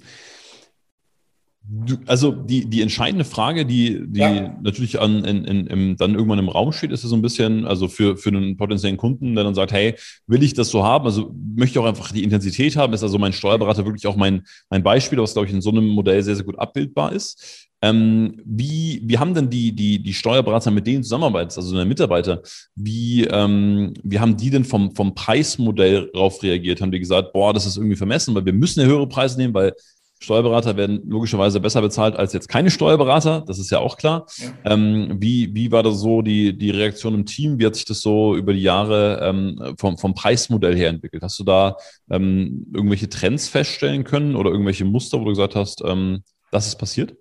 Du, 1.66 1.96
also 2.06 2.30
die, 2.30 2.66
die 2.66 2.82
entscheidende 2.82 3.24
Frage, 3.24 3.64
die, 3.64 4.02
die 4.06 4.20
ja. 4.20 4.54
natürlich 4.62 5.00
an, 5.00 5.24
in, 5.24 5.44
in, 5.46 5.66
im, 5.66 5.96
dann 5.96 6.14
irgendwann 6.14 6.38
im 6.38 6.50
Raum 6.50 6.72
steht, 6.72 6.92
ist 6.92 7.04
ja 7.04 7.08
so 7.08 7.16
ein 7.16 7.22
bisschen, 7.22 7.64
also 7.64 7.88
für, 7.88 8.18
für 8.18 8.28
einen 8.28 8.58
potenziellen 8.58 8.98
Kunden, 8.98 9.34
der 9.34 9.44
dann 9.44 9.54
sagt, 9.54 9.72
hey, 9.72 9.94
will 10.26 10.42
ich 10.42 10.52
das 10.52 10.68
so 10.68 10.84
haben? 10.84 11.06
Also 11.06 11.34
möchte 11.56 11.78
ich 11.78 11.82
auch 11.82 11.88
einfach 11.88 12.12
die 12.12 12.22
Intensität 12.22 12.76
haben? 12.76 12.92
Ist 12.92 13.02
also 13.02 13.18
mein 13.18 13.32
Steuerberater 13.32 13.86
wirklich 13.86 14.06
auch 14.06 14.16
mein, 14.16 14.42
mein 14.68 14.82
Beispiel, 14.82 15.18
was, 15.18 15.32
glaube 15.32 15.48
ich, 15.48 15.54
in 15.54 15.62
so 15.62 15.70
einem 15.70 15.86
Modell 15.86 16.22
sehr, 16.22 16.36
sehr 16.36 16.44
gut 16.44 16.58
abbildbar 16.58 17.12
ist? 17.12 17.70
Ähm, 17.84 18.40
wie, 18.46 19.02
wie 19.04 19.18
haben 19.18 19.34
denn 19.34 19.50
die, 19.50 19.74
die, 19.74 20.02
die 20.02 20.14
Steuerberater 20.14 20.70
mit 20.70 20.86
denen 20.86 21.02
zusammenarbeitet, 21.02 21.58
also 21.58 21.74
deine 21.74 21.84
Mitarbeiter, 21.84 22.40
wie, 22.74 23.24
ähm, 23.24 23.92
wie 24.02 24.18
haben 24.18 24.38
die 24.38 24.48
denn 24.48 24.64
vom, 24.64 24.94
vom 24.94 25.14
Preismodell 25.14 26.10
darauf 26.14 26.42
reagiert? 26.42 26.80
Haben 26.80 26.92
die 26.92 26.98
gesagt, 26.98 27.34
boah, 27.34 27.52
das 27.52 27.66
ist 27.66 27.76
irgendwie 27.76 27.96
vermessen, 27.96 28.34
weil 28.34 28.46
wir 28.46 28.54
müssen 28.54 28.80
ja 28.80 28.86
höhere 28.86 29.06
Preise 29.06 29.36
nehmen, 29.36 29.52
weil 29.52 29.74
Steuerberater 30.18 30.78
werden 30.78 31.02
logischerweise 31.06 31.60
besser 31.60 31.82
bezahlt 31.82 32.16
als 32.16 32.32
jetzt 32.32 32.48
keine 32.48 32.70
Steuerberater, 32.70 33.44
das 33.46 33.58
ist 33.58 33.70
ja 33.70 33.80
auch 33.80 33.98
klar. 33.98 34.24
Ja. 34.38 34.72
Ähm, 34.72 35.18
wie, 35.20 35.54
wie 35.54 35.70
war 35.70 35.82
das 35.82 35.98
so 35.98 36.22
die, 36.22 36.56
die 36.56 36.70
Reaktion 36.70 37.12
im 37.12 37.26
Team? 37.26 37.58
Wie 37.58 37.66
hat 37.66 37.74
sich 37.74 37.84
das 37.84 38.00
so 38.00 38.34
über 38.34 38.54
die 38.54 38.62
Jahre 38.62 39.20
ähm, 39.22 39.74
vom, 39.76 39.98
vom 39.98 40.14
Preismodell 40.14 40.74
her 40.74 40.88
entwickelt? 40.88 41.22
Hast 41.22 41.38
du 41.38 41.44
da 41.44 41.76
ähm, 42.10 42.66
irgendwelche 42.72 43.10
Trends 43.10 43.48
feststellen 43.48 44.04
können 44.04 44.36
oder 44.36 44.50
irgendwelche 44.50 44.86
Muster, 44.86 45.20
wo 45.20 45.24
du 45.24 45.32
gesagt 45.32 45.54
hast, 45.54 45.82
ähm, 45.84 46.22
das 46.50 46.66
ist 46.66 46.76
passiert? 46.76 47.14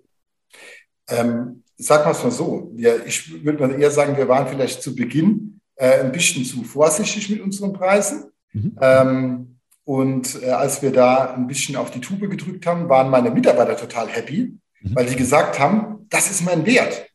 Ähm, 1.08 1.62
sag 1.76 2.04
mal 2.04 2.12
es 2.12 2.22
mal 2.22 2.30
so, 2.30 2.70
wir, 2.74 3.04
ich 3.06 3.44
würde 3.44 3.66
mal 3.66 3.80
eher 3.80 3.90
sagen, 3.90 4.16
wir 4.16 4.28
waren 4.28 4.46
vielleicht 4.46 4.82
zu 4.82 4.94
Beginn 4.94 5.60
äh, 5.76 6.00
ein 6.00 6.12
bisschen 6.12 6.44
zu 6.44 6.62
vorsichtig 6.62 7.28
mit 7.30 7.40
unseren 7.40 7.72
Preisen. 7.72 8.24
Mhm. 8.52 8.78
Ähm, 8.80 9.58
und 9.84 10.42
äh, 10.42 10.50
als 10.50 10.80
wir 10.82 10.92
da 10.92 11.34
ein 11.34 11.46
bisschen 11.46 11.76
auf 11.76 11.90
die 11.90 12.00
Tube 12.00 12.30
gedrückt 12.30 12.66
haben, 12.66 12.88
waren 12.88 13.10
meine 13.10 13.30
Mitarbeiter 13.30 13.76
total 13.76 14.08
happy, 14.08 14.58
mhm. 14.80 14.94
weil 14.94 15.06
die 15.06 15.16
gesagt 15.16 15.58
haben, 15.58 16.06
das 16.08 16.30
ist 16.30 16.44
mein 16.44 16.64
Wert. 16.64 17.06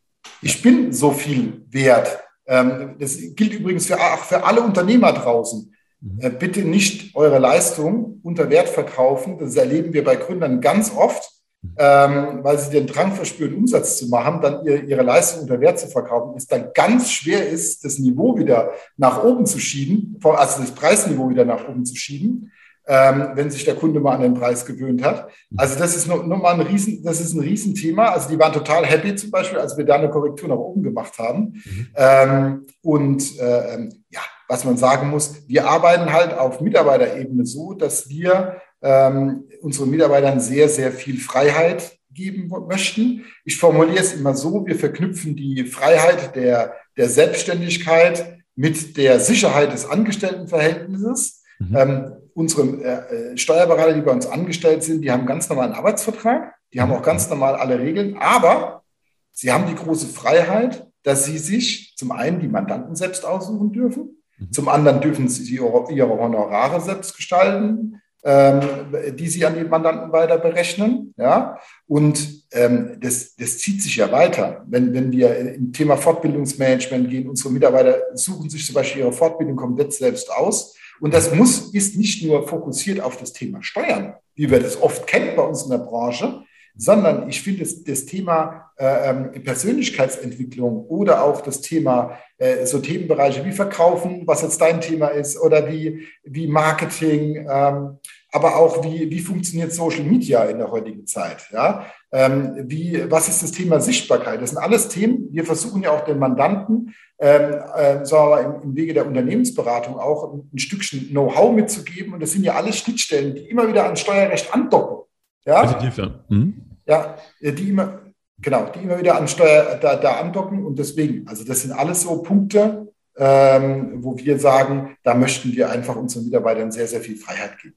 Ich 0.42 0.62
bin 0.62 0.94
so 0.94 1.12
viel 1.12 1.66
wert. 1.70 2.20
Ähm, 2.46 2.96
das 3.00 3.18
gilt 3.36 3.54
übrigens 3.54 3.88
für, 3.88 4.00
auch 4.00 4.24
für 4.24 4.44
alle 4.44 4.62
Unternehmer 4.62 5.14
draußen. 5.14 5.74
Mhm. 6.02 6.20
Äh, 6.20 6.30
bitte 6.30 6.62
nicht 6.62 7.16
eure 7.16 7.40
Leistung 7.40 8.20
unter 8.24 8.50
Wert 8.50 8.70
verkaufen. 8.70 9.40
Das 9.40 9.56
erleben 9.56 9.94
wir 9.94 10.04
bei 10.04 10.16
Gründern 10.16 10.62
ganz 10.62 10.92
oft 10.96 11.39
ähm, 11.78 12.40
weil 12.42 12.58
sie 12.58 12.72
den 12.72 12.88
Drang 12.88 13.12
verspüren, 13.14 13.56
Umsatz 13.56 13.98
zu 13.98 14.08
machen, 14.08 14.42
dann 14.42 14.66
ihr, 14.66 14.84
ihre 14.84 15.04
Leistung 15.04 15.42
unter 15.42 15.60
Wert 15.60 15.80
zu 15.80 15.88
verkaufen, 15.88 16.38
ist 16.38 16.52
dann 16.52 16.70
ganz 16.74 17.12
schwer 17.12 17.50
ist, 17.50 17.84
das 17.84 18.00
Niveau 18.00 18.38
wieder 18.38 18.72
nach 18.98 19.24
oben 19.24 19.46
zu 19.46 19.60
schieben, 19.60 20.20
also 20.24 20.62
das 20.62 20.72
Preisniveau 20.72 21.30
wieder 21.30 21.46
nach 21.46 21.68
oben 21.68 21.86
zu 21.86 21.96
schieben, 21.96 22.52
ähm, 22.88 23.32
wenn 23.36 23.52
sich 23.52 23.66
der 23.66 23.76
Kunde 23.76 24.00
mal 24.00 24.16
an 24.16 24.22
den 24.22 24.34
Preis 24.34 24.66
gewöhnt 24.66 25.04
hat. 25.04 25.30
Also 25.58 25.78
das 25.78 25.96
ist 25.96 26.08
nochmal 26.08 26.56
ein 26.56 26.62
Riesen, 26.62 27.04
das 27.04 27.22
ist 27.22 27.34
ein 27.34 27.42
Riesenthema. 27.42 28.08
Also 28.08 28.30
die 28.30 28.40
waren 28.40 28.54
total 28.54 28.86
happy 28.86 29.16
zum 29.16 29.30
Beispiel, 29.30 29.60
als 29.60 29.78
wir 29.78 29.86
da 29.86 29.96
eine 29.96 30.10
Korrektur 30.10 30.50
nach 30.50 30.58
oben 30.58 30.82
gemacht 30.82 31.20
haben. 31.20 31.62
Mhm. 31.64 31.88
Ähm, 31.96 32.66
und 32.82 33.40
äh, 33.40 33.76
ähm, 33.76 34.04
ja, 34.10 34.22
was 34.48 34.66
man 34.66 34.78
sagen 34.78 35.10
muss, 35.10 35.48
wir 35.48 35.70
arbeiten 35.70 36.12
halt 36.12 36.36
auf 36.36 36.62
Mitarbeiterebene 36.62 37.46
so, 37.46 37.74
dass 37.74 38.10
wir 38.10 38.56
ähm, 38.82 39.46
unseren 39.62 39.90
Mitarbeitern 39.90 40.40
sehr, 40.40 40.70
sehr 40.70 40.92
viel 40.92 41.20
Freiheit 41.20 41.98
geben 42.12 42.52
möchten. 42.68 43.26
Ich 43.46 43.58
formuliere 43.58 44.00
es 44.00 44.14
immer 44.14 44.36
so, 44.36 44.66
wir 44.66 44.76
verknüpfen 44.76 45.36
die 45.36 45.66
Freiheit 45.66 46.36
der, 46.36 46.74
der 46.98 47.10
Selbstständigkeit 47.10 48.40
mit 48.56 48.98
der 48.98 49.20
Sicherheit 49.20 49.72
des 49.72 49.86
Angestelltenverhältnisses. 49.86 51.44
Mhm. 51.60 51.76
Ähm, 51.76 52.12
unsere 52.34 52.64
äh, 52.84 53.38
Steuerberater, 53.38 53.94
die 53.94 54.02
bei 54.02 54.12
uns 54.12 54.28
angestellt 54.28 54.84
sind, 54.84 55.02
die 55.02 55.12
haben 55.12 55.26
ganz 55.26 55.50
normalen 55.50 55.74
Arbeitsvertrag, 55.74 56.56
die 56.74 56.82
haben 56.82 56.92
auch 56.92 57.02
ganz 57.02 57.30
normal 57.30 57.56
alle 57.56 57.80
Regeln, 57.80 58.18
aber 58.18 58.84
sie 59.32 59.52
haben 59.52 59.68
die 59.68 59.76
große 59.76 60.08
Freiheit, 60.08 60.88
dass 61.04 61.26
sie 61.26 61.38
sich 61.38 61.96
zum 61.98 62.12
einen 62.12 62.40
die 62.40 62.48
Mandanten 62.48 62.96
selbst 62.96 63.26
aussuchen 63.26 63.72
dürfen, 63.72 64.24
mhm. 64.38 64.52
zum 64.52 64.70
anderen 64.70 65.02
dürfen 65.02 65.28
sie 65.28 65.56
ihre, 65.56 65.92
ihre 65.92 66.18
Honorare 66.18 66.82
selbst 66.82 67.16
gestalten, 67.16 68.02
die 68.22 69.28
sie 69.30 69.46
an 69.46 69.56
die 69.56 69.64
Mandanten 69.64 70.12
weiter 70.12 70.38
berechnen. 70.38 71.14
Ja? 71.18 71.58
Und 71.88 72.44
ähm, 72.52 72.98
das, 73.00 73.36
das 73.36 73.60
zieht 73.60 73.82
sich 73.82 73.96
ja 73.96 74.12
weiter. 74.12 74.66
Wenn, 74.68 74.94
wenn 74.94 75.12
wir 75.12 75.38
im 75.38 75.72
Thema 75.72 75.96
Fortbildungsmanagement 75.96 77.10
gehen, 77.10 77.30
unsere 77.30 77.52
Mitarbeiter 77.52 77.98
suchen 78.14 78.50
sich 78.50 78.66
zum 78.66 78.76
Beispiel 78.76 79.04
ihre 79.04 79.14
Fortbildung 79.14 79.56
komplett 79.56 79.94
selbst 79.94 80.30
aus. 80.32 80.76
Und 81.00 81.14
das 81.14 81.34
muss, 81.34 81.74
ist 81.74 81.96
nicht 81.96 82.26
nur 82.26 82.48
fokussiert 82.48 83.00
auf 83.00 83.16
das 83.18 83.32
Thema 83.32 83.64
Steuern, 83.64 84.16
wie 84.36 84.52
wir 84.52 84.60
das 84.60 84.82
oft 84.82 85.08
kennen 85.08 85.36
bei 85.36 85.44
uns 85.44 85.64
in 85.64 85.70
der 85.70 85.78
Branche, 85.78 86.44
sondern 86.76 87.30
ich 87.30 87.42
finde 87.42 87.62
das, 87.62 87.84
das 87.84 88.06
Thema 88.06 88.72
äh, 88.78 89.10
ähm, 89.10 89.44
Persönlichkeitsentwicklung 89.44 90.86
oder 90.86 91.24
auch 91.24 91.42
das 91.42 91.62
Thema 91.62 92.18
äh, 92.38 92.66
so 92.66 92.80
Themenbereiche 92.80 93.44
wie 93.44 93.52
Verkaufen, 93.52 94.24
was 94.26 94.42
jetzt 94.42 94.62
dein 94.62 94.80
Thema 94.80 95.08
ist, 95.08 95.38
oder 95.38 95.70
wie, 95.70 96.08
wie 96.24 96.48
Marketing, 96.48 97.48
ähm, 97.50 97.98
aber 98.32 98.56
auch 98.58 98.84
wie, 98.84 99.10
wie 99.10 99.20
funktioniert 99.20 99.74
Social 99.74 100.04
Media 100.04 100.44
in 100.46 100.60
der 100.60 100.72
heutigen 100.72 101.06
Zeit. 101.06 101.50
Ja? 101.52 101.86
Ähm, 102.12 102.54
wie, 102.68 103.12
was 103.12 103.28
ist 103.28 103.44
das 103.44 103.52
Thema 103.52 103.82
Sichtbarkeit? 103.82 104.42
Das 104.42 104.52
sind 104.52 104.60
alles 104.60 104.88
Themen. 104.88 105.28
Wir 105.32 105.44
versuchen 105.44 105.84
ja 105.84 105.92
auch 105.92 106.06
den 106.06 106.20
Mandanten 106.20 106.94
ähm, 107.22 107.56
äh, 107.76 108.06
sagen 108.06 108.30
wir 108.32 108.40
im, 108.40 108.62
im 108.62 108.76
Wege 108.78 108.94
der 108.94 109.06
Unternehmensberatung 109.06 110.00
auch 110.00 110.34
ein, 110.34 110.50
ein 110.54 110.58
Stückchen 110.58 111.10
Know-how 111.10 111.54
mitzugeben. 111.54 112.14
Und 112.14 112.22
das 112.22 112.32
sind 112.32 112.46
ja 112.46 112.56
alle 112.56 112.72
Schnittstellen, 112.72 113.36
die 113.36 113.50
immer 113.50 113.68
wieder 113.68 113.86
an 113.86 113.98
Steuerrecht 113.98 114.54
andocken. 114.54 115.09
Ja, 115.50 115.66
Definitiv, 115.66 115.98
ja. 115.98 116.12
Mhm. 116.30 116.62
ja 116.86 117.16
die 117.42 117.70
immer, 117.70 118.02
genau, 118.40 118.70
die 118.74 118.84
immer 118.84 119.00
wieder 119.00 119.18
an 119.18 119.28
Steuer 119.28 119.80
da, 119.82 119.96
da 119.96 120.20
andocken. 120.20 120.64
Und 120.64 120.78
deswegen, 120.78 121.28
also 121.28 121.44
das 121.44 121.64
sind 121.64 121.72
alles 121.72 122.04
so 122.04 122.22
Punkte, 122.22 122.88
ähm, 123.18 124.04
wo 124.04 124.16
wir 124.16 124.38
sagen, 124.38 124.96
da 125.04 125.16
möchten 125.16 125.52
wir 125.52 125.72
einfach 125.72 125.96
unseren 125.96 126.26
Mitarbeitern 126.26 126.72
sehr, 126.72 126.86
sehr 126.86 127.02
viel 127.02 127.16
Freiheit 127.16 127.58
geben. 127.60 127.76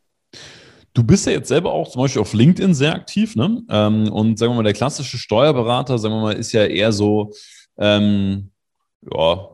Du 0.93 1.03
bist 1.03 1.25
ja 1.25 1.33
jetzt 1.33 1.49
selber 1.49 1.73
auch 1.73 1.91
zum 1.91 2.03
Beispiel 2.03 2.21
auf 2.21 2.35
LinkedIn 2.35 2.75
sehr 2.75 2.95
aktiv, 2.95 3.35
ne? 3.37 3.63
Ähm, 3.71 4.13
und 4.13 4.39
sagen 4.39 4.53
wir 4.53 4.57
mal, 4.57 4.63
der 4.63 4.75
klassische 4.75 5.17
Steuerberater, 5.17 5.97
sagen 5.97 6.15
wir 6.15 6.21
mal, 6.21 6.35
ist 6.35 6.53
ja 6.53 6.67
eher 6.67 6.93
so, 6.93 7.33
ähm, 7.79 8.51
ja, 9.11 9.49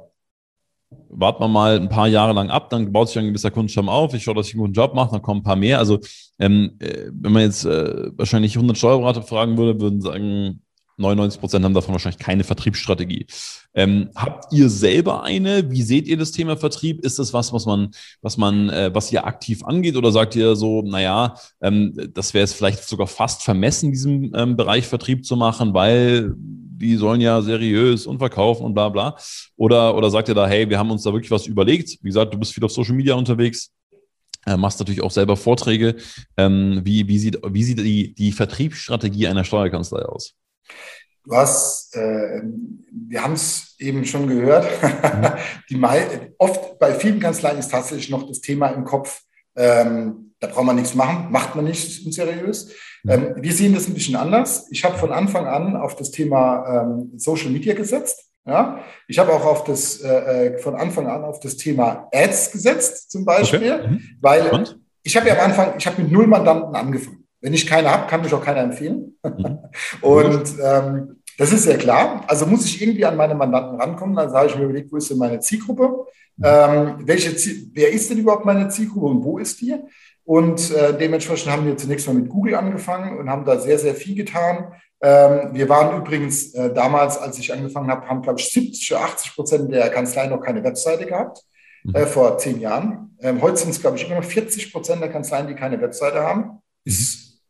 warten 1.08 1.42
wir 1.42 1.48
mal 1.48 1.76
ein 1.76 1.88
paar 1.88 2.08
Jahre 2.08 2.32
lang 2.32 2.50
ab, 2.50 2.70
dann 2.70 2.92
baut 2.92 3.08
sich 3.08 3.18
ein 3.18 3.28
gewisser 3.28 3.50
Kundenstamm 3.50 3.88
auf, 3.88 4.14
ich 4.14 4.22
schaue, 4.22 4.34
dass 4.34 4.48
ich 4.48 4.54
einen 4.54 4.62
guten 4.62 4.72
Job 4.72 4.94
mache, 4.94 5.12
dann 5.12 5.22
kommen 5.22 5.40
ein 5.40 5.44
paar 5.44 5.56
mehr. 5.56 5.78
Also 5.78 5.98
ähm, 6.38 6.76
äh, 6.78 7.10
wenn 7.12 7.32
man 7.32 7.42
jetzt 7.42 7.64
äh, 7.64 8.10
wahrscheinlich 8.16 8.56
100 8.56 8.76
Steuerberater 8.76 9.22
fragen 9.22 9.56
würde, 9.58 9.80
würden 9.80 10.00
sagen, 10.00 10.62
99 10.98 11.40
Prozent 11.40 11.64
haben 11.64 11.74
davon 11.74 11.92
wahrscheinlich 11.92 12.18
keine 12.18 12.44
Vertriebsstrategie. 12.44 13.26
Ähm, 13.74 14.10
habt 14.16 14.52
ihr 14.52 14.68
selber 14.68 15.22
eine? 15.22 15.70
Wie 15.70 15.82
seht 15.82 16.08
ihr 16.08 16.16
das 16.16 16.32
Thema 16.32 16.56
Vertrieb? 16.56 17.04
Ist 17.04 17.18
das 17.18 17.32
was, 17.32 17.52
was 17.52 17.66
man, 17.66 17.90
was 18.20 18.36
man, 18.36 18.68
äh, 18.68 18.90
was 18.92 19.12
ihr 19.12 19.24
aktiv 19.24 19.64
angeht? 19.64 19.96
Oder 19.96 20.10
sagt 20.10 20.34
ihr 20.34 20.56
so, 20.56 20.82
naja, 20.82 21.34
ähm, 21.60 21.94
das 22.14 22.34
wäre 22.34 22.44
es 22.44 22.52
vielleicht 22.52 22.82
sogar 22.82 23.06
fast 23.06 23.42
vermessen, 23.42 23.92
diesen 23.92 24.32
ähm, 24.34 24.56
Bereich 24.56 24.86
Vertrieb 24.86 25.24
zu 25.24 25.36
machen, 25.36 25.72
weil 25.72 26.34
die 26.78 26.96
sollen 26.96 27.20
ja 27.20 27.40
seriös 27.42 28.06
und 28.06 28.18
verkaufen 28.18 28.64
und 28.64 28.74
bla 28.74 28.88
bla. 28.88 29.16
Oder, 29.56 29.94
oder 29.96 30.10
sagt 30.10 30.28
ihr 30.28 30.34
da, 30.34 30.46
hey, 30.46 30.68
wir 30.68 30.78
haben 30.78 30.90
uns 30.90 31.02
da 31.02 31.12
wirklich 31.12 31.30
was 31.30 31.46
überlegt? 31.46 31.98
Wie 32.02 32.08
gesagt, 32.08 32.32
du 32.32 32.38
bist 32.38 32.54
viel 32.54 32.64
auf 32.64 32.72
Social 32.72 32.94
Media 32.94 33.14
unterwegs. 33.14 33.70
Äh, 34.46 34.56
machst 34.56 34.78
natürlich 34.78 35.02
auch 35.02 35.10
selber 35.10 35.36
Vorträge. 35.36 35.96
Ähm, 36.36 36.80
wie, 36.84 37.06
wie 37.08 37.18
sieht, 37.18 37.38
wie 37.42 37.64
sieht 37.64 37.78
die, 37.78 38.14
die 38.14 38.32
Vertriebsstrategie 38.32 39.26
einer 39.28 39.44
Steuerkanzlei 39.44 40.02
aus? 40.02 40.34
Du 41.24 41.36
hast, 41.36 41.94
äh, 41.94 42.42
wir 42.90 43.22
haben 43.22 43.34
es 43.34 43.74
eben 43.78 44.04
schon 44.06 44.28
gehört, 44.28 44.66
mhm. 44.82 45.32
die, 45.70 46.34
oft 46.38 46.78
bei 46.78 46.94
vielen 46.94 47.20
Kanzleien 47.20 47.58
ist 47.58 47.70
tatsächlich 47.70 48.08
noch 48.08 48.26
das 48.26 48.40
Thema 48.40 48.68
im 48.68 48.84
Kopf, 48.84 49.22
ähm, 49.54 50.27
da 50.40 50.46
braucht 50.46 50.64
man 50.64 50.76
nichts 50.76 50.94
machen, 50.94 51.30
macht 51.30 51.56
man 51.56 51.64
nicht, 51.64 52.06
unseriös. 52.06 52.72
Mhm. 53.02 53.10
Ähm, 53.10 53.34
wir 53.36 53.52
sehen 53.52 53.74
das 53.74 53.88
ein 53.88 53.94
bisschen 53.94 54.16
anders. 54.16 54.66
Ich 54.70 54.84
habe 54.84 54.96
von 54.96 55.12
Anfang 55.12 55.46
an 55.46 55.76
auf 55.76 55.96
das 55.96 56.10
Thema 56.10 56.82
ähm, 56.82 57.12
Social 57.16 57.50
Media 57.50 57.74
gesetzt. 57.74 58.24
Ja? 58.46 58.80
Ich 59.06 59.18
habe 59.18 59.32
auch 59.32 59.44
auf 59.44 59.64
das, 59.64 60.00
äh, 60.00 60.08
äh 60.08 60.58
von 60.58 60.74
Anfang 60.74 61.06
an 61.06 61.24
auf 61.24 61.40
das 61.40 61.56
Thema 61.56 62.08
Ads 62.12 62.52
gesetzt, 62.52 63.10
zum 63.10 63.24
Beispiel, 63.24 63.72
okay. 63.72 63.88
mhm. 63.88 64.02
weil 64.20 64.48
Und? 64.50 64.78
ich 65.02 65.16
habe 65.16 65.28
ja 65.28 65.34
am 65.34 65.50
Anfang, 65.50 65.74
ich 65.76 65.86
habe 65.86 66.02
mit 66.02 66.12
null 66.12 66.26
Mandanten 66.26 66.74
angefangen. 66.74 67.24
Wenn 67.40 67.54
ich 67.54 67.66
keine 67.66 67.90
habe, 67.90 68.08
kann 68.08 68.22
mich 68.22 68.34
auch 68.34 68.44
keiner 68.44 68.60
empfehlen. 68.60 69.16
Mhm. 69.22 69.58
Und 70.00 70.54
ähm, 70.62 71.20
das 71.36 71.52
ist 71.52 71.62
sehr 71.64 71.78
klar. 71.78 72.24
Also 72.26 72.46
muss 72.46 72.64
ich 72.64 72.82
irgendwie 72.82 73.04
an 73.04 73.16
meine 73.16 73.36
Mandanten 73.36 73.80
rankommen. 73.80 74.16
Dann 74.16 74.30
sage 74.30 74.48
ich 74.48 74.56
mir 74.56 74.64
überlegt, 74.64 74.90
wo 74.90 74.96
ist 74.96 75.08
denn 75.08 75.18
meine 75.18 75.38
Zielgruppe? 75.38 76.06
Ähm, 76.42 76.96
welche, 77.04 77.32
wer 77.72 77.90
ist 77.90 78.10
denn 78.10 78.18
überhaupt 78.18 78.44
meine 78.44 78.68
Zielgruppe 78.68 79.06
und 79.06 79.24
wo 79.24 79.38
ist 79.38 79.60
die? 79.60 79.74
Und 80.28 80.70
äh, 80.72 80.94
dementsprechend 80.94 81.50
haben 81.50 81.64
wir 81.64 81.74
zunächst 81.78 82.06
mal 82.06 82.12
mit 82.12 82.28
Google 82.28 82.54
angefangen 82.54 83.16
und 83.16 83.30
haben 83.30 83.46
da 83.46 83.58
sehr, 83.58 83.78
sehr 83.78 83.94
viel 83.94 84.14
getan. 84.14 84.74
Ähm, 85.00 85.54
wir 85.54 85.70
waren 85.70 86.02
übrigens 86.02 86.52
äh, 86.52 86.70
damals, 86.70 87.16
als 87.16 87.38
ich 87.38 87.50
angefangen 87.50 87.90
habe, 87.90 88.06
haben, 88.06 88.20
glaube 88.20 88.38
ich, 88.38 88.50
70 88.50 88.92
oder 88.92 89.04
80 89.04 89.34
Prozent 89.34 89.72
der 89.72 89.88
Kanzlei 89.88 90.26
noch 90.26 90.42
keine 90.42 90.62
Webseite 90.62 91.06
gehabt, 91.06 91.42
mhm. 91.82 91.94
äh, 91.94 92.04
vor 92.04 92.36
zehn 92.36 92.60
Jahren. 92.60 93.16
Ähm, 93.20 93.40
heute 93.40 93.56
sind 93.56 93.70
es, 93.70 93.80
glaube 93.80 93.96
ich, 93.96 94.04
immer 94.04 94.16
noch 94.16 94.24
40 94.24 94.70
Prozent 94.70 95.00
der 95.00 95.10
Kanzleien, 95.10 95.46
die 95.46 95.54
keine 95.54 95.80
Webseite 95.80 96.20
haben. 96.20 96.60
Ist 96.84 97.40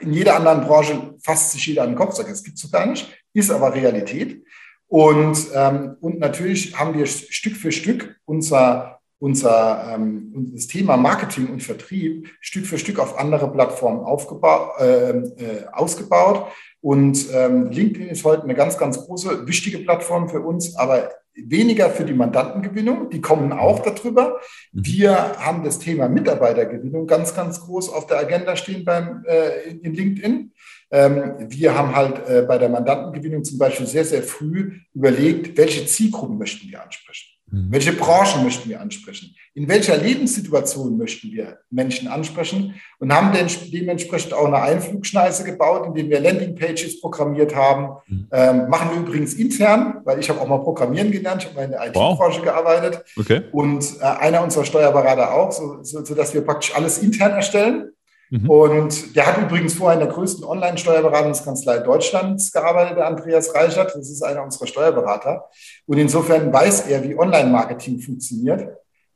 in 0.00 0.12
jeder 0.12 0.36
anderen 0.36 0.60
Branche 0.60 1.14
fasst 1.22 1.52
sich 1.52 1.66
jeder 1.66 1.84
an 1.84 1.92
den 1.92 1.96
Kopf, 1.96 2.16
sagt, 2.16 2.28
das 2.28 2.44
gibt 2.44 2.58
es 2.58 2.70
gar 2.70 2.84
nicht, 2.84 3.16
ist 3.32 3.50
aber 3.50 3.74
Realität. 3.74 4.44
Und, 4.88 5.38
ähm, 5.54 5.96
und 6.02 6.18
natürlich 6.18 6.78
haben 6.78 6.98
wir 6.98 7.06
Stück 7.06 7.56
für 7.56 7.72
Stück 7.72 8.20
unser, 8.26 8.93
unser 9.24 9.94
ähm, 9.94 10.50
das 10.52 10.66
Thema 10.66 10.98
Marketing 10.98 11.48
und 11.48 11.62
Vertrieb 11.62 12.28
Stück 12.40 12.66
für 12.66 12.76
Stück 12.76 12.98
auf 12.98 13.18
andere 13.18 13.50
Plattformen 13.50 14.00
aufgebaut, 14.00 14.72
äh, 14.78 15.10
äh, 15.12 15.66
ausgebaut. 15.72 16.48
Und 16.82 17.28
ähm, 17.32 17.70
LinkedIn 17.70 18.08
ist 18.08 18.22
heute 18.24 18.42
eine 18.42 18.54
ganz, 18.54 18.76
ganz 18.76 18.98
große, 18.98 19.48
wichtige 19.48 19.78
Plattform 19.78 20.28
für 20.28 20.40
uns, 20.40 20.76
aber 20.76 21.08
weniger 21.34 21.88
für 21.88 22.04
die 22.04 22.12
Mandantengewinnung, 22.12 23.08
die 23.08 23.22
kommen 23.22 23.54
auch 23.54 23.78
darüber. 23.78 24.40
Mhm. 24.72 24.84
Wir 24.84 25.16
haben 25.38 25.64
das 25.64 25.78
Thema 25.78 26.06
Mitarbeitergewinnung 26.06 27.06
ganz, 27.06 27.34
ganz 27.34 27.62
groß 27.62 27.88
auf 27.94 28.06
der 28.06 28.18
Agenda 28.18 28.56
stehen 28.56 28.84
beim, 28.84 29.24
äh, 29.26 29.70
in 29.70 29.94
LinkedIn. 29.94 30.52
Ähm, 30.90 31.34
wir 31.48 31.74
haben 31.74 31.96
halt 31.96 32.28
äh, 32.28 32.42
bei 32.42 32.58
der 32.58 32.68
Mandantengewinnung 32.68 33.42
zum 33.42 33.56
Beispiel 33.56 33.86
sehr, 33.86 34.04
sehr 34.04 34.22
früh 34.22 34.80
überlegt, 34.92 35.56
welche 35.56 35.86
Zielgruppen 35.86 36.36
möchten 36.36 36.68
wir 36.68 36.82
ansprechen. 36.82 37.33
Mhm. 37.54 37.66
Welche 37.70 37.92
Branchen 37.92 38.42
möchten 38.42 38.68
wir 38.68 38.80
ansprechen? 38.80 39.34
In 39.54 39.68
welcher 39.68 39.96
Lebenssituation 39.96 40.98
möchten 40.98 41.30
wir 41.30 41.58
Menschen 41.70 42.08
ansprechen? 42.08 42.74
Und 42.98 43.12
haben 43.12 43.32
dementsprechend 43.72 44.32
auch 44.34 44.46
eine 44.46 44.60
Einflugschneise 44.60 45.44
gebaut, 45.44 45.86
indem 45.86 46.10
wir 46.10 46.20
Landingpages 46.20 47.00
programmiert 47.00 47.54
haben. 47.54 47.96
Mhm. 48.08 48.28
Ähm, 48.32 48.68
machen 48.68 48.90
wir 48.90 48.98
übrigens 48.98 49.34
intern, 49.34 50.00
weil 50.04 50.18
ich 50.18 50.28
habe 50.28 50.40
auch 50.40 50.48
mal 50.48 50.58
Programmieren 50.58 51.12
gelernt, 51.12 51.42
ich 51.42 51.48
habe 51.48 51.56
mal 51.56 51.64
in 51.64 51.70
der 51.70 51.86
IT-Branche 51.86 52.38
wow. 52.38 52.42
gearbeitet. 52.42 53.04
Okay. 53.16 53.42
Und 53.52 53.84
äh, 54.00 54.04
einer 54.04 54.42
unserer 54.42 54.64
Steuerberater 54.64 55.32
auch, 55.32 55.52
so, 55.52 55.78
so, 55.82 56.04
wir 56.34 56.44
praktisch 56.44 56.74
alles 56.74 56.98
intern 56.98 57.32
erstellen. 57.32 57.90
Mhm. 58.34 58.50
Und 58.50 59.14
der 59.14 59.26
hat 59.26 59.38
übrigens 59.38 59.74
vorher 59.74 60.00
in 60.00 60.04
der 60.04 60.12
größten 60.12 60.44
Online-Steuerberatungskanzlei 60.44 61.78
Deutschlands 61.78 62.50
gearbeitet, 62.50 62.96
der 62.96 63.06
Andreas 63.06 63.54
Reichert. 63.54 63.94
Das 63.94 64.10
ist 64.10 64.22
einer 64.22 64.42
unserer 64.42 64.66
Steuerberater. 64.66 65.44
Und 65.86 65.98
insofern 65.98 66.52
weiß 66.52 66.88
er, 66.88 67.04
wie 67.04 67.16
Online-Marketing 67.16 68.00
funktioniert. 68.00 68.68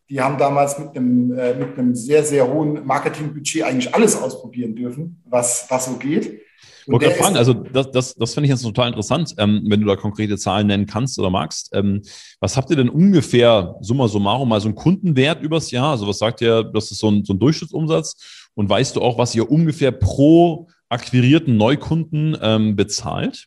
Die 0.09 0.21
haben 0.21 0.39
damals 0.39 0.79
mit 0.79 0.97
einem, 0.97 1.37
äh, 1.37 1.53
mit 1.55 1.77
einem 1.77 1.97
sehr, 1.97 2.23
sehr 2.23 2.49
hohen 2.49 2.87
Marketingbudget 2.87 3.65
eigentlich 3.65 3.93
alles 3.93 4.17
ausprobieren 4.23 4.77
dürfen, 4.77 5.21
was, 5.25 5.67
was 5.69 5.87
so 5.87 5.97
geht. 5.97 6.41
Wollte 6.87 7.07
gerade 7.07 7.19
fragen, 7.19 7.37
also 7.37 7.53
das, 7.53 7.91
das, 7.91 8.15
das 8.15 8.33
finde 8.33 8.47
ich 8.47 8.51
jetzt 8.51 8.63
total 8.63 8.89
interessant, 8.89 9.35
ähm, 9.37 9.63
wenn 9.67 9.81
du 9.81 9.87
da 9.87 9.97
konkrete 9.97 10.39
Zahlen 10.39 10.69
nennen 10.69 10.87
kannst 10.87 11.19
oder 11.19 11.29
magst. 11.29 11.71
Ähm, 11.75 12.03
was 12.41 12.57
habt 12.57 12.71
ihr 12.71 12.77
denn 12.77 12.89
ungefähr, 12.89 13.77
summa 13.81 14.09
summarum, 14.09 14.49
mal 14.49 14.61
so 14.61 14.69
einen 14.69 14.75
Kundenwert 14.75 15.43
übers 15.43 15.71
Jahr? 15.71 15.91
Also 15.91 16.07
was 16.07 16.19
sagt 16.19 16.41
ihr, 16.41 16.63
das 16.63 16.91
ist 16.91 16.99
so 16.99 17.11
ein, 17.11 17.25
so 17.25 17.35
ein 17.35 17.39
Durchschnittsumsatz? 17.39 18.48
Und 18.59 18.69
weißt 18.69 18.97
du 18.97 19.03
auch, 19.03 19.19
was 19.19 19.37
ihr 19.37 19.49
ungefähr 19.49 19.93
pro 19.93 20.67
akquirierten 20.89 21.57
Neukunden 21.57 22.37
ähm, 22.43 22.75
bezahlt? 22.75 23.47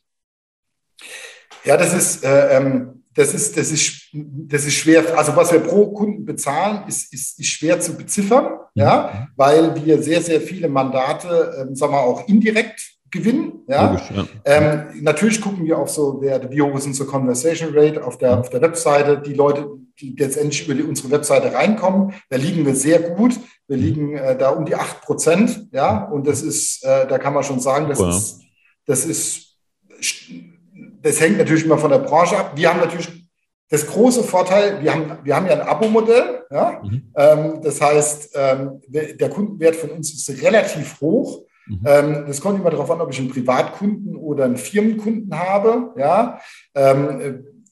Ja, 1.66 1.76
das 1.76 1.94
ist, 1.94 2.24
äh, 2.24 2.56
ähm, 2.56 3.04
das, 3.14 3.34
ist, 3.34 3.58
das, 3.58 3.74
ist, 3.74 4.04
das 4.14 4.64
ist 4.64 4.74
schwer. 4.74 5.18
Also 5.18 5.36
was 5.36 5.52
wir 5.52 5.60
pro 5.60 5.92
Kunden 5.92 6.24
bezahlen, 6.24 6.88
ist, 6.88 7.14
ist, 7.14 7.38
ist 7.38 7.50
schwer 7.50 7.82
zu 7.82 7.98
beziffern, 7.98 8.54
mhm. 8.74 8.82
ja, 8.82 9.28
weil 9.36 9.76
wir 9.86 10.02
sehr, 10.02 10.22
sehr 10.22 10.40
viele 10.40 10.70
Mandate, 10.70 11.58
ähm, 11.60 11.76
sagen 11.76 11.92
wir 11.92 12.00
auch 12.00 12.26
indirekt 12.30 12.80
gewinnen. 13.12 13.66
Ja? 13.68 13.92
Logisch, 13.92 14.12
ja. 14.16 14.26
Ähm, 14.46 15.02
natürlich 15.02 15.42
gucken 15.42 15.66
wir 15.66 15.78
auch 15.78 15.90
so, 15.90 16.20
wer, 16.22 16.50
wie 16.50 16.62
hoch 16.62 16.78
ist 16.78 16.86
unsere 16.86 17.10
Conversation 17.10 17.78
Rate 17.78 18.02
auf 18.02 18.18
der, 18.18 18.32
mhm. 18.32 18.40
auf 18.40 18.50
der 18.50 18.62
Webseite. 18.62 19.22
Die 19.22 19.34
Leute, 19.34 19.68
die 20.02 20.16
letztendlich 20.18 20.68
über 20.68 20.88
unsere 20.88 21.12
Webseite 21.12 21.54
reinkommen, 21.54 22.14
da 22.30 22.38
liegen 22.38 22.66
wir 22.66 22.76
sehr 22.76 23.00
gut. 23.00 23.40
Wir 23.68 23.78
mhm. 23.78 23.84
liegen 23.84 24.18
äh, 24.18 24.38
da 24.38 24.50
um 24.50 24.66
die 24.66 24.76
acht 24.76 25.02
Prozent. 25.02 25.68
Ja? 25.72 26.06
Und 26.06 26.28
das 26.28 26.42
ist, 26.42 26.84
äh, 26.84 27.08
da 27.08 27.18
kann 27.18 27.34
man 27.34 27.44
schon 27.44 27.60
sagen, 27.60 27.88
das, 27.88 28.00
wow. 28.00 28.10
ist, 28.10 28.42
das 28.86 29.06
ist, 29.06 29.58
das 31.02 31.20
hängt 31.22 31.38
natürlich 31.38 31.66
immer 31.66 31.78
von 31.78 31.92
der 31.92 32.00
Branche 32.00 32.38
ab. 32.38 32.54
Wir 32.56 32.70
haben 32.70 32.80
natürlich 32.80 33.30
das 33.70 33.88
große 33.88 34.24
Vorteil, 34.24 34.82
wir 34.84 34.94
haben, 34.94 35.18
wir 35.24 35.36
haben 35.36 35.46
ja 35.46 35.54
ein 35.54 35.62
Abo-Modell. 35.62 36.44
Ja? 36.52 36.82
Mhm. 36.84 37.14
Ähm, 37.16 37.62
das 37.62 37.80
heißt, 37.80 38.32
ähm, 38.36 38.82
der 38.90 39.30
Kundenwert 39.30 39.76
von 39.76 39.92
uns 39.92 40.14
ist 40.14 40.42
relativ 40.44 41.00
hoch. 41.00 41.44
Mhm. 41.68 41.80
Ähm, 41.86 42.24
das 42.28 42.42
kommt 42.42 42.60
immer 42.60 42.70
darauf 42.70 42.92
an, 42.92 43.00
ob 43.00 43.12
ich 43.12 43.20
einen 43.20 43.30
Privatkunden 43.30 44.16
oder 44.16 44.46
einen 44.46 44.58
Firmenkunden 44.58 45.38
habe. 45.38 45.94
Ja? 45.98 46.40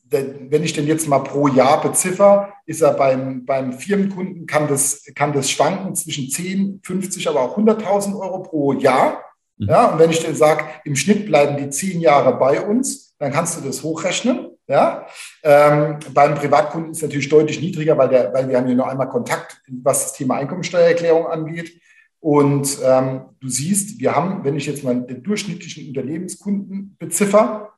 Wenn 0.09 0.63
ich 0.63 0.73
den 0.73 0.87
jetzt 0.87 1.07
mal 1.07 1.19
pro 1.19 1.47
Jahr 1.47 1.81
beziffer, 1.81 2.53
ist 2.65 2.81
er 2.81 2.93
beim, 2.93 3.45
beim 3.45 3.73
Firmenkunden, 3.73 4.47
kann 4.47 4.67
das, 4.67 5.03
kann 5.15 5.33
das 5.33 5.51
schwanken 5.51 5.95
zwischen 5.95 6.29
10, 6.29 6.81
50, 6.83 7.27
aber 7.29 7.41
auch 7.41 7.57
100.000 7.57 8.19
Euro 8.19 8.41
pro 8.41 8.73
Jahr. 8.73 9.23
Mhm. 9.57 9.67
Ja, 9.67 9.87
und 9.87 9.99
wenn 9.99 10.09
ich 10.09 10.25
dir 10.25 10.33
sage, 10.33 10.63
im 10.85 10.95
Schnitt 10.95 11.25
bleiben 11.25 11.57
die 11.57 11.69
zehn 11.69 12.01
Jahre 12.01 12.37
bei 12.37 12.61
uns, 12.65 13.15
dann 13.19 13.31
kannst 13.31 13.59
du 13.59 13.65
das 13.65 13.83
hochrechnen. 13.83 14.47
Ja, 14.67 15.07
ähm, 15.41 15.97
beim 16.13 16.35
Privatkunden 16.35 16.91
ist 16.91 16.97
es 16.97 17.03
natürlich 17.03 17.27
deutlich 17.27 17.59
niedriger, 17.59 17.97
weil, 17.97 18.09
der, 18.09 18.31
weil 18.33 18.47
wir 18.47 18.57
haben 18.57 18.67
hier 18.67 18.75
noch 18.75 18.87
einmal 18.87 19.09
Kontakt, 19.09 19.61
was 19.67 20.03
das 20.03 20.13
Thema 20.13 20.35
Einkommensteuererklärung 20.35 21.25
angeht. 21.25 21.81
Und 22.19 22.77
ähm, 22.83 23.21
du 23.39 23.49
siehst, 23.49 23.99
wir 23.99 24.15
haben, 24.15 24.43
wenn 24.43 24.57
ich 24.57 24.65
jetzt 24.65 24.83
mal 24.83 25.01
den 25.01 25.23
durchschnittlichen 25.23 25.87
Unternehmenskunden 25.87 26.95
beziffer, 26.99 27.73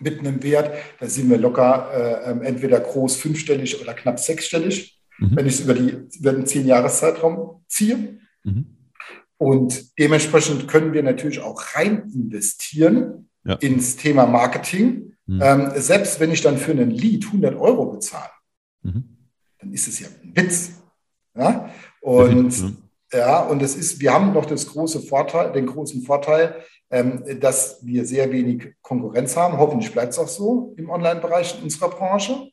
mit 0.00 0.18
einem 0.18 0.42
Wert, 0.42 0.76
da 1.00 1.08
sind 1.08 1.30
wir 1.30 1.38
locker 1.38 1.90
äh, 1.92 2.30
ähm, 2.30 2.42
entweder 2.42 2.80
groß 2.80 3.16
fünfstellig 3.16 3.80
oder 3.80 3.94
knapp 3.94 4.18
sechsstellig, 4.18 5.00
mhm. 5.18 5.36
wenn 5.36 5.46
ich 5.46 5.54
es 5.54 5.60
über, 5.60 5.74
die, 5.74 5.96
über 6.18 6.32
den 6.32 6.46
zehn 6.46 6.66
Jahreszeitraum 6.66 7.64
ziehe. 7.68 8.18
Mhm. 8.44 8.76
Und 9.38 9.98
dementsprechend 9.98 10.68
können 10.68 10.92
wir 10.92 11.02
natürlich 11.02 11.40
auch 11.40 11.62
rein 11.74 12.10
investieren 12.14 13.28
ja. 13.44 13.54
ins 13.54 13.96
Thema 13.96 14.26
Marketing. 14.26 15.14
Mhm. 15.26 15.40
Ähm, 15.42 15.72
selbst 15.76 16.20
wenn 16.20 16.30
ich 16.30 16.42
dann 16.42 16.58
für 16.58 16.72
einen 16.72 16.90
Lead 16.90 17.26
100 17.26 17.56
Euro 17.56 17.86
bezahle, 17.86 18.30
mhm. 18.82 19.04
dann 19.58 19.72
ist 19.72 19.88
es 19.88 20.00
ja 20.00 20.08
ein 20.22 20.36
Witz. 20.36 20.72
Ja? 21.34 21.70
Und 22.00 22.76
ja, 23.12 23.40
und 23.40 23.62
es 23.62 23.76
ist, 23.76 24.00
wir 24.00 24.12
haben 24.12 24.32
noch 24.32 24.46
das 24.46 24.66
große 24.66 25.00
Vorteil, 25.00 25.52
den 25.52 25.66
großen 25.66 26.02
Vorteil, 26.02 26.56
dass 26.88 27.80
wir 27.82 28.04
sehr 28.04 28.30
wenig 28.30 28.74
Konkurrenz 28.80 29.36
haben. 29.36 29.58
Hoffentlich 29.58 29.92
bleibt 29.92 30.12
es 30.12 30.18
auch 30.18 30.28
so 30.28 30.72
im 30.76 30.88
Online-Bereich 30.88 31.58
in 31.58 31.64
unserer 31.64 31.90
Branche. 31.90 32.48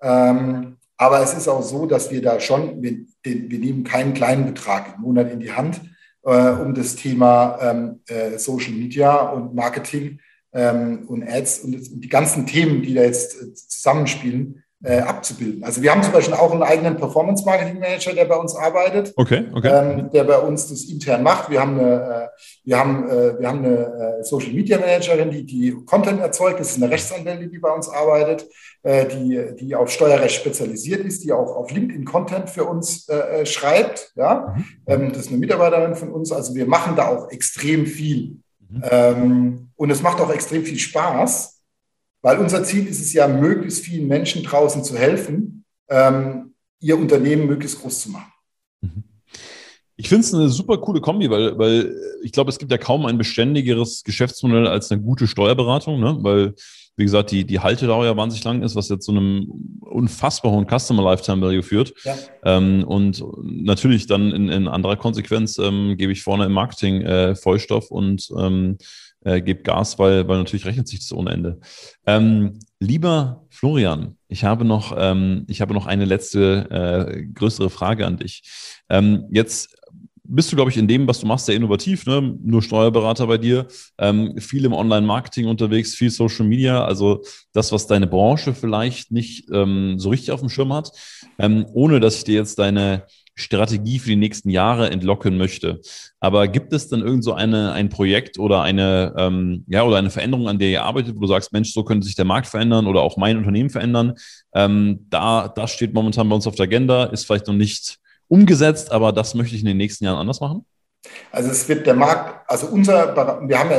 Ähm, 0.00 0.76
aber 0.96 1.20
es 1.20 1.34
ist 1.34 1.48
auch 1.48 1.62
so, 1.62 1.86
dass 1.86 2.12
wir 2.12 2.22
da 2.22 2.38
schon, 2.38 2.80
wir, 2.80 3.06
nehmen 3.24 3.82
keinen 3.82 4.14
kleinen 4.14 4.46
Betrag 4.46 4.94
im 4.94 5.02
Monat 5.02 5.32
in 5.32 5.40
die 5.40 5.52
Hand, 5.52 5.80
äh, 6.22 6.50
um 6.50 6.74
das 6.74 6.94
Thema 6.94 7.58
ähm, 7.60 8.00
äh, 8.06 8.38
Social 8.38 8.72
Media 8.72 9.30
und 9.30 9.54
Marketing 9.54 10.20
ähm, 10.52 11.04
und 11.08 11.28
Ads 11.28 11.60
und, 11.60 12.04
die 12.04 12.08
ganzen 12.08 12.46
Themen, 12.46 12.82
die 12.82 12.94
da 12.94 13.02
jetzt 13.02 13.40
äh, 13.40 13.52
zusammenspielen, 13.52 14.62
äh, 14.84 15.00
abzubilden. 15.00 15.62
Also 15.64 15.80
wir 15.82 15.92
haben 15.92 16.02
zum 16.02 16.12
Beispiel 16.12 16.34
auch 16.34 16.52
einen 16.52 16.62
eigenen 16.62 16.96
Performance 16.96 17.44
Marketing 17.44 17.78
Manager, 17.78 18.12
der 18.12 18.24
bei 18.24 18.36
uns 18.36 18.54
arbeitet, 18.56 19.12
okay, 19.16 19.46
okay. 19.54 19.68
Ähm, 19.68 20.10
der 20.10 20.24
bei 20.24 20.38
uns 20.38 20.68
das 20.68 20.84
intern 20.84 21.22
macht. 21.22 21.50
Wir 21.50 21.60
haben 21.60 21.78
eine, 21.78 21.92
äh, 21.92 22.28
wir 22.64 22.78
haben, 22.78 23.08
äh, 23.08 23.38
wir 23.38 23.48
haben 23.48 23.64
eine 23.64 24.18
äh, 24.20 24.24
Social 24.24 24.52
Media 24.52 24.78
Managerin, 24.78 25.30
die 25.30 25.44
die 25.44 25.76
Content 25.86 26.20
erzeugt. 26.20 26.60
Das 26.60 26.70
ist 26.70 26.82
eine 26.82 26.90
Rechtsanwältin, 26.90 27.50
die 27.50 27.58
bei 27.58 27.70
uns 27.70 27.88
arbeitet, 27.88 28.48
äh, 28.82 29.06
die, 29.06 29.54
die 29.60 29.74
auf 29.74 29.90
Steuerrecht 29.90 30.34
spezialisiert 30.34 31.04
ist, 31.04 31.22
die 31.22 31.32
auch 31.32 31.54
auf 31.54 31.70
LinkedIn 31.70 32.04
Content 32.04 32.50
für 32.50 32.64
uns 32.64 33.08
äh, 33.08 33.46
schreibt. 33.46 34.12
Ja, 34.16 34.54
mhm. 34.56 34.64
ähm, 34.86 35.08
das 35.10 35.22
ist 35.22 35.28
eine 35.28 35.38
Mitarbeiterin 35.38 35.94
von 35.94 36.10
uns. 36.10 36.32
Also 36.32 36.54
wir 36.54 36.66
machen 36.66 36.96
da 36.96 37.08
auch 37.08 37.30
extrem 37.30 37.86
viel 37.86 38.42
Mhm. 38.72 38.82
Ähm, 38.90 39.68
und 39.76 39.90
es 39.90 40.02
macht 40.02 40.20
auch 40.20 40.32
extrem 40.32 40.64
viel 40.64 40.78
Spaß, 40.78 41.51
weil 42.22 42.38
unser 42.38 42.64
Ziel 42.64 42.86
ist 42.86 43.00
es 43.00 43.12
ja, 43.12 43.28
möglichst 43.28 43.84
vielen 43.84 44.08
Menschen 44.08 44.42
draußen 44.42 44.84
zu 44.84 44.96
helfen, 44.96 45.64
ähm, 45.88 46.54
ihr 46.80 46.98
Unternehmen 46.98 47.46
möglichst 47.46 47.80
groß 47.80 48.00
zu 48.00 48.10
machen. 48.10 48.32
Mhm. 48.80 49.04
Ich 49.96 50.08
finde 50.08 50.26
es 50.26 50.34
eine 50.34 50.48
super 50.48 50.78
coole 50.78 51.00
Kombi, 51.00 51.28
weil, 51.30 51.58
weil 51.58 51.94
ich 52.22 52.32
glaube, 52.32 52.50
es 52.50 52.58
gibt 52.58 52.72
ja 52.72 52.78
kaum 52.78 53.06
ein 53.06 53.18
beständigeres 53.18 54.02
Geschäftsmodell 54.04 54.66
als 54.66 54.90
eine 54.90 55.02
gute 55.02 55.26
Steuerberatung, 55.26 56.00
ne? 56.00 56.16
weil 56.20 56.54
wie 56.96 57.04
gesagt, 57.04 57.30
die, 57.30 57.44
die 57.44 57.60
Haltedauer 57.60 58.04
ja 58.04 58.16
wahnsinnig 58.16 58.44
lang 58.44 58.62
ist, 58.62 58.76
was 58.76 58.88
jetzt 58.90 59.06
zu 59.06 59.12
einem 59.12 59.50
unfassbar 59.80 60.52
hohen 60.52 60.66
Customer 60.66 61.02
Lifetime 61.02 61.40
Value 61.40 61.62
führt. 61.62 61.94
Ja. 62.04 62.16
Ähm, 62.44 62.84
und 62.84 63.24
natürlich 63.42 64.06
dann 64.06 64.30
in, 64.30 64.48
in 64.50 64.68
anderer 64.68 64.96
Konsequenz 64.96 65.56
ähm, 65.58 65.96
gebe 65.96 66.12
ich 66.12 66.22
vorne 66.22 66.44
im 66.46 66.52
Marketing 66.52 67.00
äh, 67.02 67.34
Vollstoff 67.34 67.90
und 67.90 68.30
ähm, 68.38 68.76
äh, 69.24 69.40
gebe 69.40 69.62
Gas, 69.62 69.98
weil, 69.98 70.26
weil 70.28 70.38
natürlich 70.38 70.66
rechnet 70.66 70.88
sich 70.88 71.00
das 71.00 71.12
ohne 71.12 71.30
Ende. 71.30 71.60
Ähm, 72.06 72.58
lieber 72.80 73.44
Florian, 73.50 74.16
ich 74.28 74.44
habe 74.44 74.64
noch, 74.64 74.94
ähm, 74.96 75.44
ich 75.48 75.60
habe 75.60 75.74
noch 75.74 75.86
eine 75.86 76.04
letzte 76.04 76.68
äh, 76.70 77.22
größere 77.26 77.70
Frage 77.70 78.06
an 78.06 78.16
dich. 78.16 78.42
Ähm, 78.88 79.24
jetzt 79.30 79.76
bist 80.24 80.50
du, 80.50 80.56
glaube 80.56 80.70
ich, 80.70 80.76
in 80.76 80.88
dem, 80.88 81.06
was 81.06 81.20
du 81.20 81.26
machst, 81.26 81.46
sehr 81.46 81.56
innovativ, 81.56 82.06
ne? 82.06 82.36
Nur 82.42 82.62
Steuerberater 82.62 83.26
bei 83.26 83.38
dir, 83.38 83.66
ähm, 83.98 84.38
viel 84.38 84.64
im 84.64 84.72
Online-Marketing 84.72 85.46
unterwegs, 85.46 85.94
viel 85.94 86.10
Social 86.10 86.46
Media, 86.46 86.84
also 86.84 87.22
das, 87.52 87.72
was 87.72 87.86
deine 87.86 88.06
Branche 88.06 88.54
vielleicht 88.54 89.10
nicht 89.10 89.50
ähm, 89.52 89.98
so 89.98 90.10
richtig 90.10 90.30
auf 90.30 90.40
dem 90.40 90.48
Schirm 90.48 90.72
hat, 90.72 90.92
ähm, 91.38 91.66
ohne 91.74 92.00
dass 92.00 92.16
ich 92.16 92.24
dir 92.24 92.36
jetzt 92.36 92.58
deine 92.58 93.04
Strategie 93.34 93.98
für 93.98 94.10
die 94.10 94.16
nächsten 94.16 94.50
Jahre 94.50 94.90
entlocken 94.90 95.38
möchte. 95.38 95.80
Aber 96.20 96.48
gibt 96.48 96.72
es 96.72 96.88
dann 96.88 97.00
irgend 97.00 97.24
so 97.24 97.32
eine, 97.32 97.72
ein 97.72 97.88
Projekt 97.88 98.38
oder 98.38 98.62
eine, 98.62 99.14
ähm, 99.16 99.64
ja, 99.68 99.84
oder 99.84 99.96
eine 99.96 100.10
Veränderung, 100.10 100.48
an 100.48 100.58
der 100.58 100.68
ihr 100.68 100.82
arbeitet, 100.82 101.16
wo 101.16 101.20
du 101.20 101.26
sagst, 101.26 101.52
Mensch, 101.52 101.72
so 101.72 101.84
könnte 101.84 102.06
sich 102.06 102.14
der 102.14 102.24
Markt 102.24 102.46
verändern 102.46 102.86
oder 102.86 103.00
auch 103.00 103.16
mein 103.16 103.38
Unternehmen 103.38 103.70
verändern? 103.70 104.14
Ähm, 104.54 105.06
da, 105.08 105.48
das 105.48 105.70
steht 105.72 105.94
momentan 105.94 106.28
bei 106.28 106.34
uns 106.34 106.46
auf 106.46 106.54
der 106.54 106.64
Agenda, 106.64 107.04
ist 107.04 107.26
vielleicht 107.26 107.46
noch 107.46 107.54
nicht 107.54 107.98
umgesetzt, 108.28 108.92
aber 108.92 109.12
das 109.12 109.34
möchte 109.34 109.54
ich 109.54 109.62
in 109.62 109.68
den 109.68 109.76
nächsten 109.76 110.04
Jahren 110.04 110.18
anders 110.18 110.40
machen? 110.40 110.64
Also 111.30 111.50
es 111.50 111.68
wird 111.68 111.86
der 111.86 111.94
Markt, 111.94 112.48
also 112.48 112.68
unser, 112.68 113.14
wir 113.16 113.58
haben 113.58 113.70
ja, 113.70 113.78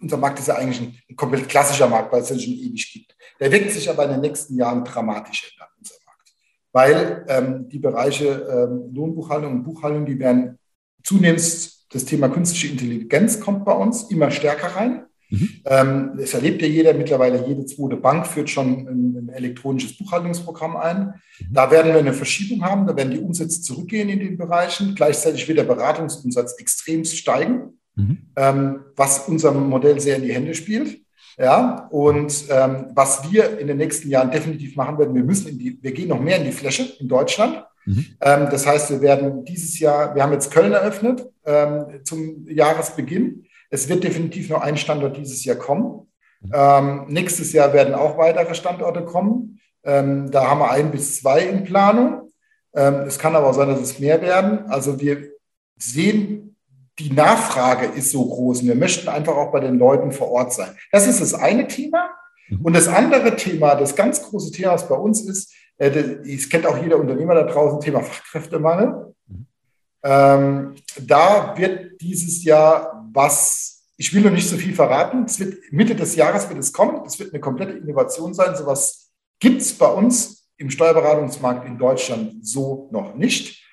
unser 0.00 0.16
Markt 0.18 0.38
ist 0.38 0.48
ja 0.48 0.56
eigentlich 0.56 0.80
ein 0.80 1.16
komplett 1.16 1.48
klassischer 1.48 1.88
Markt, 1.88 2.12
weil 2.12 2.20
es 2.20 2.28
den 2.28 2.38
schon 2.38 2.52
ewig 2.52 2.92
gibt. 2.92 3.16
Der 3.40 3.50
wird 3.50 3.70
sich 3.70 3.88
aber 3.90 4.04
in 4.04 4.12
den 4.12 4.20
nächsten 4.20 4.56
Jahren 4.56 4.84
dramatisch. 4.84 5.53
Weil 6.74 7.24
ähm, 7.28 7.68
die 7.68 7.78
Bereiche 7.78 8.26
ähm, 8.50 8.92
Lohnbuchhaltung 8.92 9.52
und 9.52 9.62
Buchhaltung, 9.62 10.04
die 10.06 10.18
werden 10.18 10.58
zunehmend, 11.04 11.40
das 11.92 12.04
Thema 12.04 12.28
künstliche 12.28 12.72
Intelligenz 12.72 13.38
kommt 13.38 13.64
bei 13.64 13.72
uns 13.72 14.10
immer 14.10 14.32
stärker 14.32 14.74
rein. 14.74 15.04
Mhm. 15.30 15.48
Ähm, 15.66 16.10
das 16.18 16.34
erlebt 16.34 16.62
ja 16.62 16.66
jeder. 16.66 16.92
Mittlerweile 16.92 17.46
jede 17.46 17.64
zweite 17.64 17.96
Bank 17.96 18.26
führt 18.26 18.50
schon 18.50 18.88
ein, 18.88 19.16
ein 19.16 19.28
elektronisches 19.28 19.96
Buchhaltungsprogramm 19.96 20.76
ein. 20.76 21.14
Mhm. 21.38 21.52
Da 21.52 21.70
werden 21.70 21.92
wir 21.92 22.00
eine 22.00 22.12
Verschiebung 22.12 22.64
haben. 22.64 22.88
Da 22.88 22.96
werden 22.96 23.12
die 23.12 23.20
Umsätze 23.20 23.62
zurückgehen 23.62 24.08
in 24.08 24.18
den 24.18 24.36
Bereichen. 24.36 24.96
Gleichzeitig 24.96 25.46
wird 25.46 25.58
der 25.58 25.64
Beratungsumsatz 25.64 26.58
extrem 26.58 27.04
steigen, 27.04 27.78
mhm. 27.94 28.18
ähm, 28.34 28.80
was 28.96 29.28
unserem 29.28 29.68
Modell 29.68 30.00
sehr 30.00 30.16
in 30.16 30.24
die 30.24 30.34
Hände 30.34 30.54
spielt. 30.54 31.03
Ja, 31.36 31.88
und 31.90 32.44
ähm, 32.48 32.86
was 32.94 33.30
wir 33.30 33.58
in 33.58 33.66
den 33.66 33.76
nächsten 33.76 34.08
Jahren 34.08 34.30
definitiv 34.30 34.76
machen 34.76 34.98
werden, 34.98 35.14
wir 35.14 35.24
müssen 35.24 35.48
in 35.48 35.58
die, 35.58 35.78
wir 35.82 35.92
gehen 35.92 36.08
noch 36.08 36.20
mehr 36.20 36.36
in 36.36 36.44
die 36.44 36.52
Fläche 36.52 36.84
in 37.00 37.08
Deutschland. 37.08 37.64
Mhm. 37.86 38.06
Ähm, 38.20 38.48
das 38.50 38.66
heißt, 38.66 38.90
wir 38.90 39.00
werden 39.00 39.44
dieses 39.44 39.78
Jahr, 39.78 40.14
wir 40.14 40.22
haben 40.22 40.32
jetzt 40.32 40.52
Köln 40.52 40.72
eröffnet 40.72 41.26
ähm, 41.44 42.00
zum 42.04 42.46
Jahresbeginn. 42.48 43.46
Es 43.70 43.88
wird 43.88 44.04
definitiv 44.04 44.48
noch 44.50 44.62
ein 44.62 44.76
Standort 44.76 45.16
dieses 45.16 45.44
Jahr 45.44 45.56
kommen. 45.56 46.06
Ähm, 46.52 47.06
nächstes 47.08 47.52
Jahr 47.52 47.72
werden 47.72 47.94
auch 47.94 48.18
weitere 48.18 48.54
Standorte 48.54 49.04
kommen. 49.04 49.60
Ähm, 49.82 50.30
da 50.30 50.48
haben 50.48 50.60
wir 50.60 50.70
ein 50.70 50.90
bis 50.90 51.20
zwei 51.20 51.40
in 51.40 51.64
Planung. 51.64 52.30
Ähm, 52.74 53.04
es 53.06 53.18
kann 53.18 53.34
aber 53.34 53.48
auch 53.48 53.54
sein, 53.54 53.68
dass 53.68 53.80
es 53.80 53.98
mehr 53.98 54.20
werden. 54.20 54.66
Also 54.68 55.00
wir 55.00 55.30
sehen, 55.76 56.43
die 56.98 57.12
Nachfrage 57.12 57.86
ist 57.86 58.10
so 58.12 58.24
groß 58.24 58.62
und 58.62 58.68
wir 58.68 58.74
möchten 58.74 59.08
einfach 59.08 59.34
auch 59.34 59.50
bei 59.50 59.60
den 59.60 59.78
Leuten 59.78 60.12
vor 60.12 60.30
Ort 60.30 60.52
sein. 60.52 60.76
Das 60.92 61.06
ist 61.06 61.20
das 61.20 61.34
eine 61.34 61.66
Thema. 61.66 62.10
Mhm. 62.48 62.60
Und 62.62 62.72
das 62.74 62.88
andere 62.88 63.36
Thema, 63.36 63.74
das 63.74 63.96
ganz 63.96 64.22
große 64.22 64.52
Thema, 64.52 64.72
was 64.72 64.88
bei 64.88 64.94
uns 64.94 65.22
ist, 65.22 65.52
äh, 65.78 65.90
das 65.90 66.48
kennt 66.48 66.66
auch 66.66 66.80
jeder 66.80 66.98
Unternehmer 66.98 67.34
da 67.34 67.44
draußen, 67.44 67.80
Thema 67.80 68.00
Fachkräftemangel. 68.00 69.14
Mhm. 69.26 69.46
Ähm, 70.04 70.74
da 71.00 71.54
wird 71.56 72.00
dieses 72.00 72.44
Jahr 72.44 73.08
was, 73.12 73.84
ich 73.96 74.12
will 74.12 74.22
noch 74.22 74.30
nicht 74.30 74.48
so 74.48 74.56
viel 74.56 74.74
verraten, 74.74 75.24
es 75.24 75.38
wird 75.40 75.56
Mitte 75.72 75.94
des 75.94 76.16
Jahres 76.16 76.48
wird 76.48 76.58
es 76.58 76.72
kommen, 76.72 77.02
es 77.06 77.18
wird 77.18 77.32
eine 77.32 77.40
komplette 77.40 77.72
Innovation 77.72 78.34
sein, 78.34 78.56
sowas 78.56 79.12
gibt 79.40 79.62
es 79.62 79.72
bei 79.72 79.86
uns 79.86 80.48
im 80.56 80.70
Steuerberatungsmarkt 80.70 81.66
in 81.66 81.78
Deutschland 81.78 82.46
so 82.46 82.88
noch 82.92 83.14
nicht. 83.14 83.63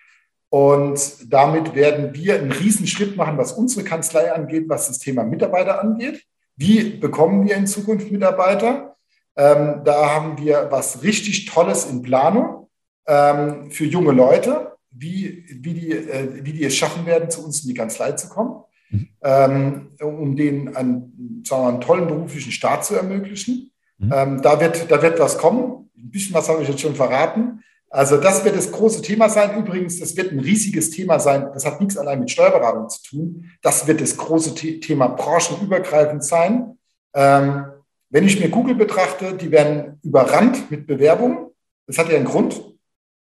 Und 0.51 1.31
damit 1.31 1.75
werden 1.75 2.13
wir 2.13 2.35
einen 2.35 2.51
Riesenschritt 2.51 3.15
machen, 3.15 3.37
was 3.37 3.53
unsere 3.53 3.85
Kanzlei 3.85 4.33
angeht, 4.33 4.65
was 4.67 4.89
das 4.89 4.99
Thema 4.99 5.23
Mitarbeiter 5.23 5.81
angeht. 5.81 6.25
Wie 6.57 6.89
bekommen 6.89 7.47
wir 7.47 7.55
in 7.55 7.67
Zukunft 7.67 8.11
Mitarbeiter? 8.11 8.97
Ähm, 9.37 9.81
da 9.85 10.13
haben 10.13 10.37
wir 10.37 10.67
was 10.69 11.03
richtig 11.03 11.45
Tolles 11.45 11.85
in 11.85 12.01
Planung 12.01 12.67
ähm, 13.07 13.71
für 13.71 13.85
junge 13.85 14.11
Leute 14.11 14.73
wie, 14.89 15.45
wie, 15.47 15.73
die, 15.73 15.91
äh, 15.91 16.43
wie 16.43 16.51
die 16.51 16.65
es 16.65 16.75
schaffen 16.75 17.05
werden, 17.05 17.29
zu 17.29 17.45
uns 17.45 17.61
in 17.61 17.69
die 17.69 17.73
Kanzlei 17.73 18.11
zu 18.11 18.27
kommen, 18.27 18.61
mhm. 18.89 19.07
ähm, 19.23 19.91
um 20.01 20.35
denen 20.35 20.75
einen, 20.75 21.43
sagen 21.47 21.63
wir, 21.63 21.69
einen 21.69 21.81
tollen 21.81 22.07
beruflichen 22.07 22.51
Start 22.51 22.83
zu 22.83 22.95
ermöglichen. 22.95 23.71
Mhm. 23.99 24.13
Ähm, 24.13 24.41
da, 24.41 24.59
wird, 24.59 24.91
da 24.91 25.01
wird 25.01 25.17
was 25.17 25.37
kommen. 25.37 25.89
Ein 25.97 26.11
bisschen 26.11 26.35
was 26.35 26.49
habe 26.49 26.61
ich 26.61 26.67
jetzt 26.67 26.81
schon 26.81 26.95
verraten. 26.95 27.63
Also 27.93 28.15
das 28.15 28.45
wird 28.45 28.56
das 28.56 28.71
große 28.71 29.01
Thema 29.01 29.27
sein. 29.27 29.60
Übrigens, 29.60 29.99
das 29.99 30.15
wird 30.15 30.32
ein 30.32 30.39
riesiges 30.39 30.91
Thema 30.91 31.19
sein. 31.19 31.49
Das 31.54 31.65
hat 31.65 31.82
nichts 31.82 31.97
allein 31.97 32.21
mit 32.21 32.32
Steuerberatung 32.32 32.88
zu 32.88 33.04
tun. 33.04 33.51
Das 33.62 33.86
wird 33.86 33.99
das 33.99 34.15
große 34.15 34.56
Thema 34.56 35.08
branchenübergreifend 35.08 36.23
sein. 36.23 36.77
Ähm, 37.13 37.65
wenn 38.10 38.25
ich 38.25 38.39
mir 38.39 38.47
Google 38.47 38.75
betrachte, 38.75 39.34
die 39.34 39.51
werden 39.51 39.99
überrannt 40.04 40.71
mit 40.71 40.88
Bewerbungen. 40.88 41.47
Das 41.86 41.97
hat 41.97 42.10
ja 42.10 42.15
einen 42.15 42.25
Grund. 42.25 42.63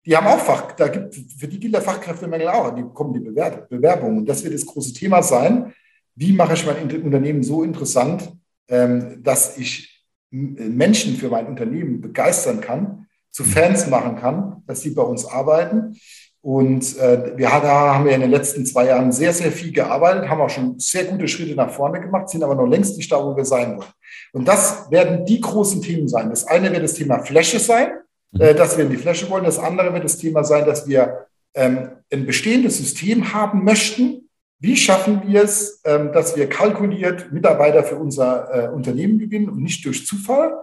Die 0.05 0.15
haben 0.15 0.27
auch 0.27 0.39
Fach, 0.39 0.71
da 0.73 0.87
gibt, 0.87 1.15
für 1.15 1.47
die 1.47 1.59
gilt 1.59 1.73
der 1.73 1.81
Fachkräftemangel 1.81 2.47
auch, 2.47 2.73
die 2.75 2.83
bekommen 2.83 3.13
die 3.13 3.19
Bewerbungen. 3.19 4.19
Und 4.19 4.25
das 4.27 4.43
wird 4.43 4.53
das 4.53 4.65
große 4.65 4.93
Thema 4.93 5.21
sein. 5.23 5.73
Wie 6.15 6.31
mache 6.31 6.53
ich 6.53 6.65
mein 6.65 6.81
Unternehmen 7.03 7.43
so 7.43 7.63
interessant, 7.63 8.31
ähm, 8.69 9.21
dass 9.23 9.57
ich 9.57 10.05
Menschen 10.29 11.15
für 11.15 11.29
mein 11.29 11.47
Unternehmen 11.47 12.01
begeistern 12.01 12.61
kann, 12.61 13.02
zu 13.33 13.43
Fans 13.43 13.87
machen 13.87 14.15
kann, 14.15 14.63
dass 14.67 14.79
sie 14.79 14.91
bei 14.91 15.01
uns 15.01 15.25
arbeiten. 15.25 15.97
Und 16.41 16.97
äh, 16.97 17.37
wir 17.37 17.49
da 17.49 17.95
haben 17.95 18.05
wir 18.05 18.13
in 18.13 18.21
den 18.21 18.31
letzten 18.31 18.65
zwei 18.65 18.85
Jahren 18.87 19.11
sehr, 19.11 19.33
sehr 19.33 19.51
viel 19.51 19.73
gearbeitet, 19.73 20.29
haben 20.29 20.41
auch 20.41 20.49
schon 20.49 20.79
sehr 20.79 21.05
gute 21.05 21.27
Schritte 21.27 21.55
nach 21.55 21.71
vorne 21.71 21.99
gemacht, 21.99 22.29
sind 22.29 22.43
aber 22.43 22.55
noch 22.55 22.67
längst 22.67 22.95
nicht 22.97 23.11
da, 23.11 23.23
wo 23.23 23.35
wir 23.35 23.45
sein 23.45 23.77
wollen. 23.77 23.89
Und 24.31 24.47
das 24.47 24.89
werden 24.91 25.25
die 25.25 25.41
großen 25.41 25.81
Themen 25.81 26.07
sein. 26.07 26.29
Das 26.29 26.47
eine 26.47 26.71
wird 26.71 26.83
das 26.83 26.93
Thema 26.93 27.19
Fläche 27.19 27.59
sein 27.59 27.91
äh, 28.39 28.55
dass 28.55 28.77
wir 28.77 28.85
in 28.85 28.91
die 28.91 28.97
Fläche 28.97 29.29
wollen. 29.29 29.43
Das 29.43 29.59
andere 29.59 29.93
wird 29.93 30.03
das 30.03 30.17
Thema 30.17 30.43
sein, 30.43 30.65
dass 30.65 30.87
wir 30.87 31.27
ähm, 31.53 31.89
ein 32.11 32.25
bestehendes 32.25 32.77
System 32.77 33.33
haben 33.33 33.63
möchten. 33.63 34.29
Wie 34.59 34.75
schaffen 34.75 35.21
wir 35.27 35.43
es, 35.43 35.81
ähm, 35.85 36.11
dass 36.13 36.35
wir 36.35 36.47
kalkuliert 36.49 37.31
Mitarbeiter 37.31 37.83
für 37.83 37.95
unser 37.95 38.49
äh, 38.53 38.67
Unternehmen 38.69 39.19
gewinnen 39.19 39.49
und 39.49 39.61
nicht 39.61 39.85
durch 39.85 40.07
Zufall? 40.07 40.53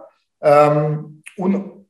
Ähm, 0.41 1.23
und 1.37 1.80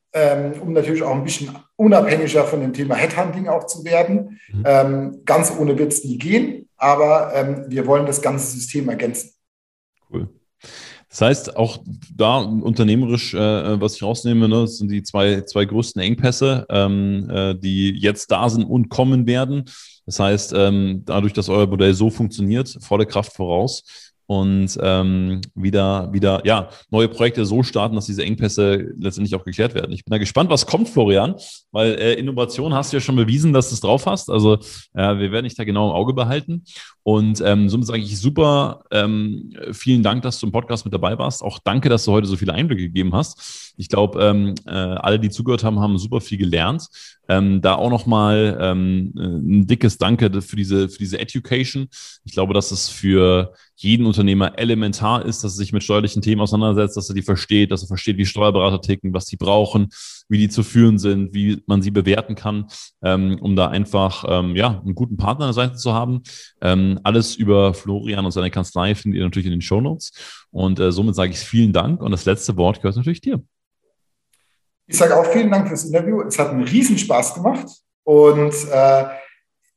um 0.62 0.74
natürlich 0.74 1.04
auch 1.04 1.16
ein 1.16 1.24
bisschen 1.24 1.56
unabhängiger 1.78 2.44
von 2.44 2.60
dem 2.62 2.74
Thema 2.74 2.96
Headhunting 2.96 3.48
auch 3.48 3.66
zu 3.66 3.86
werden. 3.86 4.40
Mhm. 4.52 4.64
Ähm, 4.66 5.22
ganz 5.26 5.54
ohne 5.58 5.78
wird 5.78 5.94
es 5.94 6.04
nie 6.04 6.18
gehen, 6.18 6.68
aber 6.78 7.32
ähm, 7.34 7.66
wir 7.68 7.88
wollen 7.88 8.06
das 8.06 8.22
ganze 8.22 8.52
System 8.52 8.90
ergänzen. 8.90 9.32
Cool. 10.12 10.28
Das 11.12 11.22
heißt, 11.22 11.58
auch 11.58 11.80
da 12.16 12.38
unternehmerisch, 12.38 13.34
äh, 13.34 13.82
was 13.82 13.96
ich 13.96 14.04
rausnehme, 14.04 14.48
ne, 14.48 14.62
das 14.62 14.78
sind 14.78 14.90
die 14.90 15.04
zwei, 15.04 15.42
zwei 15.42 15.66
größten 15.66 16.02
Engpässe, 16.02 16.66
ähm, 16.70 17.30
äh, 17.30 17.54
die 17.54 17.92
jetzt 18.00 18.32
da 18.32 18.48
sind 18.48 18.64
und 18.64 18.88
kommen 18.88 19.28
werden. 19.28 19.66
Das 20.06 20.20
heißt, 20.20 20.54
ähm, 20.56 21.04
dadurch, 21.06 21.34
dass 21.34 21.50
euer 21.50 21.68
Modell 21.68 21.94
so 21.94 22.10
funktioniert, 22.10 22.78
volle 22.80 23.06
Kraft 23.06 23.34
voraus 23.34 24.11
und 24.32 24.80
ähm, 24.82 25.42
wieder, 25.56 26.14
wieder, 26.14 26.42
ja, 26.46 26.70
neue 26.90 27.10
Projekte 27.10 27.46
so 27.46 27.64
starten, 27.64 27.96
dass 27.96 28.06
diese 28.06 28.24
Engpässe 28.24 28.94
letztendlich 28.98 29.36
auch 29.36 29.44
geklärt 29.44 29.76
werden. 29.76 29.92
Ich 29.92 30.06
bin 30.06 30.12
da 30.12 30.20
gespannt, 30.20 30.50
was 30.50 30.66
kommt, 30.66 30.88
Florian, 30.88 31.36
weil 31.74 31.96
äh, 31.96 32.14
Innovation 32.14 32.74
hast 32.74 32.94
du 32.94 32.98
ja 32.98 33.02
schon 33.02 33.18
bewiesen, 33.18 33.52
dass 33.52 33.68
du 33.68 33.74
es 33.74 33.82
drauf 33.82 34.06
hast. 34.06 34.30
Also 34.30 34.54
äh, 34.94 35.18
wir 35.18 35.34
werden 35.34 35.44
dich 35.44 35.56
da 35.56 35.66
genau 35.66 35.90
im 35.90 35.96
Auge 35.98 36.14
behalten. 36.14 36.64
Und 37.04 37.42
ähm, 37.44 37.68
somit 37.68 37.88
sage 37.88 38.00
ich 38.00 38.18
super, 38.22 38.86
ähm, 38.92 39.52
vielen 39.74 40.02
Dank, 40.02 40.22
dass 40.22 40.40
du 40.40 40.46
im 40.46 40.54
Podcast 40.54 40.86
mit 40.86 40.94
dabei 40.94 41.18
warst. 41.18 41.44
Auch 41.44 41.60
danke, 41.60 41.90
dass 41.90 42.06
du 42.06 42.14
heute 42.14 42.28
so 42.28 42.38
viele 42.38 42.54
Einblicke 42.54 42.84
gegeben 42.84 43.14
hast. 43.14 43.71
Ich 43.82 43.90
glaube, 43.90 44.24
ähm, 44.24 44.54
äh, 44.68 44.70
alle, 44.70 45.20
die 45.20 45.32
zugehört 45.32 45.64
haben, 45.64 45.80
haben 45.80 45.98
super 45.98 46.22
viel 46.22 46.38
gelernt. 46.38 46.86
Ähm, 47.28 47.62
da 47.62 47.74
auch 47.76 47.90
nochmal 47.90 48.56
ähm, 48.62 49.12
ein 49.16 49.66
dickes 49.66 49.98
Danke 49.98 50.42
für 50.44 50.56
diese, 50.56 50.88
für 50.88 51.00
diese 51.00 51.18
Education. 51.20 51.88
Ich 52.24 52.34
glaube, 52.34 52.54
dass 52.54 52.70
es 52.70 52.90
für 52.90 53.54
jeden 53.76 54.06
Unternehmer 54.06 54.60
elementar 54.60 55.26
ist, 55.26 55.44
dass 55.44 55.54
er 55.54 55.58
sich 55.58 55.74
mit 55.74 55.84
steuerlichen 55.84 56.22
Themen 56.22 56.42
auseinandersetzt, 56.42 56.96
dass 56.96 57.10
er 57.10 57.16
die 57.16 57.24
versteht, 57.24 57.72
dass 57.72 57.82
er 57.82 57.88
versteht, 57.88 58.18
wie 58.18 58.28
Steuerberater 58.28 58.82
ticken, 58.82 59.16
was 59.16 59.26
sie 59.26 59.38
brauchen, 59.38 59.90
wie 60.30 60.38
die 60.38 60.50
zu 60.50 60.62
führen 60.62 61.00
sind, 61.00 61.34
wie 61.34 61.64
man 61.66 61.82
sie 61.82 61.90
bewerten 61.90 62.36
kann, 62.36 62.68
ähm, 63.02 63.40
um 63.42 63.56
da 63.56 63.70
einfach 63.70 64.26
ähm, 64.28 64.56
ja, 64.56 64.80
einen 64.80 64.94
guten 64.94 65.18
Partner 65.18 65.46
an 65.46 65.50
der 65.50 65.54
Seite 65.54 65.76
zu 65.78 65.94
haben. 65.94 66.22
Ähm, 66.62 67.00
alles 67.04 67.36
über 67.36 67.74
Florian 67.74 68.26
und 68.26 68.32
seine 68.32 68.52
Kanzlei 68.52 68.94
findet 68.94 69.18
ihr 69.18 69.24
natürlich 69.24 69.48
in 69.48 69.54
den 69.54 69.62
Show 69.62 69.82
Notes. 69.82 70.12
Und 70.52 70.80
äh, 70.80 70.92
somit 70.92 71.16
sage 71.16 71.32
ich 71.32 71.40
vielen 71.40 71.74
Dank 71.74 72.00
und 72.04 72.12
das 72.12 72.26
letzte 72.26 72.58
Wort 72.58 72.82
gehört 72.82 72.98
natürlich 72.98 73.22
dir. 73.22 73.42
Ich 74.92 74.98
sage 74.98 75.18
auch 75.18 75.26
vielen 75.26 75.50
Dank 75.50 75.70
fürs 75.70 75.86
Interview. 75.86 76.22
Es 76.24 76.38
hat 76.38 76.50
einen 76.50 76.66
Riesenspaß 76.66 77.36
gemacht 77.36 77.66
und 78.04 78.54
äh, 78.74 79.06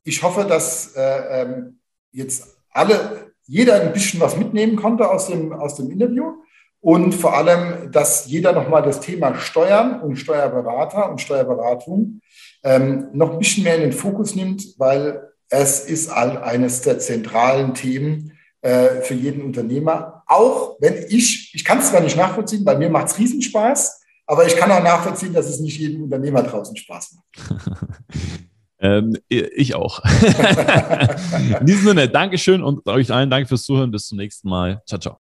ich 0.03 0.21
hoffe, 0.25 0.45
dass 0.45 0.97
äh, 0.97 1.43
ähm, 1.43 1.79
jetzt 2.11 2.49
alle, 2.73 3.31
jeder 3.47 3.81
ein 3.81 3.93
bisschen 3.93 4.19
was 4.19 4.37
mitnehmen 4.37 4.75
konnte 4.75 5.09
aus 5.09 5.29
dem, 5.29 5.53
aus 5.53 5.77
dem 5.77 5.89
Interview 5.89 6.33
und 6.81 7.13
vor 7.15 7.37
allem, 7.37 7.93
dass 7.93 8.27
jeder 8.27 8.53
nochmal 8.53 8.83
das 8.83 8.99
Thema 8.99 9.37
Steuern 9.37 10.01
und 10.01 10.17
Steuerberater 10.17 11.09
und 11.09 11.21
Steuerberatung 11.21 12.21
ähm, 12.65 13.07
noch 13.13 13.35
ein 13.35 13.39
bisschen 13.39 13.63
mehr 13.63 13.77
in 13.77 13.83
den 13.83 13.93
Fokus 13.93 14.35
nimmt, 14.35 14.65
weil 14.79 15.31
es 15.49 15.79
ist 15.79 16.09
all 16.09 16.39
eines 16.39 16.83
der 16.83 16.99
zentralen 16.99 17.75
Themen 17.75 18.33
äh, 18.63 19.01
für 19.03 19.15
jeden 19.15 19.43
Unternehmer. 19.43 20.25
Auch 20.27 20.77
wenn 20.81 21.05
ich, 21.09 21.55
ich 21.55 21.65
kann 21.65 21.79
es 21.79 21.91
zwar 21.91 22.01
nicht 22.01 22.17
nachvollziehen, 22.17 22.65
bei 22.65 22.77
mir 22.77 22.91
macht 22.91 23.07
es 23.07 23.19
Riesenspaß, 23.19 24.01
aber 24.27 24.47
ich 24.47 24.57
kann 24.57 24.71
auch 24.71 24.83
nachvollziehen, 24.83 25.33
dass 25.33 25.47
es 25.47 25.61
nicht 25.61 25.79
jedem 25.79 26.05
Unternehmer 26.05 26.43
draußen 26.43 26.77
Spaß 26.77 27.17
macht. 27.17 27.61
ähm, 28.79 29.17
ich 29.29 29.75
auch. 29.75 30.03
In 31.61 31.67
diesem 31.67 31.89
Sinne, 31.89 32.09
Dankeschön 32.09 32.63
und 32.63 32.87
euch 32.89 33.13
allen 33.13 33.31
danke 33.31 33.49
fürs 33.49 33.65
Zuhören. 33.65 33.91
Bis 33.91 34.07
zum 34.07 34.19
nächsten 34.19 34.49
Mal. 34.49 34.83
Ciao, 34.87 34.99
ciao. 34.99 35.13